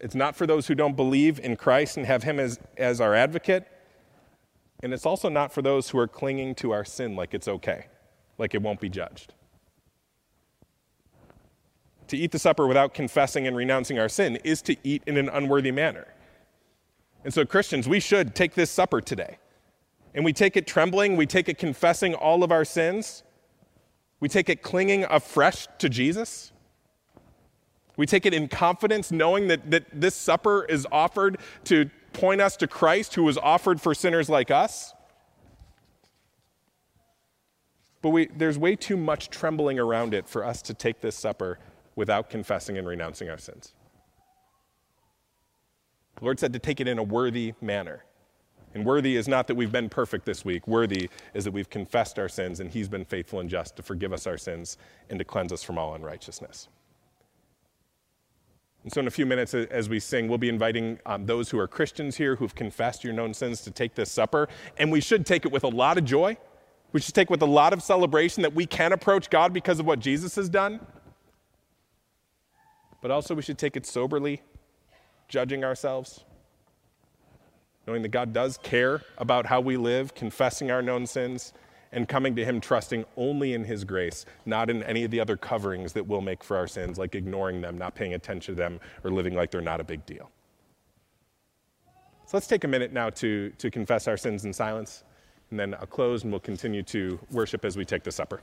It's 0.00 0.14
not 0.14 0.34
for 0.34 0.46
those 0.46 0.66
who 0.66 0.74
don't 0.74 0.96
believe 0.96 1.38
in 1.38 1.56
Christ 1.56 1.96
and 1.96 2.06
have 2.06 2.22
Him 2.22 2.40
as, 2.40 2.58
as 2.76 3.00
our 3.00 3.14
advocate. 3.14 3.66
And 4.82 4.92
it's 4.92 5.06
also 5.06 5.28
not 5.28 5.52
for 5.52 5.62
those 5.62 5.90
who 5.90 5.98
are 5.98 6.08
clinging 6.08 6.54
to 6.56 6.70
our 6.70 6.84
sin 6.84 7.16
like 7.16 7.34
it's 7.34 7.48
okay 7.48 7.86
like 8.38 8.54
it 8.54 8.62
won't 8.62 8.80
be 8.80 8.88
judged. 8.88 9.34
To 12.08 12.16
eat 12.16 12.30
the 12.30 12.38
supper 12.38 12.66
without 12.66 12.94
confessing 12.94 13.46
and 13.46 13.56
renouncing 13.56 13.98
our 13.98 14.08
sin 14.08 14.36
is 14.44 14.62
to 14.62 14.76
eat 14.84 15.02
in 15.06 15.16
an 15.16 15.28
unworthy 15.28 15.72
manner. 15.72 16.06
And 17.24 17.34
so, 17.34 17.44
Christians, 17.44 17.88
we 17.88 17.98
should 17.98 18.34
take 18.34 18.54
this 18.54 18.70
supper 18.70 19.00
today. 19.00 19.38
And 20.14 20.24
we 20.24 20.32
take 20.32 20.56
it 20.56 20.66
trembling, 20.66 21.16
we 21.16 21.26
take 21.26 21.48
it 21.48 21.58
confessing 21.58 22.14
all 22.14 22.42
of 22.42 22.50
our 22.50 22.64
sins, 22.64 23.22
we 24.20 24.28
take 24.28 24.48
it 24.48 24.62
clinging 24.62 25.04
afresh 25.04 25.66
to 25.78 25.88
Jesus. 25.88 26.52
We 27.96 28.06
take 28.06 28.26
it 28.26 28.34
in 28.34 28.48
confidence, 28.48 29.10
knowing 29.10 29.48
that, 29.48 29.70
that 29.70 29.86
this 29.92 30.14
supper 30.14 30.64
is 30.64 30.86
offered 30.92 31.38
to 31.64 31.90
point 32.12 32.40
us 32.40 32.56
to 32.58 32.66
Christ, 32.66 33.14
who 33.14 33.24
was 33.24 33.38
offered 33.38 33.80
for 33.80 33.94
sinners 33.94 34.28
like 34.28 34.50
us. 34.50 34.94
But 38.06 38.10
we, 38.10 38.26
there's 38.26 38.56
way 38.56 38.76
too 38.76 38.96
much 38.96 39.30
trembling 39.30 39.80
around 39.80 40.14
it 40.14 40.28
for 40.28 40.44
us 40.44 40.62
to 40.62 40.74
take 40.74 41.00
this 41.00 41.16
supper 41.16 41.58
without 41.96 42.30
confessing 42.30 42.78
and 42.78 42.86
renouncing 42.86 43.28
our 43.28 43.36
sins. 43.36 43.74
The 46.14 46.24
Lord 46.24 46.38
said 46.38 46.52
to 46.52 46.60
take 46.60 46.80
it 46.80 46.86
in 46.86 47.00
a 47.00 47.02
worthy 47.02 47.54
manner. 47.60 48.04
And 48.74 48.86
worthy 48.86 49.16
is 49.16 49.26
not 49.26 49.48
that 49.48 49.56
we've 49.56 49.72
been 49.72 49.88
perfect 49.88 50.24
this 50.24 50.44
week. 50.44 50.68
Worthy 50.68 51.10
is 51.34 51.42
that 51.46 51.50
we've 51.50 51.68
confessed 51.68 52.16
our 52.20 52.28
sins 52.28 52.60
and 52.60 52.70
He's 52.70 52.88
been 52.88 53.04
faithful 53.04 53.40
and 53.40 53.50
just 53.50 53.74
to 53.74 53.82
forgive 53.82 54.12
us 54.12 54.28
our 54.28 54.38
sins 54.38 54.78
and 55.10 55.18
to 55.18 55.24
cleanse 55.24 55.52
us 55.52 55.64
from 55.64 55.76
all 55.76 55.96
unrighteousness. 55.96 56.68
And 58.84 58.92
so, 58.92 59.00
in 59.00 59.08
a 59.08 59.10
few 59.10 59.26
minutes, 59.26 59.52
as 59.52 59.88
we 59.88 59.98
sing, 59.98 60.28
we'll 60.28 60.38
be 60.38 60.48
inviting 60.48 61.00
um, 61.06 61.26
those 61.26 61.50
who 61.50 61.58
are 61.58 61.66
Christians 61.66 62.18
here 62.18 62.36
who've 62.36 62.54
confessed 62.54 63.02
your 63.02 63.14
known 63.14 63.34
sins 63.34 63.62
to 63.62 63.72
take 63.72 63.96
this 63.96 64.12
supper. 64.12 64.48
And 64.78 64.92
we 64.92 65.00
should 65.00 65.26
take 65.26 65.44
it 65.44 65.50
with 65.50 65.64
a 65.64 65.68
lot 65.68 65.98
of 65.98 66.04
joy 66.04 66.36
we 66.92 67.00
should 67.00 67.14
take 67.14 67.30
with 67.30 67.42
a 67.42 67.46
lot 67.46 67.72
of 67.72 67.82
celebration 67.82 68.42
that 68.42 68.54
we 68.54 68.66
can 68.66 68.92
approach 68.92 69.28
God 69.30 69.52
because 69.52 69.80
of 69.80 69.86
what 69.86 69.98
Jesus 69.98 70.36
has 70.36 70.48
done. 70.48 70.80
But 73.02 73.10
also, 73.10 73.34
we 73.34 73.42
should 73.42 73.58
take 73.58 73.76
it 73.76 73.86
soberly, 73.86 74.42
judging 75.28 75.64
ourselves, 75.64 76.24
knowing 77.86 78.02
that 78.02 78.08
God 78.08 78.32
does 78.32 78.58
care 78.58 79.02
about 79.18 79.46
how 79.46 79.60
we 79.60 79.76
live, 79.76 80.14
confessing 80.14 80.70
our 80.70 80.82
known 80.82 81.06
sins, 81.06 81.52
and 81.92 82.08
coming 82.08 82.34
to 82.36 82.44
Him 82.44 82.60
trusting 82.60 83.04
only 83.16 83.52
in 83.52 83.64
His 83.64 83.84
grace, 83.84 84.24
not 84.44 84.70
in 84.70 84.82
any 84.82 85.04
of 85.04 85.10
the 85.10 85.20
other 85.20 85.36
coverings 85.36 85.92
that 85.92 86.06
we'll 86.06 86.20
make 86.20 86.42
for 86.42 86.56
our 86.56 86.66
sins, 86.66 86.98
like 86.98 87.14
ignoring 87.14 87.60
them, 87.60 87.78
not 87.78 87.94
paying 87.94 88.14
attention 88.14 88.54
to 88.54 88.58
them, 88.58 88.80
or 89.04 89.10
living 89.10 89.34
like 89.34 89.50
they're 89.50 89.60
not 89.60 89.80
a 89.80 89.84
big 89.84 90.04
deal. 90.06 90.30
So 92.26 92.36
let's 92.36 92.48
take 92.48 92.64
a 92.64 92.68
minute 92.68 92.92
now 92.92 93.10
to, 93.10 93.50
to 93.58 93.70
confess 93.70 94.08
our 94.08 94.16
sins 94.16 94.44
in 94.44 94.52
silence 94.52 95.04
and 95.50 95.60
then 95.60 95.74
I'll 95.74 95.86
close 95.86 96.22
and 96.22 96.32
we'll 96.32 96.40
continue 96.40 96.82
to 96.84 97.18
worship 97.30 97.64
as 97.64 97.76
we 97.76 97.84
take 97.84 98.02
the 98.02 98.12
supper. 98.12 98.40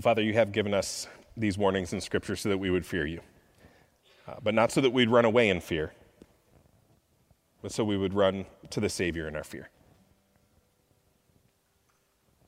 Father, 0.00 0.22
you 0.22 0.32
have 0.34 0.50
given 0.50 0.74
us 0.74 1.06
these 1.36 1.56
warnings 1.56 1.92
in 1.92 2.00
Scripture 2.00 2.34
so 2.36 2.48
that 2.48 2.58
we 2.58 2.70
would 2.70 2.84
fear 2.84 3.06
you, 3.06 3.20
uh, 4.26 4.34
but 4.42 4.54
not 4.54 4.72
so 4.72 4.80
that 4.80 4.90
we'd 4.90 5.08
run 5.08 5.24
away 5.24 5.48
in 5.48 5.60
fear, 5.60 5.92
but 7.62 7.72
so 7.72 7.84
we 7.84 7.96
would 7.96 8.12
run 8.12 8.44
to 8.70 8.80
the 8.80 8.88
Savior 8.88 9.28
in 9.28 9.36
our 9.36 9.44
fear. 9.44 9.70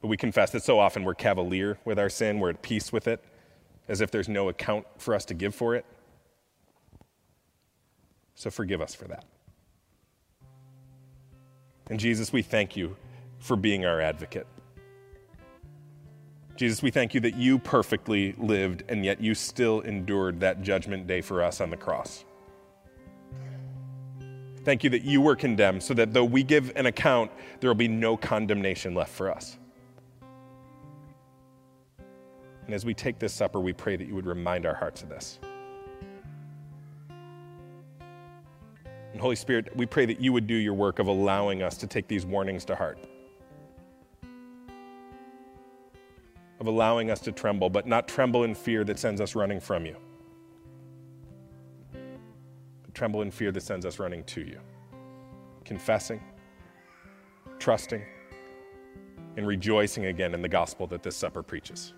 But 0.01 0.09
we 0.09 0.17
confess 0.17 0.51
that 0.51 0.63
so 0.63 0.79
often 0.79 1.05
we're 1.05 1.15
cavalier 1.15 1.79
with 1.85 1.99
our 1.99 2.09
sin, 2.09 2.41
we're 2.41 2.51
at 2.51 2.63
peace 2.63 2.93
with 2.93 3.07
it, 3.07 3.25
as 3.89 4.01
if 4.01 4.11
there's 4.11 4.29
no 4.29 4.49
account 4.49 4.85
for 4.99 5.15
us 5.15 5.25
to 5.27 5.35
give 5.35 5.55
for 5.55 5.75
it. 5.75 5.85
So 8.35 8.51
forgive 8.51 8.81
us 8.83 8.95
for 8.95 9.07
that. 9.07 9.25
And 11.89 12.01
Jesus, 12.01 12.33
we 12.33 12.43
thank 12.43 12.77
you 12.77 12.97
for 13.39 13.57
being 13.57 13.87
our 13.87 14.01
advocate. 14.01 14.47
Jesus, 16.57 16.83
we 16.83 16.91
thank 16.91 17.13
you 17.13 17.21
that 17.21 17.37
you 17.37 17.59
perfectly 17.59 18.35
lived 18.39 18.85
and 18.89 19.05
yet 19.05 19.21
you 19.21 19.35
still 19.35 19.81
endured 19.81 20.41
that 20.41 20.63
judgment 20.63 21.07
day 21.07 21.21
for 21.21 21.43
us 21.43 21.61
on 21.61 21.69
the 21.69 21.77
cross. 21.77 22.25
Thank 24.65 24.83
you 24.83 24.91
that 24.91 25.03
you 25.03 25.21
were 25.21 25.37
condemned 25.37 25.83
so 25.83 25.95
that 25.95 26.13
though 26.13 26.25
we 26.25 26.43
give 26.43 26.73
an 26.75 26.87
account, 26.87 27.31
there 27.61 27.71
will 27.71 27.75
be 27.75 27.89
no 27.89 28.17
condemnation 28.17 28.95
left 28.95 29.13
for 29.13 29.31
us. 29.31 29.59
And 32.65 32.75
as 32.75 32.85
we 32.85 32.95
take 32.95 33.19
this 33.19 33.33
supper, 33.33 33.61
we 33.61 33.73
pray 33.73 33.97
that 33.97 34.09
you 34.09 34.15
would 34.15 34.27
remind 34.27 34.67
our 34.67 34.75
hearts 34.75 35.03
of 35.03 35.09
this. 35.09 35.39
And 39.13 39.21
Holy 39.21 39.37
Spirit, 39.37 39.75
we 39.77 39.87
pray 39.87 40.05
that 40.07 40.21
you 40.21 40.33
would 40.33 40.47
do 40.47 40.55
your 40.55 40.75
work 40.75 40.99
of 40.99 41.07
allowing 41.07 41.63
us 41.63 41.77
to 41.79 41.87
take 41.87 42.09
these 42.09 42.27
warnings 42.27 42.65
to 42.65 42.75
heart, 42.75 42.99
of 46.67 46.75
allowing 46.75 47.13
us 47.13 47.21
to 47.21 47.31
tremble, 47.31 47.71
but 47.71 47.87
not 47.87 48.09
tremble 48.09 48.43
in 48.43 48.55
fear 48.55 48.83
that 48.83 48.99
sends 48.99 49.21
us 49.21 49.37
running 49.37 49.61
from 49.61 49.87
you, 49.87 49.97
but 51.93 52.93
tremble 52.93 53.23
in 53.23 53.31
fear 53.31 53.53
that 53.53 53.63
sends 53.63 53.87
us 53.87 54.01
running 54.01 54.25
to 54.25 54.41
you, 54.41 54.59
confessing, 55.65 56.21
trusting, 57.61 58.03
and 59.37 59.47
rejoicing 59.47 60.07
again 60.07 60.35
in 60.35 60.43
the 60.43 60.49
gospel 60.49 60.89
that 60.89 61.05
this 61.05 61.17
supper 61.17 61.43
preaches. 61.43 61.95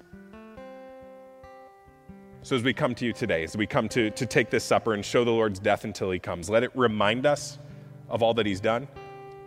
So, 2.42 2.54
as 2.54 2.62
we 2.62 2.74
come 2.74 2.94
to 2.96 3.06
you 3.06 3.12
today, 3.12 3.44
as 3.44 3.56
we 3.56 3.66
come 3.66 3.88
to, 3.88 4.10
to 4.10 4.26
take 4.26 4.50
this 4.50 4.64
supper 4.64 4.92
and 4.92 5.04
show 5.04 5.24
the 5.24 5.30
Lord's 5.30 5.58
death 5.58 5.84
until 5.84 6.10
he 6.10 6.18
comes, 6.18 6.50
let 6.50 6.62
it 6.62 6.70
remind 6.74 7.24
us 7.24 7.58
of 8.08 8.22
all 8.22 8.34
that 8.34 8.44
he's 8.44 8.60
done. 8.60 8.86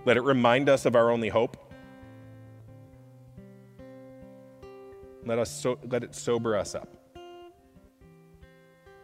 Let 0.05 0.17
it 0.17 0.21
remind 0.21 0.67
us 0.67 0.85
of 0.85 0.95
our 0.95 1.11
only 1.11 1.29
hope. 1.29 1.70
Let, 5.25 5.39
us 5.39 5.51
so, 5.51 5.77
let 5.89 6.03
it 6.03 6.15
sober 6.15 6.57
us 6.57 6.75
up 6.75 6.89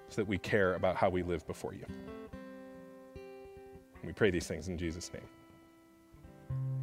so 0.09 0.21
that 0.21 0.27
we 0.27 0.37
care 0.37 0.75
about 0.75 0.95
how 0.95 1.09
we 1.09 1.23
live 1.23 1.45
before 1.47 1.73
you. 1.73 1.85
We 4.03 4.13
pray 4.13 4.31
these 4.31 4.47
things 4.47 4.67
in 4.69 4.77
Jesus' 4.77 5.11
name. 5.13 5.23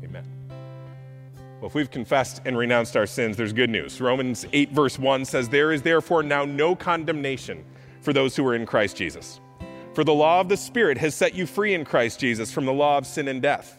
Amen. 0.05 0.25
Well, 1.61 1.69
if 1.69 1.75
we've 1.75 1.91
confessed 1.91 2.43
and 2.45 2.59
renounced 2.59 2.97
our 2.97 3.07
sins, 3.07 3.37
there's 3.37 3.55
good 3.55 3.71
news. 3.71 4.01
Romans 4.01 4.47
8, 4.53 4.73
verse 4.73 4.99
1 4.99 5.25
says, 5.25 5.49
There 5.49 5.73
is 5.73 5.81
therefore 5.81 6.23
now 6.23 6.45
no 6.45 6.77
condemnation 6.77 7.65
for 8.03 8.13
those 8.13 8.37
who 8.37 8.47
are 8.47 8.55
in 8.55 8.67
Christ 8.67 8.97
Jesus. 8.97 9.41
For 9.95 10.05
the 10.05 10.13
law 10.13 10.41
of 10.41 10.49
the 10.49 10.57
Spirit 10.57 10.99
has 10.99 11.15
set 11.15 11.35
you 11.35 11.47
free 11.47 11.73
in 11.73 11.85
Christ 11.85 12.21
Jesus 12.21 12.53
from 12.53 12.67
the 12.67 12.73
law 12.73 12.99
of 12.99 13.07
sin 13.07 13.29
and 13.29 13.41
death. 13.41 13.79